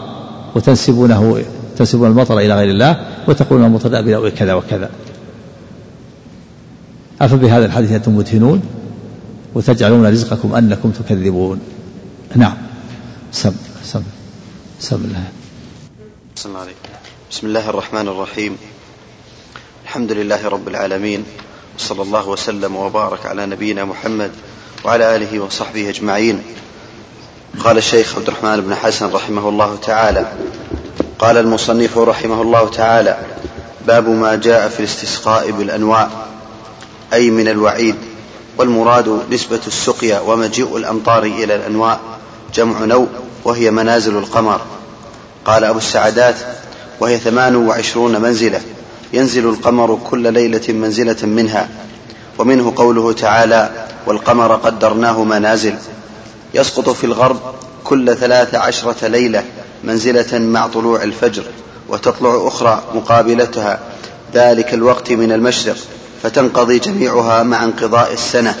[0.54, 1.44] وتنسبونه
[1.78, 4.90] تنسبون المطر إلى غير الله وتقولون المطر بنوء كذا وكذا.
[7.20, 8.62] أفبهذا الحديث أنتم مدهنون
[9.54, 11.60] وتجعلون رزقكم أنكم تكذبون.
[12.34, 12.56] نعم.
[13.32, 13.52] سم
[13.84, 14.02] سم
[14.80, 15.24] سم الله.
[17.30, 18.56] بسم الله الرحمن الرحيم.
[19.84, 21.24] الحمد لله رب العالمين
[21.78, 24.30] وصلى الله وسلم وبارك على نبينا محمد
[24.84, 26.42] وعلى آله وصحبه أجمعين.
[27.64, 30.32] قال الشيخ عبد الرحمن بن حسن رحمه الله تعالى
[31.18, 33.18] قال المصنف رحمه الله تعالى
[33.86, 36.08] باب ما جاء في الاستسقاء بالأنواع
[37.12, 37.94] أي من الوعيد
[38.58, 41.98] والمراد نسبة السقيا ومجيء الأمطار إلى الأنواع
[42.54, 43.08] جمع نوء
[43.44, 44.60] وهي منازل القمر.
[45.44, 46.36] قال أبو السعدات
[47.00, 48.60] وهي ثمان وعشرون منزلة
[49.12, 51.68] ينزل القمر كل ليلة منزلة منها
[52.38, 55.74] ومنه قوله تعالى والقمر قدرناه منازل.
[56.54, 57.40] يسقط في الغرب
[57.84, 59.44] كل ثلاث عشرة ليلة
[59.84, 61.44] منزلة مع طلوع الفجر
[61.88, 63.80] وتطلع أخرى مقابلتها.
[64.34, 65.76] ذلك الوقت من المشرق
[66.22, 68.54] فتنقضي جميعها مع انقضاء السنة.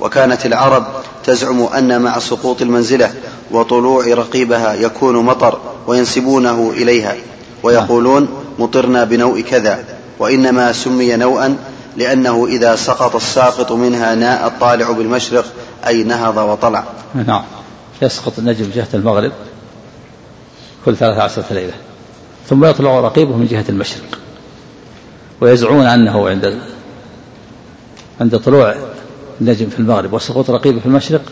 [0.00, 0.86] وكانت العرب
[1.24, 3.14] تزعم أن مع سقوط المنزلة
[3.50, 7.16] وطلوع رقيبها يكون مطر وينسبونه إليها
[7.62, 8.28] ويقولون
[8.58, 9.84] مطرنا بنوء كذا
[10.18, 11.56] وإنما سمي نوءا
[11.98, 15.44] لأنه إذا سقط الساقط منها ناء الطالع بالمشرق
[15.86, 16.84] أي نهض وطلع.
[17.14, 17.42] نعم.
[18.02, 19.32] يسقط النجم جهة المغرب
[20.84, 21.72] كل ثلاثة عشرة ليلة
[22.48, 24.18] ثم يطلع رقيبه من جهة المشرق
[25.40, 26.58] ويزعمون أنه عند
[28.20, 28.74] عند طلوع
[29.40, 31.22] النجم في المغرب وسقوط رقيبه في المشرق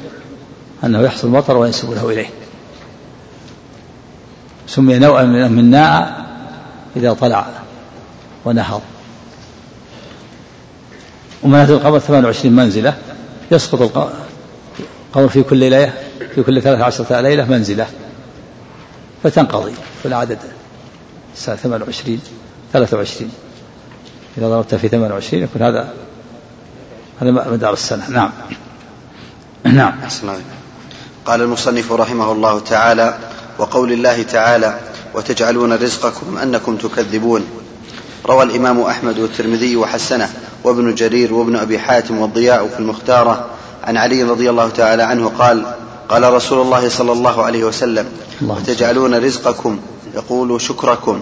[0.84, 2.26] أنه يحصل مطر وينسبونه إليه.
[4.66, 6.26] سمي نوعا من ناء
[6.96, 7.46] إذا طلع
[8.44, 8.82] ونهض.
[11.42, 12.94] ومنازل القمر 28 منزلة
[13.50, 15.92] يسقط القمر في كل ليلة
[16.34, 17.86] في كل ثلاث عشرة ليلة منزلة
[19.22, 19.72] فتنقضي
[20.02, 20.38] في العدد
[21.34, 22.20] الساعة 28
[22.72, 23.30] 23
[24.38, 25.94] إذا ضربت في 28 يكون هذا
[27.20, 28.10] هذا مدار السنة.
[28.10, 28.30] نعم.
[29.64, 29.94] نعم.
[31.26, 33.18] قال المصنف رحمه الله تعالى
[33.58, 34.78] وقول الله تعالى
[35.14, 37.44] وتجعلون رزقكم أنكم تكذبون.
[38.26, 40.28] روى الإمام أحمد والترمذي وحسنه.
[40.66, 43.46] وابن جرير وابن أبي حاتم والضياء في المختارة
[43.84, 45.66] عن علي رضي الله تعالى عنه قال
[46.08, 48.06] قال رسول الله صلى الله عليه وسلم
[48.42, 49.78] وتجعلون رزقكم؟
[50.14, 51.20] يقول شكركم.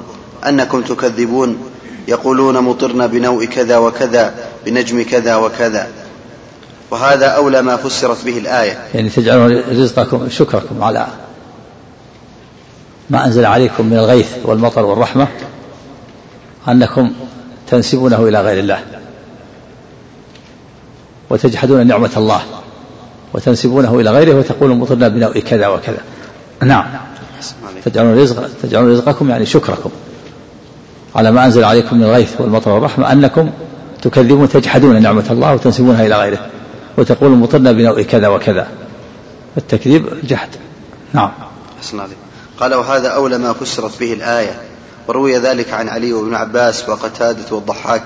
[0.49, 1.59] أنكم تكذبون؟
[2.09, 4.35] يقولون مطرنا بنوء كذا وكذا
[4.67, 5.89] بنجم كذا وكذا.
[6.91, 8.79] وهذا أولى ما فسرت به الآية.
[8.95, 11.07] يعني تجعلون رزقكم شكركم على
[13.11, 15.29] ما أنزل عليكم من الغيث والمطر والرحمة
[16.69, 17.13] أنكم
[17.71, 19.04] تنسبونه إلى غير الله.
[21.35, 22.43] وتجحدون نعمة الله
[23.33, 25.99] وتنسبونه إلى غيره وتقولون مطرنا بنوء كذا وكذا.
[26.63, 26.85] نعم.
[27.85, 29.91] تجعلون رزق تجعلون رزقكم يعني شكركم
[31.15, 33.51] على ما أنزل عليكم من الغيث والمطر والرحمة أنكم
[34.03, 36.47] تكذبون تجحدون نعمة الله وتنسبونها إلى غيره
[36.99, 38.69] وتقولون مطرنا بنوء كذا وكذا.
[39.57, 40.49] التكذيب الجحد.
[41.13, 41.31] نعم.
[42.61, 44.61] قال وهذا أولى ما فسرت به الآية.
[45.09, 48.03] وروي ذلك عن علي وابن عباس وقتادة والضحاك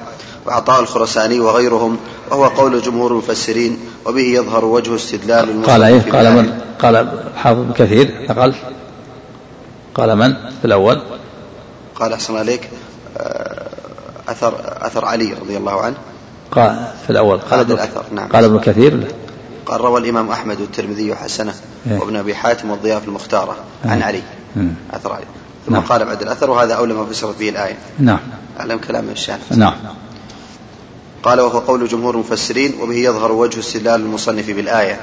[0.47, 1.99] وعطاء الخرساني وغيرهم
[2.31, 8.27] وهو قول جمهور المفسرين وبه يظهر وجه استدلال قال إيه؟ قال من؟ قال حافظ كثير
[8.31, 8.55] نقل
[9.95, 11.03] قال من في الأول؟
[11.95, 12.71] قال أحسن عليك
[13.19, 13.67] آه،
[14.29, 14.55] أثر
[14.87, 15.97] أثر علي رضي الله عنه.
[16.51, 18.29] قال في الأول قال ابن الأثر نعم.
[18.29, 19.15] قال ابن كثير.
[19.67, 21.55] قال روى الإمام أحمد والترمذي وحسنه
[21.91, 24.23] إيه؟ وابن أبي حاتم والضياف المختارة عن إيه؟ علي.
[24.57, 25.25] إيه؟ أثر علي.
[25.67, 25.83] ثم نعم.
[25.83, 27.77] قال بعد الأثر وهذا أولى ما فسرت به الآية.
[27.99, 28.21] نعم.
[28.61, 29.75] أعلم كلام الشافعي نعم.
[31.23, 35.01] قال وهو قول جمهور المفسرين وبه يظهر وجه استدلال المصنف بالآية.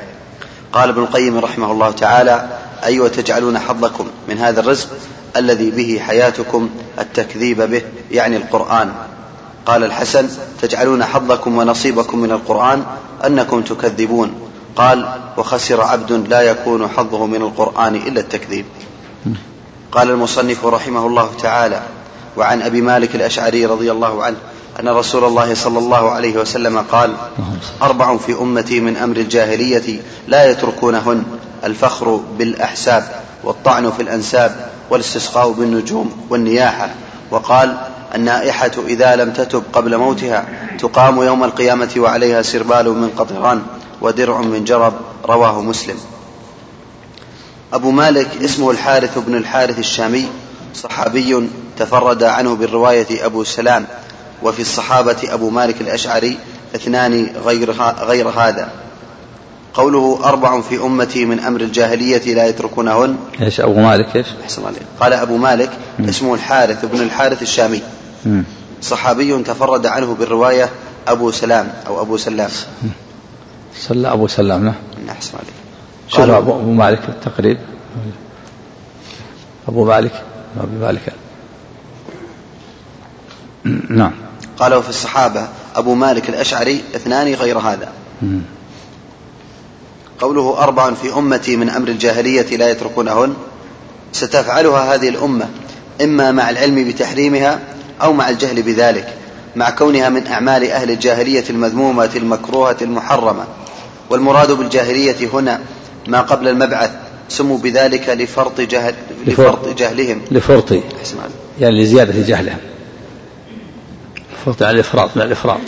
[0.74, 2.50] قال ابن القيم رحمه الله تعالى
[2.84, 4.88] أي وتجعلون حظكم من هذا الرزق
[5.38, 8.92] الذي به حياتكم التكذيب به يعني القرآن.
[9.66, 10.30] قال الحسن
[10.62, 12.84] تجعلون حظكم ونصيبكم من القرآن
[13.26, 14.34] أنكم تكذبون.
[14.76, 18.66] قال وخسر عبد لا يكون حظه من القرآن إلا التكذيب.
[19.92, 21.82] قال المصنف رحمه الله تعالى
[22.38, 24.38] وعن أبي مالك الأشعري رضي الله عنه
[24.80, 27.14] أن رسول الله صلى الله عليه وسلم قال
[27.82, 31.24] أربع في أمتي من أمر الجاهلية لا يتركونهن
[31.64, 33.04] الفخر بالأحساب
[33.44, 36.90] والطعن في الأنساب والاستسقاء بالنجوم والنياحة.
[37.32, 37.78] وقال
[38.16, 40.46] النائحة إذا لم تتب قبل موتها
[40.80, 43.62] تقام يوم القيامة وعليها سربال من قطران
[44.02, 44.94] ودرع من جرب
[45.26, 45.98] رواه مسلم.
[47.74, 50.26] أبو مالك اسمه الحارث بن الحارث الشامي
[50.76, 53.86] صحابي تفرد عنه بالرواية أبو سلام
[54.44, 56.38] وفي الصحابة أبو مالك الأشعري
[56.76, 58.70] اثنان غير, غير هذا.
[59.74, 63.16] قوله أربع في أمتي من أمر الجاهلية لا يتركونهن.
[63.42, 64.82] إيش أبو مالك إيش؟ أحسن عليك.
[65.00, 66.04] قال أبو مالك م.
[66.04, 67.82] اسمه الحارث بن الحارث الشامي.
[68.26, 68.42] م.
[68.82, 70.70] صحابي تفرد عنه بالرواية
[71.08, 72.50] أبو سلام أو أبو سلام.
[73.80, 74.76] سلا أبو سلام نعم.
[75.10, 75.54] أحسن عليك.
[76.08, 77.58] شوف أبو مالك التقريب
[79.68, 80.24] أبو مالك
[80.58, 81.14] أبو مالك.
[83.90, 84.12] نعم.
[84.60, 87.92] قال وفي الصحابة أبو مالك الأشعري اثنان غير هذا.
[90.20, 93.34] قوله أربع في أمتي من أمر الجاهلية لا يتركونهن
[94.14, 95.50] ستفعلها هذه الأمة
[96.02, 97.60] إما مع العلم بتحريمها
[98.02, 99.14] أو مع الجهل بذلك
[99.56, 103.46] مع كونها من أعمال أهل الجاهلية المذمومة المكروهة المحرمة.
[104.10, 105.60] والمراد بالجاهلية هنا
[106.08, 106.92] ما قبل المبعث
[107.30, 108.96] سموا بذلك لفرط جهل
[109.28, 109.78] لفرط.
[109.78, 110.22] جهلهم.
[110.32, 110.72] لفرط.
[111.60, 112.58] يعني لزيادة جهلهم.
[114.46, 115.60] فرط على الإفراط من الإفراط.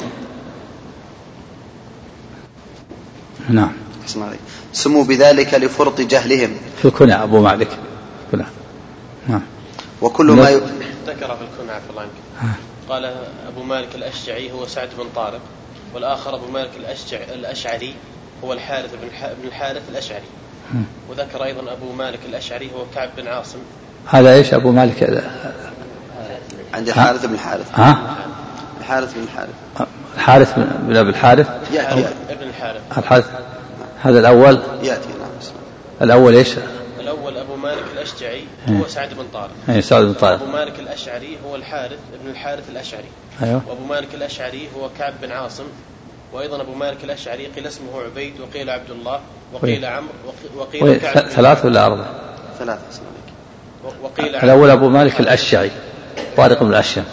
[3.50, 3.72] نعم.
[4.74, 6.58] سموا بذلك لفرط جهلهم.
[6.82, 7.70] في الكنى أبو مالك.
[8.32, 8.46] كنى.
[9.28, 9.42] نعم.
[10.02, 10.44] وكل ما.
[11.08, 12.12] ذكر في الكنى عفى الله عنك.
[12.90, 13.06] قال
[13.48, 15.42] أبو مالك الأشجعي هو سعد بن طارق
[15.94, 17.94] والآخر أبو مالك الأشجع الأشعري
[18.44, 19.08] هو الحارث بن
[19.42, 20.26] بن الحارث الأشعري.
[21.10, 23.60] وذكر أيضا أبو مالك الأشعري هو كعب بن عاصم.
[24.06, 25.24] هذا إيش أبو مالك؟
[26.74, 27.72] عند الحارث بن الحارث.
[27.74, 28.18] ها.
[28.88, 29.54] الحارث بن الحارث.
[30.16, 32.08] الحارث بن أبي الحارث؟ يأتي.
[32.30, 32.82] ابن الحارث.
[32.98, 33.26] الحارث.
[34.02, 35.30] هذا الأول؟ يأتي نعم
[36.02, 36.54] الأول إيش؟
[37.00, 39.52] الأول أبو مالك الأشجعي هو سعد بن طارق.
[39.70, 40.42] اي سعد بن طارق.
[40.42, 43.10] أبو مالك الأشعري هو الحارث ابن الحارث الأشعري.
[43.44, 43.62] أيوه.
[43.68, 45.66] وأبو مالك الأشعري هو كعب بن عاصم.
[46.34, 49.20] وأيضا أبو مالك الأشعري قيل اسمه عبيد وقيل عبد الله
[49.54, 50.12] وقيل عمرو
[50.56, 52.06] وقيل كعب ثلاث ولا أربع؟
[52.60, 52.80] ثلاث
[54.04, 55.72] وقيل الأول أبو مالك الأشعري
[56.38, 57.08] طارق بن الأشعري.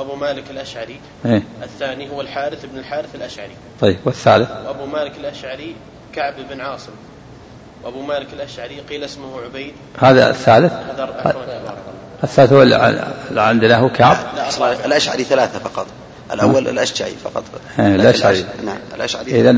[0.00, 1.00] وأبو مالك الأشعري.
[1.26, 3.56] إيه؟ الثاني هو الحارث بن الحارث الأشعري.
[3.80, 5.76] طيب والثالث؟ وأبو مالك الأشعري
[6.14, 6.92] كعب بن عاصم.
[7.84, 9.72] وأبو مالك الأشعري قيل اسمه عبيد.
[9.98, 11.76] هذا الثالث؟ هذا
[12.24, 15.86] الثالث هو اللي عندنا هو كعب؟ لا الأشعري ثلاثة فقط.
[16.32, 17.44] الأول الأشجعي فقط.
[17.78, 18.44] إيه الأشعري.
[18.64, 19.40] نعم الأشعري.
[19.40, 19.50] اذا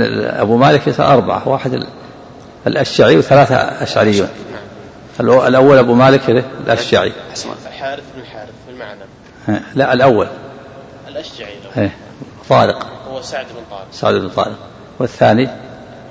[0.42, 1.48] أبو مالك يصير أربعة.
[1.48, 1.86] واحد
[2.66, 4.28] الاشعري وثلاثة أشعريون.
[5.20, 5.46] نعم.
[5.46, 7.12] الأول أبو مالك الاشعري
[7.66, 9.00] الحارث بن الحارث بالمعنى
[9.74, 10.28] لا الأول.
[11.08, 11.96] الأشجعي إيه
[12.48, 12.86] طارق.
[13.08, 13.86] هو سعد بن طارق.
[13.92, 14.58] سعد بن طارق.
[14.98, 15.48] والثاني؟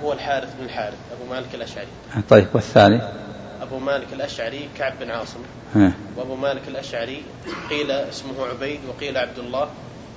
[0.03, 1.87] هو الحارث بن الحارث أبو مالك الأشعري.
[2.29, 3.01] طيب والثاني؟
[3.61, 5.39] أبو مالك الأشعري كعب بن عاصم.
[6.17, 7.23] وأبو مالك الأشعري
[7.69, 9.67] قيل اسمه عبيد وقيل عبد الله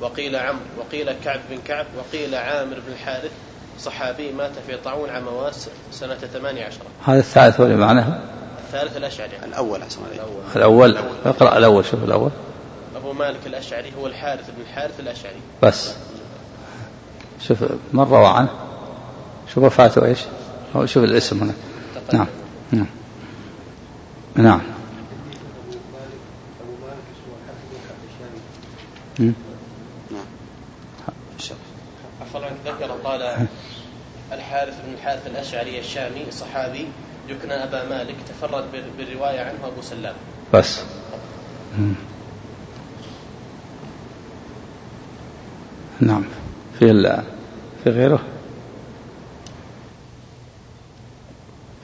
[0.00, 3.30] وقيل عمرو وقيل كعب بن كعب وقيل عامر بن الحارث.
[3.80, 8.18] صحابي مات في طاعون عام واس سنة 18 هذا الثالث هو اللي معناه
[8.66, 9.36] الثالث الأشعري.
[9.44, 10.42] الأول أحسن الأول.
[10.56, 10.96] الأول.
[11.26, 12.30] اقرأ الأول شوف الأول.
[13.04, 15.40] أبو مالك الأشعري هو الحارث بن الحارث الأشعري.
[15.62, 15.94] بس.
[17.48, 17.62] شوف
[17.92, 18.48] من روى عنه.
[19.54, 20.18] شوف وفاته إيش؟
[20.84, 21.54] شوف الاسم هنا.
[22.12, 22.26] نعم
[22.72, 22.86] نعم.
[24.36, 24.60] نعم.
[32.20, 33.46] عفوا ذكر قال
[34.32, 36.88] الحارث بن الحارث الأشعري الشامي صحابي
[37.28, 38.64] يكنى أبا مالك تفرد
[38.98, 40.14] بالرواية عنه أبو سلام.
[40.54, 40.80] بس.
[46.00, 46.24] نعم.
[46.78, 47.22] في
[47.84, 48.20] في غيره؟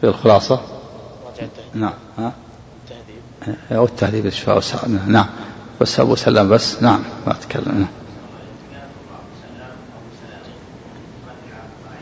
[0.01, 0.61] في الخلاصة؟
[1.75, 1.93] نعم.
[2.19, 2.33] ها؟
[2.85, 5.27] التهذيب أو التهذيب الشفاء نعم.
[5.81, 6.83] بس أبو سلام بس.
[6.83, 7.03] نعم.
[7.27, 7.79] ما أتكلم.
[7.79, 7.89] نعم.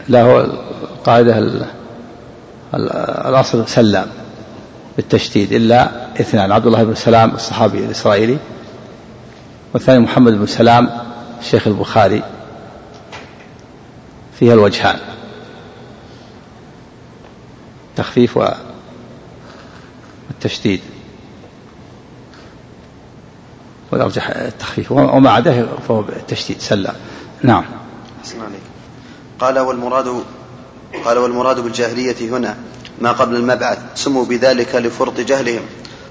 [0.09, 1.39] لا هو القاعدة
[2.75, 4.07] الأصل سلام
[4.97, 5.53] بالتشديد.
[5.53, 8.39] إلا اثنان عبد الله بن سلام الصحابي الإسرائيلي
[9.75, 11.08] والثاني محمد بن سلام
[11.41, 12.23] الشيخ البخاري
[14.39, 14.99] فيها الوجهان.
[17.91, 18.39] التخفيف
[20.31, 20.81] والتشديد
[23.93, 24.93] والأرجح التخفيف.
[24.93, 26.95] وما عداه فهو التشديد سلام
[27.43, 27.65] نعم.
[29.41, 30.23] قال والمراد
[31.05, 32.57] قال والمراد بالجاهلية هنا
[33.01, 33.79] ما قبل المبعث.
[33.95, 35.63] سموا بذلك لفرط جهلهم.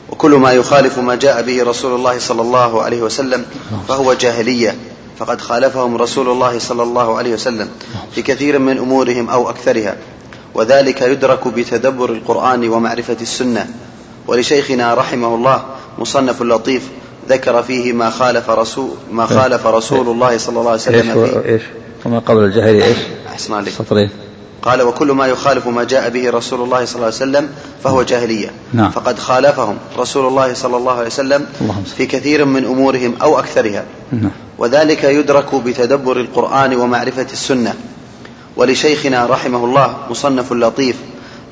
[0.09, 3.45] وكل ما يخالف ما جاء به رسول الله صلى الله عليه وسلم
[3.87, 4.75] فهو جاهلية.
[5.19, 7.69] فقد خالفهم رسول الله صلى الله عليه وسلم
[8.15, 9.95] في كثير من أمورهم أو أكثرها
[10.53, 13.67] وذلك يدرك بتدبر القرآن ومعرفة السنة.
[14.27, 15.65] ولشيخنا رحمه الله
[15.99, 16.83] مصنف لطيف
[17.29, 21.61] ذكر فيه ما خالف رسول ما خالف رسول الله صلى الله عليه وسلم إيش إيش؟
[22.05, 23.73] وما قبل الجاهلية إيش؟ أحسن عليك.
[23.73, 24.09] سطرين
[24.61, 27.49] قال وكل ما يخالف ما جاء به رسول الله صلى الله عليه وسلم
[27.83, 28.51] فهو جاهلية.
[28.73, 28.91] نعم.
[28.91, 31.45] فقد خالفهم رسول الله صلى الله عليه وسلم
[31.97, 33.85] في كثير من أمورهم أو أكثرها.
[34.11, 34.31] نعم.
[34.57, 37.73] وذلك يدرك بتدبر القرآن ومعرفة السنة.
[38.55, 40.95] ولشيخنا رحمه الله مصنف لطيف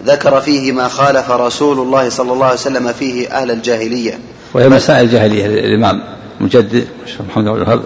[0.06, 4.20] ذكر فيه ما خالف رسول الله صلى الله عليه وسلم فيه أهل الجاهلية.
[4.54, 5.48] وهي مسائل جاهلية.
[5.48, 6.04] للإمام
[6.40, 6.88] مجدد
[7.30, 7.84] محمد بن الوهاب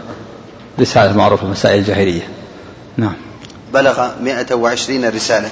[0.79, 2.27] رسالة معروفة مسائل الجاهلية
[2.97, 3.13] نعم.
[3.73, 5.51] بلغ 120 رسالة.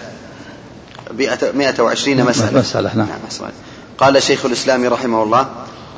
[1.54, 2.60] 120 مسألة.
[2.60, 3.52] مسألة نعم, نعم
[3.98, 5.48] قال شيخ الإسلام رحمه الله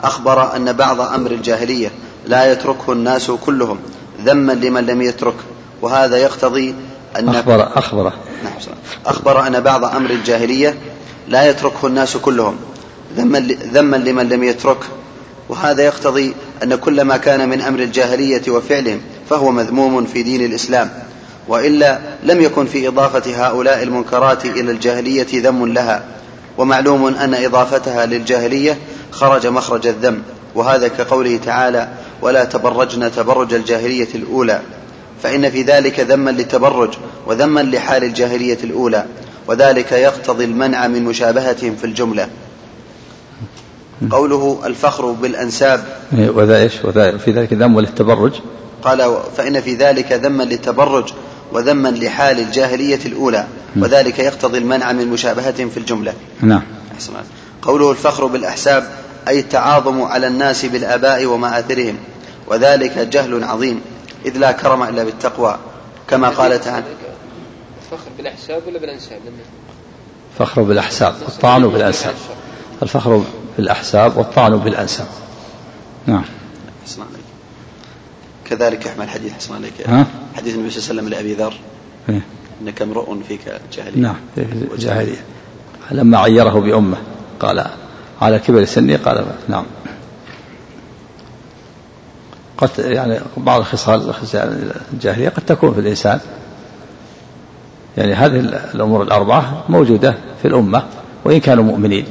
[0.04, 1.92] أخبر أن بعض أمر الجاهلية
[2.30, 3.80] لا يتركه الناس كلهم
[4.26, 5.36] ذما لمن لم يترك.
[5.82, 6.76] وهذا يقتضي
[7.20, 8.04] أن أخبر أخبر
[8.44, 8.54] نعم
[9.06, 10.78] أخبر أن بعض أمر الجاهلية
[11.28, 12.56] لا يتركه الناس كلهم
[13.18, 13.40] ذما
[13.74, 14.78] ذما لمن لم يترك.
[15.50, 16.34] وهذا يقتضي
[16.64, 20.90] أن كل ما كان من أمر الجاهلية وفعلهم فهو مذموم في دين الإسلام.
[21.48, 26.04] وإلا لم يكن في إضافة هؤلاء المنكرات إلى الجاهلية ذم لها.
[26.58, 28.78] ومعلوم أن إضافتها للجاهلية
[29.12, 30.22] خرج مخرج الذم.
[30.56, 31.88] وهذا كقوله تعالى
[32.22, 34.62] ولا تبرجن تبرج الجاهلية الأولى.
[35.24, 36.94] فإن في ذلك ذما للتبرج
[37.28, 39.06] وذما لحال الجاهلية الأولى
[39.48, 42.28] وذلك يقتضي المنع من مشابهتهم في الجملة.
[44.12, 45.84] قوله الفخر بالأنساب.
[46.14, 48.34] إيه، وذا إيش؟ وذا في ذلك ذم للتبرج؟
[48.84, 51.14] قال فإن في ذلك ذما للتبرج
[51.54, 56.14] وذما لحال الجاهلية الأولى وذلك يقتضي المنع من مشابهتهم في الجملة.
[56.42, 56.62] نعم.
[56.96, 57.14] أحسن
[57.62, 58.84] قوله الفخر بالأحساب
[59.30, 61.98] أي التعاظم على الناس بالآباء ومآثرهم
[62.48, 63.82] وذلك جهل عظيم
[64.26, 65.58] إذ لا كرم إلا بالتقوى
[66.08, 66.86] كما قال تعالى
[67.82, 69.20] الفخر بالأحساب ولا بالأنساب؟
[70.40, 72.14] فخر بالأحساب والطعن بالأنساب.
[72.84, 73.24] الفخر
[73.58, 75.08] بالأحساب والطعن بالأنساب.
[76.08, 76.24] نعم.
[76.84, 77.26] أحسن عليك.
[78.46, 80.06] كذلك يحمل حديث أحسن عليك؟
[80.38, 81.54] حديث النبي صلى الله عليه وسلم لأبي ذر.
[82.10, 82.22] إيه؟
[82.62, 83.42] إنك امرؤ فيك
[83.74, 84.02] جاهلية.
[84.02, 84.16] نعم
[84.78, 85.24] جاهلية.
[85.92, 86.98] لما عيره بأمه
[87.40, 87.66] قال
[88.22, 89.66] على كبر سني قال نعم.
[92.58, 94.14] قد يعني بعض الخصال
[94.94, 96.20] الجاهلية قد تكون في الإنسان.
[97.98, 98.40] يعني هذه
[98.74, 100.84] الأمور الأربعة موجودة في الأمة
[101.26, 102.06] وإن كانوا مؤمنين.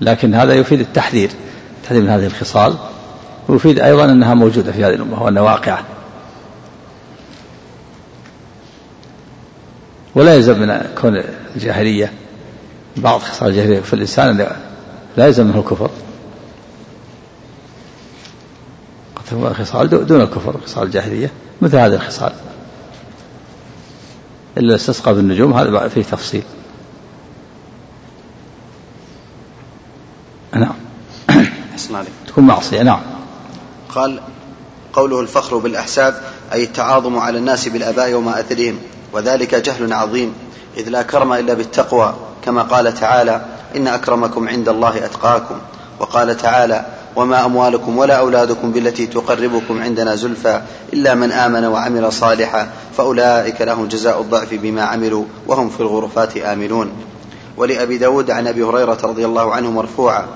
[0.00, 1.30] لكن هذا يفيد التحذير
[1.76, 2.74] التحذير من هذه الخصال.
[3.48, 5.84] ويفيد أيضا أنها موجودة في هذه الأمة وأنها واقعة.
[10.14, 11.22] ولا يلزم من كون
[11.56, 12.12] الجاهلية
[12.96, 14.36] بعض خصال الجاهلية في الإنسان
[15.16, 15.90] لا يلزم منه الكفر
[19.16, 21.32] قد خصال دون الكفر خصال الجاهلية
[21.62, 22.32] مثل هذه الخصال.
[24.58, 26.42] إلا الاستسقاء بالنجوم هذا فيه تفصيل.
[30.54, 30.74] نعم.
[32.26, 33.00] تكون معصية نعم.
[33.88, 34.20] قال
[34.92, 38.78] قوله الفخر بالأحساب أي التعاظم على الناس بالآباء ومآثرهم
[39.12, 40.34] وذلك جهل عظيم
[40.76, 42.25] إذ لا كرم إلا بالتقوى.
[42.46, 43.40] كما قال تعالى
[43.76, 45.54] إن أكرمكم عند الله أتقاكم.
[46.00, 46.84] وقال تعالى
[47.16, 50.60] وما أموالكم ولا أولادكم بالتي تقربكم عندنا زلفى
[50.92, 56.90] إلا من آمن وعمل صالحا فأولئك لهم جزاء الضعف بما عملوا وهم في الغرفات آمنون.
[57.56, 60.26] ولأبي داود عن أبي هريرة رضي الله عنه مرفوعا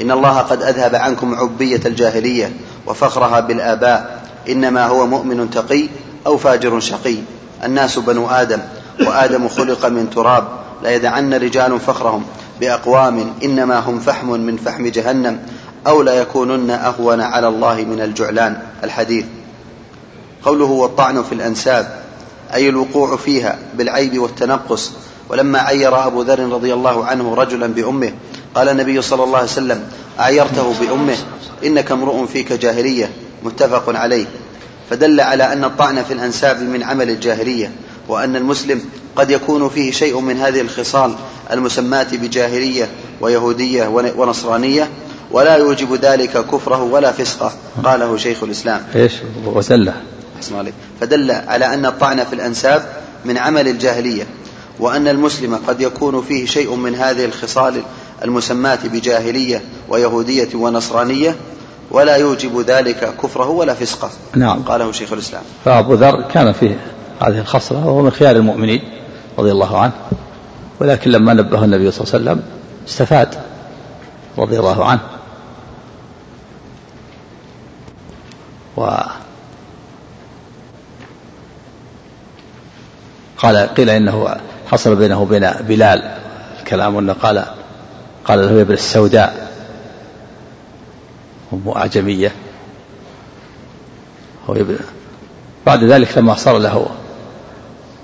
[0.00, 2.52] إن الله قد أذهب عنكم عبية الجاهلية
[2.86, 5.88] وفخرها بالآباء إنما هو مؤمن تقي
[6.26, 7.16] أو فاجر شقي.
[7.64, 8.60] الناس بنو آدم
[9.00, 10.57] وآدم خلق من تراب.
[10.82, 12.24] لا يدعن رجال فخرهم
[12.60, 15.38] بأقوام إنما هم فحم من فحم جهنم
[15.86, 18.62] أو لا يكونن أهون على الله من الجعلان.
[18.84, 19.24] الحديث.
[20.44, 22.02] قوله والطعن في الأنساب
[22.54, 24.92] أي الوقوع فيها بالعيب والتنقص.
[25.28, 28.12] ولما عير أبو ذر رضي الله عنه رجلا بأمه
[28.54, 29.82] قال النبي صلى الله عليه وسلم
[30.20, 31.16] أعيرته بأمه
[31.64, 33.10] إنك امرؤ فيك جاهلية.
[33.44, 34.26] متفق عليه.
[34.90, 37.72] فدل على أن الطعن في الأنساب من عمل الجاهلية
[38.08, 38.80] وأن المسلم
[39.18, 41.14] قد يكون فيه شيء من هذه الخصال
[41.52, 42.88] المسماة بجاهلية
[43.20, 43.86] ويهودية
[44.16, 44.88] ونصرانية
[45.30, 47.52] ولا يوجب ذلك كفره ولا فسقه
[47.84, 48.82] قاله شيخ الإسلام.
[48.94, 49.12] إيش؟
[49.46, 49.94] وسلة.
[51.00, 52.86] فدل على أن الطعن في الأنساب
[53.24, 54.26] من عمل الجاهلية
[54.80, 57.82] وأن المسلم قد يكون فيه شيء من هذه الخصال
[58.24, 61.36] المسماة بجاهلية ويهودية ونصرانية
[61.90, 64.62] ولا يوجب ذلك كفره ولا فسقه نعم.
[64.62, 65.42] قاله شيخ الإسلام.
[65.64, 66.80] فأبو ذر كان فيه
[67.20, 68.97] هذه الخصلة وهو من خيار المؤمنين.
[69.38, 69.92] رضي الله عنه.
[70.80, 72.42] ولكن لما نبه النبي صلى الله عليه وسلم
[72.88, 73.34] استفاد
[74.38, 75.00] رضي الله عنه.
[78.76, 78.90] و
[83.38, 84.36] قال قيل إنه
[84.70, 86.18] حصل بينه وبين بلال
[86.58, 87.44] الكلام انه قال
[88.24, 89.48] قال له يا ابن السوداء
[91.52, 92.32] أم أعجمية.
[94.50, 94.56] هو
[95.66, 96.86] بعد ذلك لما صار له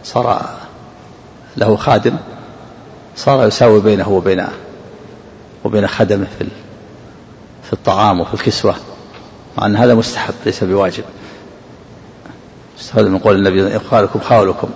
[0.04, 0.58] صار
[1.56, 2.16] له خادم
[3.16, 4.46] صار يساوي بينه وبين
[5.64, 6.46] وبين خدمه في
[7.62, 8.74] في الطعام وفي الكسوة
[9.58, 11.04] مع أن هذا مستحب ليس بواجب.
[12.80, 14.68] استفاد من قول النبي إخوانكم خاولكم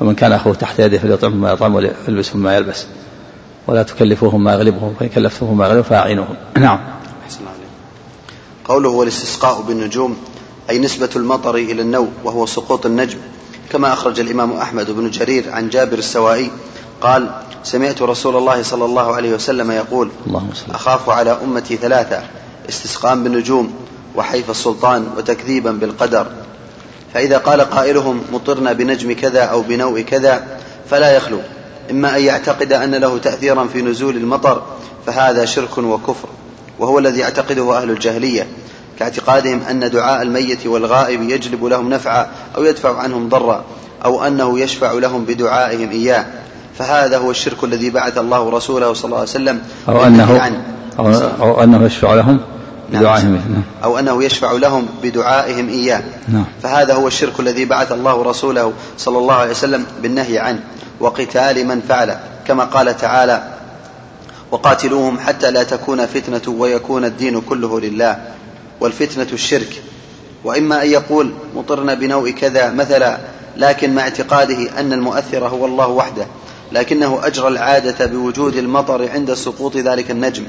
[0.00, 2.86] فمن كان أخوه تحت يده فليطعم ما يطعم ويلبس ما يلبس
[3.66, 6.36] ولا تكلفوهم ما يغلبهم فإن كلفتهم ما يغلبهم فأعينهم.
[6.56, 6.80] نعم.
[8.64, 10.16] قوله والاستسقاء بالنجوم
[10.70, 13.18] أي نسبة المطر إلى النوم وهو سقوط النجم.
[13.72, 16.50] كما أخرج الإمام أحمد بن جرير عن جابر السوائي
[17.00, 17.30] قال
[17.62, 20.10] سمعت رسول الله صلى الله عليه وسلم يقول
[20.70, 22.22] أخاف على أمتي ثلاثة
[22.68, 23.74] استسقاء بالنجوم
[24.16, 26.26] وحيف السلطان وتكذيبا بالقدر.
[27.14, 30.58] فإذا قال قائلهم مطرنا بنجم كذا أو بنوء كذا
[30.90, 31.40] فلا يخلو
[31.90, 34.62] إما أن يعتقد أن له تأثيرا في نزول المطر
[35.06, 36.28] فهذا شرك وكفر
[36.78, 38.46] وهو الذي يعتقده أهل الجاهلية.
[38.98, 42.26] كاعتقادهم أن دعاء الميت والغائب يجلب لهم نفعا
[42.56, 43.64] أو يدفع عنهم ضرا
[44.04, 46.26] أو أنه يشفع لهم بدعائهم إياه
[46.78, 50.62] فهذا هو الشرك الذي بعث الله رسوله صلى الله عليه وسلم أو أنه عنه
[50.98, 52.40] أو, أو أنه يشفع لهم
[52.90, 53.02] نعم.
[53.02, 53.62] بدعائهم نعم.
[53.84, 56.44] أو أنه يشفع لهم بدعائهم إياه نعم.
[56.62, 60.60] فهذا هو الشرك الذي بعث الله رسوله صلى الله عليه وسلم بالنهي عنه
[61.00, 63.42] وقتال من فعله كما قال تعالى
[64.50, 68.18] وقاتلوهم حتى لا تكون فتنة ويكون الدين كله لله
[68.80, 69.82] والفتنة الشرك.
[70.44, 73.18] وإما أن يقول مطرنا بنوء كذا مثلا
[73.56, 76.26] لكن مع اعتقاده أن المؤثر هو الله وحده
[76.72, 80.44] لكنه أجرى العادة بوجود المطر عند سقوط ذلك النجم.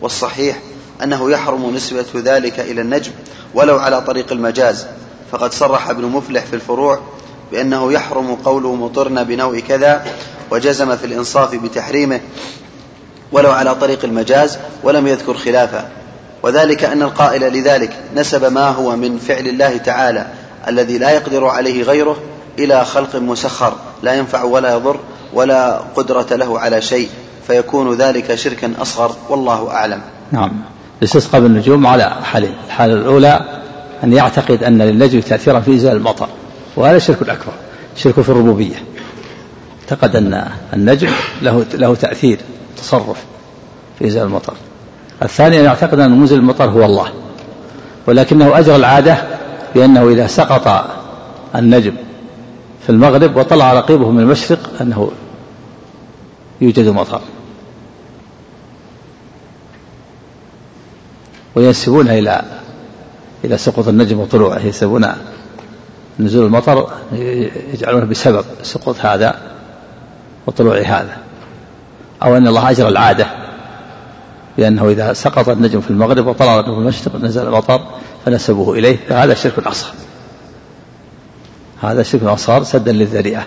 [0.00, 0.58] والصحيح
[1.02, 3.12] أنه يحرم نسبة ذلك إلى النجم
[3.54, 4.86] ولو على طريق المجاز.
[5.32, 7.00] فقد صرح ابن مفلح في الفروع
[7.52, 10.06] بأنه يحرم قوله مطرنا بنوء كذا
[10.50, 12.20] وجزم في الإنصاف بتحريمه
[13.32, 15.88] ولو على طريق المجاز ولم يذكر خلافه.
[16.42, 20.26] وذلك أن القائل لذلك نسب ما هو من فعل الله تعالى
[20.68, 22.16] الذي لا يقدر عليه غيره
[22.58, 25.00] إلى خلق مسخر لا ينفع ولا يضر
[25.34, 27.08] ولا قدرة له على شيء
[27.46, 30.00] فيكون ذلك شركا أصغر والله أعلم.
[30.32, 30.52] نعم.
[30.98, 33.60] الاستسقاء بالنجوم على حالين الحالة الأولى
[34.04, 36.28] أن يعتقد أن للنجم تأثيرا في إزالة المطر
[36.76, 37.52] وهذا شرك أكبر
[37.96, 38.82] شرك في الربوبية.
[39.82, 41.08] اعتقد أن النجم
[41.42, 42.38] له له تأثير
[42.76, 43.24] تصرف
[43.98, 44.54] في إزالة المطر.
[45.22, 47.08] الثاني أن يعتقد أن منزل المطر هو الله
[48.06, 49.16] ولكنه أجرى العادة
[49.74, 50.84] بأنه إذا سقط
[51.56, 51.94] النجم
[52.82, 55.10] في المغرب وطلع رقيبه من المشرق أنه
[56.60, 57.20] يوجد مطر.
[61.54, 62.42] وينسبونها إلى
[63.44, 65.06] إلى سقوط النجم وطلوعه ينسبون
[66.20, 66.90] نزول المطر
[67.72, 69.40] يجعلونه بسبب سقوط هذا
[70.46, 71.16] وطلوع هذا
[72.22, 73.41] أو أن الله أجرى العادة.
[74.58, 77.80] بأنه إذا سقط النجم في المغرب وطلع النجم في المشرق نزل المطر
[78.24, 79.92] فنسبوه إليه فهذا شرك أصغر.
[81.80, 83.46] هذا شرك أصغر سدا للذريعة.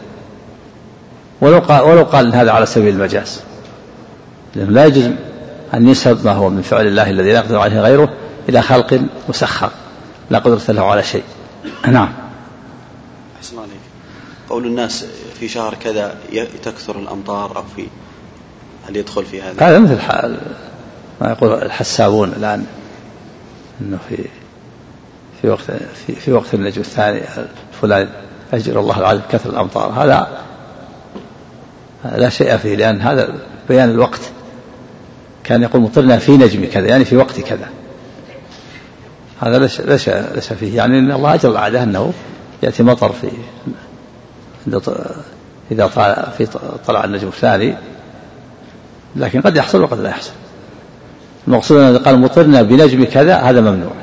[1.42, 3.42] ولو قال ولو قال إن هذا على سبيل المجاز.
[4.56, 5.04] لأنه لا يجوز
[5.74, 8.10] أن ينسب ما هو من فعل الله الذي لا يقدر عليه غيره
[8.50, 9.70] إلى خلق مسخر
[10.30, 11.24] لا قدرة له على شيء.
[11.88, 12.14] نعم.
[13.38, 13.72] أحسن عليك.
[14.50, 15.06] قول الناس
[15.40, 16.16] في شهر كذا
[16.64, 17.88] تكثر الأمطار أو في
[18.90, 20.00] هل يدخل في هذا؟ هذا مثل
[21.22, 22.66] ما يقول الحسابون الآن
[23.82, 24.18] أنه في
[25.42, 25.72] في وقت
[26.08, 27.22] في, في وقت النجم الثاني
[27.82, 28.10] فلان
[28.54, 29.92] أجر الله العظيم كثر الأمطار.
[29.92, 30.28] هذا
[32.16, 33.36] لا شيء فيه لأن هذا
[33.70, 34.22] بيان الوقت.
[35.44, 37.70] كان يقول مطرنا في نجم كذا يعني في وقت كذا.
[39.42, 40.78] هذا ليس ليس ليس فيه.
[40.78, 42.14] يعني إن الله اجر العاده أنه
[42.64, 43.32] يأتي مطر في
[45.72, 46.48] إذا طال في
[46.88, 47.76] طلع النجم الثاني
[49.16, 50.32] لكن قد يحصل وقد لا يحصل.
[51.48, 53.94] المقصود أنه قال مطرنا بنجم كذا هذا ممنوع.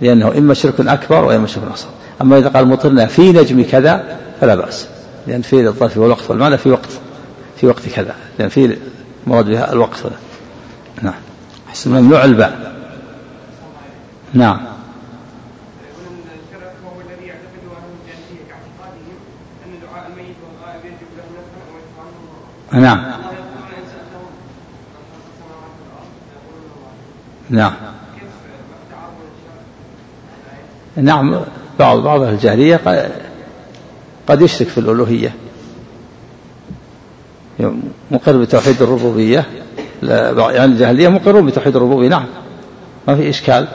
[0.00, 1.90] لأنه إما شرك أكبر وإما شرك أصغر.
[2.22, 4.88] أما إذا قال مطرنا في نجم كذا فلا بأس.
[5.26, 6.88] لأن في الظرف والوقت والمعنى في وقت
[7.56, 8.14] في وقت كذا.
[8.38, 8.76] لأن في
[9.26, 9.98] مراد بها الوقت.
[11.02, 11.14] نعم.
[11.86, 12.74] ممنوع الباء.
[14.34, 14.60] نعم.
[22.72, 23.23] نعم.
[27.50, 27.72] نعم.
[30.96, 31.40] نعم
[31.78, 32.80] بعض بعض الجاهلية
[34.28, 35.34] قد يشرك في الألوهية.
[38.10, 39.46] مقر بتوحيد الربوبية.
[40.02, 42.26] يعني الجاهلية مقرون بتوحيد الربوبية نعم.
[43.08, 43.68] ما في إشكال.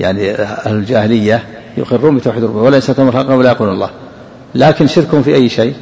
[0.00, 1.44] يعني أهل الجاهلية
[1.76, 3.90] يقرون بتوحيد الربوبية ولا يستطيعون خلقا ولا يقولون الله.
[4.54, 5.74] لكن شركهم في أي شيء؟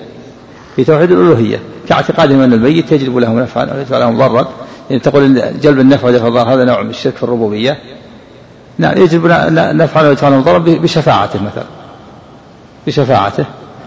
[0.76, 1.60] في توحيد الألوهية.
[1.88, 4.48] كاعتقادهم أن الميت يجلب لهم نفعا أو يدفع لهم ضرا.
[4.90, 7.78] يعني تقول جلب النفع ودفع الضر هذا نوع من الشرك في الربوبية.
[8.78, 9.26] نعم يجلب
[9.56, 11.64] نفعا لهم ضرا بشفاعته مثلا.
[12.86, 13.44] بشفاعته.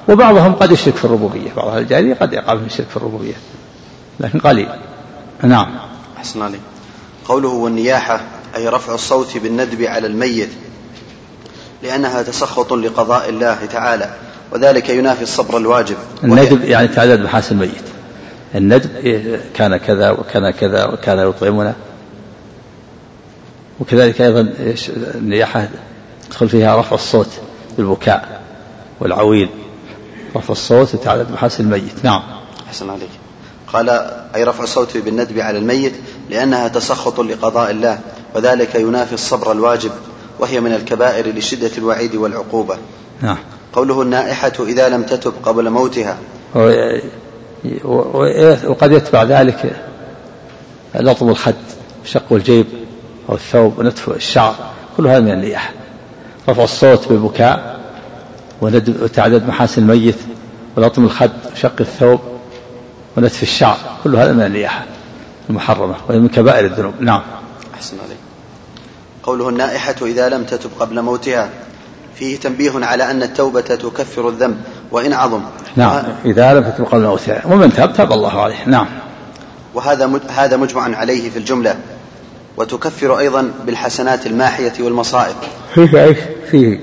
[0.10, 1.54] وبعضهم قد يشرك في الربوبية.
[1.58, 3.34] بعض أهل الجاهلية قد يقع في الشرك في الربوبية.
[4.20, 4.70] لكن قليل.
[5.44, 5.76] نعم.
[6.18, 6.62] أحسن عليك.
[7.26, 8.22] قوله والنياحة
[8.56, 10.50] أي رفع الصوت بالندب على الميت.
[11.84, 14.10] لأنها تسخط لقضاء الله تعالى
[14.52, 15.96] وذلك ينافي الصبر الواجب.
[16.24, 17.84] الندب يعني تعداد محاسن الميت.
[18.56, 21.76] الندب كان كذا وكان كذا وكان يطعمنا.
[23.80, 24.54] وكذلك أيضا
[25.16, 25.68] النياحة
[26.28, 27.30] يدخل فيها رفع الصوت
[27.78, 28.42] بالبكاء
[29.00, 29.50] والعويل.
[30.36, 32.06] رفع الصوت وتعداد محاسن الميت.
[32.06, 32.22] نعم.
[32.68, 33.10] أحسن عليك.
[33.74, 33.90] قال
[34.36, 35.94] أي رفع الصوت بالندب على الميت
[36.30, 38.00] لأنها تسخط لقضاء الله
[38.36, 39.92] وذلك ينافي الصبر الواجب
[40.40, 42.78] وهي من الكبائر لشدة الوعيد والعقوبة.
[43.22, 43.38] نعم.
[43.74, 46.18] قوله النائحة إذا لم تتب قبل موتها.
[48.66, 49.76] وقد يتبع ذلك
[50.96, 51.56] لطم الخد
[52.06, 52.66] شق الجيب
[53.30, 54.56] أو الثوب ونتف الشعر
[54.98, 55.74] كل هذا من النياحة
[56.50, 57.80] رفع الصوت بالبكاء
[58.62, 60.16] وتعدد محاسن الميت
[60.76, 62.20] ولطم الخد وشق الثوب
[63.18, 64.86] ونتف الشعر كل هذا من النياحة
[65.50, 66.94] المحرمة وهي من كبائر الذنوب.
[67.00, 67.22] نعم.
[67.74, 68.18] أحسن عليك.
[69.24, 71.50] قوله النائحة إذا لم تتب قبل موتها
[72.16, 74.62] فيه تنبيه على أن التوبة تكفر الذنب.
[74.92, 75.42] وإن عظم.
[75.76, 78.66] نعم إذا لم تتب قبل ومن تاب تاب الله عليه.
[78.66, 78.88] نعم.
[79.74, 81.76] وهذا هذا مجمع عليه في الجملة.
[82.58, 85.36] وتكفر أيضا بالحسنات الماحية والمصائب.
[85.74, 86.18] فيه إيش؟
[86.52, 86.80] فيه.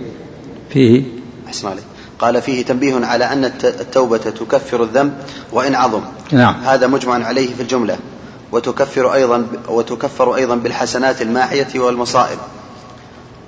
[0.70, 1.02] فيه.
[1.46, 1.84] أحسن عليك.
[2.18, 5.12] قال فيه تنبيه على أن التوبة تكفر الذنب
[5.52, 6.00] وإن عظم.
[6.32, 6.54] نعم.
[6.64, 7.96] هذا مجمع عليه في الجملة.
[8.52, 12.38] وتكفر أيضا وتكفر أيضا بالحسنات الماحية والمصائب.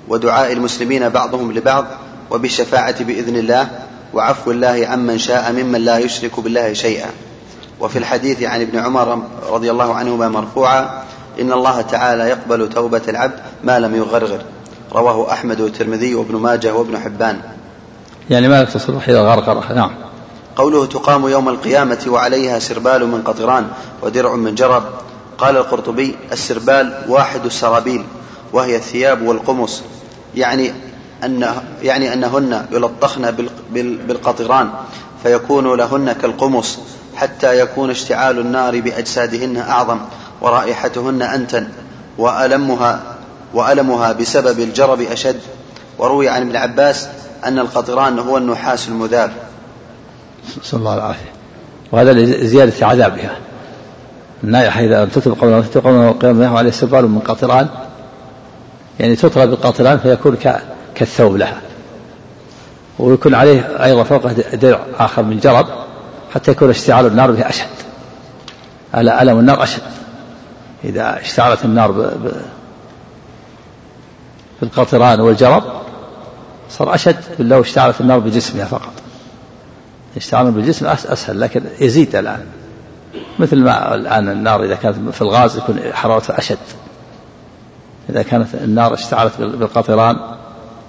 [0.07, 1.85] ودعاء المسلمين بعضهم لبعض.
[2.31, 3.69] وبالشفاعة بإذن الله.
[4.13, 7.09] وعفو الله عمن شاء ممن لا يشرك بالله شيئا.
[7.79, 11.03] وفي الحديث عن ابن عمر رضي الله عنهما مرفوعا
[11.41, 14.41] إن الله تعالى يقبل توبة العبد ما لم يغرغر.
[14.95, 17.41] رواه أحمد والترمذي وابن ماجه وابن حبان.
[18.29, 19.91] يعني ما تصل إلى الغرغرة نعم.
[20.55, 23.67] قوله تقام يوم القيامة وعليها سربال من قطران
[24.01, 24.83] ودرع من جرب.
[25.37, 28.03] قال القرطبي السربال واحد السرابيل
[28.53, 29.81] وهي الثياب والقمص.
[30.35, 30.71] يعني
[31.23, 31.45] أن
[31.81, 33.31] يعني أنهن يلطخن
[34.07, 34.69] بالقطران
[35.23, 36.79] فيكون لهن كالقمص
[37.15, 39.99] حتى يكون اشتعال النار بأجسادهن أعظم
[40.41, 41.67] ورائحتهن أنتن
[42.17, 43.01] وألمها
[43.53, 45.39] وألمها بسبب الجرب أشد
[45.97, 47.07] وروي عن ابن عباس
[47.45, 49.31] أن القطران هو النحاس المذاب
[50.61, 51.29] نسأل الله العافية
[51.91, 53.37] وهذا لزيادة عذابها
[54.43, 57.67] النائحة إذا لم تتب قبل تتب قبل عليه سبال من قطران
[58.99, 60.37] يعني تطرى بالقطران فيكون
[60.99, 61.61] كالثوب لها.
[62.99, 65.67] ويكون عليه أيضا فوقه درع آخر من جرب
[66.33, 67.67] حتى يكون اشتعال النار به أشد.
[68.95, 69.81] ألم النار أشد؟
[70.83, 72.11] إذا اشتعلت النار.
[74.61, 75.63] بالقطران والجرب
[76.69, 78.93] صار أشد لو اشتعلت النار بجسمها فقط.
[80.17, 82.45] اشتعال بالجسم أسهل لكن يزيد الآن.
[83.39, 86.57] مثل ما الآن النار إذا كانت في الغاز يكون حرارتها أشد.
[88.09, 90.19] إذا كانت النار اشتعلت بالقطران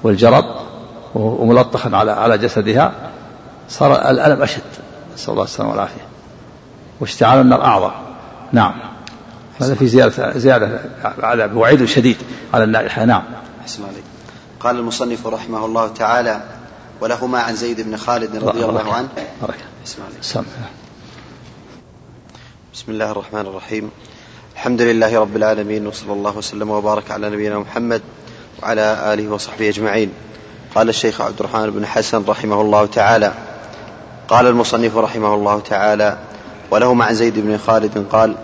[0.03, 0.45] والجرب
[1.15, 2.93] وملطخا على على جسدها
[3.69, 4.63] صار الألم أشد.
[5.15, 6.07] نسأل الله السلامة والعافية.
[7.01, 7.91] واشتعال النار أعظم.
[8.53, 8.75] نعم.
[9.61, 12.17] هذا في زيادة زيادة عذاب وعيد شديد
[12.55, 13.23] على النار نعم.
[13.61, 14.05] أحسن عليك
[14.61, 16.43] قال المصنف رحمه الله تعالى
[17.01, 19.09] ولهما عن زيد بن خالد رضي الله عنه.
[20.25, 20.43] بسم
[22.75, 23.91] بسم الله الرحمن الرحيم.
[24.55, 28.03] الحمد لله رب العالمين وصلى الله وسلم وبارك على نبينا محمد
[28.63, 30.11] وعلى آله وصحبه أجمعين.
[30.75, 33.33] قال الشيخ عبد الرحمن بن حسن رحمه الله تعالى.
[34.29, 36.17] قال المصنف رحمه الله تعالى
[36.71, 38.35] وله عن زيد بن خالد قال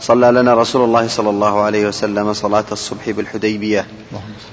[0.00, 3.86] صلى لنا رسول الله صلى الله عليه وسلم صلاة الصبح بالحديبية.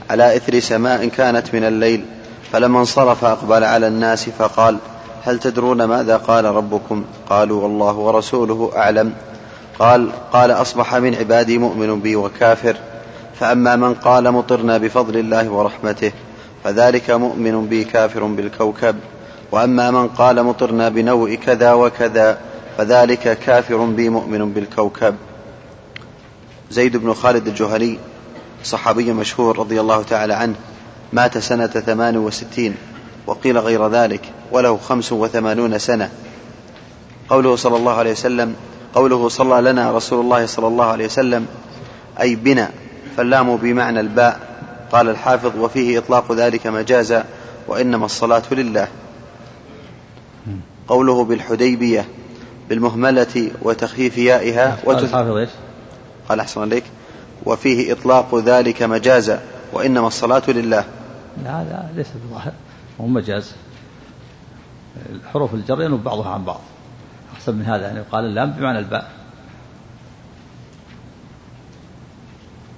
[0.09, 2.05] على إثر سماء كانت من الليل
[2.51, 4.77] فلما انصرف أقبل على الناس فقال
[5.23, 9.13] هل تدرون ماذا قال ربكم؟ قالوا والله ورسوله أعلم.
[9.79, 12.75] قال قال أصبح من عبادي مؤمن بي وكافر.
[13.39, 16.11] فأما من قال مطرنا بفضل الله ورحمته
[16.63, 18.95] فذلك مؤمن بي كافر بالكوكب.
[19.51, 22.37] وأما من قال مطرنا بنوء كذا وكذا
[22.77, 25.15] فذلك كافر بي مؤمن بالكوكب.
[26.71, 27.99] زيد بن خالد الجهني
[28.63, 30.55] صحابي مشهور رضي الله تعالى عنه
[31.13, 32.75] مات سنة ثمان وستين
[33.27, 36.09] وقيل غير ذلك وله خمس وثمانون سنة.
[37.29, 38.55] قوله صلى الله عليه وسلم
[38.95, 41.47] قوله صلى لنا رسول الله صلى الله عليه وسلم
[42.21, 42.69] أي بنا
[43.17, 44.39] فاللام بمعنى الباء.
[44.91, 47.25] قال الحافظ وفيه إطلاق ذلك مجازا
[47.67, 48.87] وإنما الصلاة لله.
[50.87, 52.05] قوله بالحديبية
[52.69, 55.49] بالمهملة وتخفيف يائها قال الحافظ إيش؟
[56.29, 56.83] قال أحسن عليك.
[57.45, 59.41] وفيه إطلاق ذلك مجازا
[59.73, 60.85] وإنما الصلاة لله.
[61.43, 62.51] لا لا ليس بظاهر
[63.01, 63.51] هو مجاز.
[65.33, 66.61] حروف الجر ينوب بعضها عن بعض.
[67.35, 69.11] أحسن من هذا يعني قال اللام بمعنى الباء.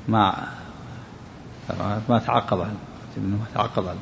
[0.10, 0.48] ما
[2.10, 2.78] ما تعقب عنه.
[3.18, 4.00] ما تعقب عنه.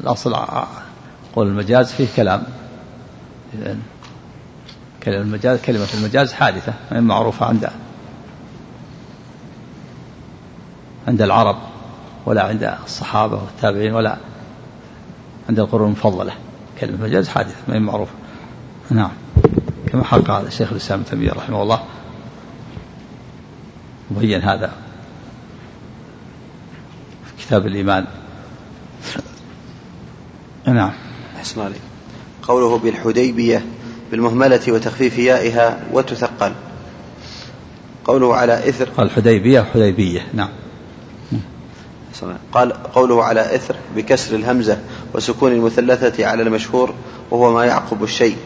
[0.00, 0.34] الأصل
[1.36, 2.42] قول المجاز فيه كلام.
[5.02, 7.70] كلمة المجاز كلمة المجاز حادثة معروفة عند
[11.08, 11.56] عند العرب
[12.26, 14.16] ولا عند الصحابة والتابعين ولا
[15.48, 16.32] عند القرون المفضلة.
[16.80, 18.12] كلمة مجاز حادثة ما هي معروفة.
[18.90, 19.10] نعم.
[19.86, 21.82] كما حق هذا الشيخ الإسلام ابن تيمية رحمه الله.
[24.10, 24.72] مبين هذا
[27.26, 28.06] في كتاب الإيمان.
[30.66, 30.92] نعم.
[31.36, 31.80] أحسن عليك.
[32.42, 33.66] قوله بالحديبية
[34.10, 36.52] بالمهملة وتخفيف يائها وتثقل.
[38.04, 38.88] قوله على إثر.
[38.88, 40.48] قال حديبية حديبية نعم
[42.52, 44.78] قال قوله على إثر بكسر الهمزة
[45.14, 46.94] وسكون المثلثة على المشهور
[47.30, 48.36] وهو ما يعقب الشيء.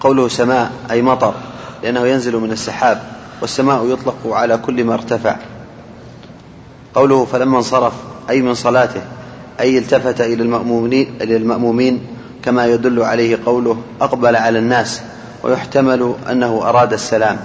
[0.00, 1.34] قوله سماء أي مطر
[1.82, 3.19] لأنه ينزل من السحاب.
[3.40, 5.36] والسماء يطلق على كل ما ارتفع.
[6.94, 7.92] قوله فلما انصرف
[8.30, 9.02] أي من صلاته
[9.60, 12.06] أي التفت إلى المأمومين, إلى المأمومين
[12.42, 15.00] كما يدل عليه قوله أقبل على الناس
[15.42, 17.36] ويحتمل أنه أراد السلام.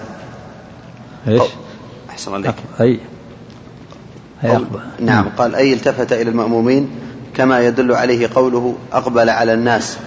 [1.28, 1.42] إيش؟
[2.10, 2.56] أحسن عليك.
[2.82, 3.00] أي
[4.44, 4.66] نعم.
[5.00, 6.90] نعم قال أي التفت إلى المأمومين
[7.36, 9.98] كما يدل عليه قوله أقبل على الناس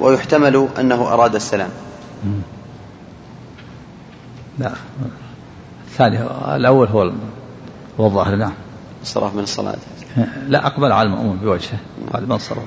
[0.00, 1.70] ويحتمل أنه أراد السلام.
[4.58, 4.72] لا.
[5.98, 6.22] الثاني
[6.56, 7.12] الأول هو
[8.00, 8.52] هو الظاهر نعم.
[9.02, 9.74] الصراف من الصلاة.
[10.48, 11.78] لا أقبل على المأمون بوجهه.
[12.12, 12.58] قال من صرف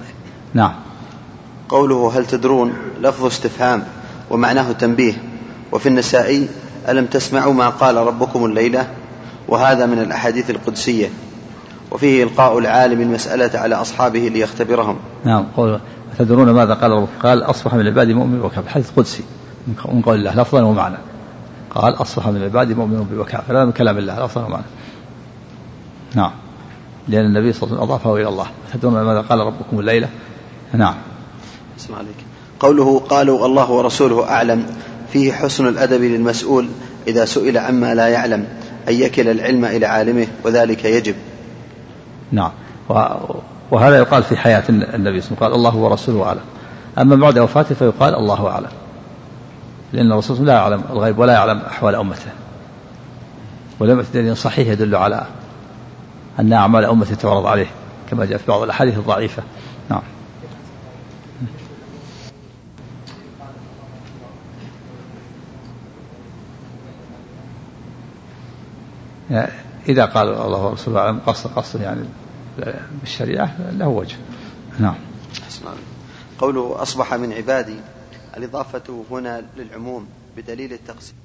[0.53, 0.71] نعم.
[1.69, 3.83] قوله هل تدرون لفظ استفهام
[4.29, 5.13] ومعناه تنبيه.
[5.71, 6.47] وفي النسائي
[6.89, 8.87] ألم تسمعوا ما قال ربكم الليلة؟
[9.47, 11.09] وهذا من الأحاديث القدسية.
[11.91, 14.97] وفيه إلقاء العالم المسألة على أصحابه ليختبرهم.
[15.25, 15.79] نعم قول
[16.19, 19.23] تدرون ماذا قال ربك قال أصبح من العباد مؤمن وكافر حديث قدسي
[19.67, 20.97] من قول الله لفظا ومعنى.
[21.75, 24.63] قال أصبح من العباد مؤمن وكافر هذا من كلام الله لفظا ومعنى
[26.15, 26.31] نعم.
[27.07, 28.45] لأن النبي صلى الله عليه وسلم أضافه إلى الله.
[28.73, 30.09] تدرون ماذا قال ربكم الليلة؟
[30.73, 30.95] نعم.
[31.79, 32.15] اسمع عليك.
[32.59, 34.65] قوله قالوا الله ورسوله أعلم
[35.13, 36.67] فيه حسن الأدب للمسؤول
[37.07, 38.47] إذا سئل عما لا يعلم
[38.89, 41.15] أن يكل العلم إلى عالمه وذلك يجب.
[42.31, 42.51] نعم.
[43.71, 46.41] وهذا يقال في حياة النبي صلى الله عليه وسلم قال الله ورسوله أعلم.
[46.97, 48.69] أما بعد وفاته فيقال الله أعلم.
[49.93, 52.31] لأن الرسول لا يعلم الغيب ولا يعلم أحوال أمته.
[53.79, 55.25] ولم دليل صحيح يدل على
[56.39, 57.67] أن أعمال أمته تعرض عليه
[58.09, 59.43] كما جاء في بعض الأحاديث الضعيفة.
[59.89, 60.01] نعم.
[69.89, 72.01] إذا قال الله ورسوله أعلم قصد قصد يعني
[73.01, 74.15] بالشريعة له وجه.
[74.79, 74.95] نعم.
[76.39, 77.75] قوله أصبح من عبادي.
[78.37, 81.15] الإضافة هنا للعموم بدليل التقسيم.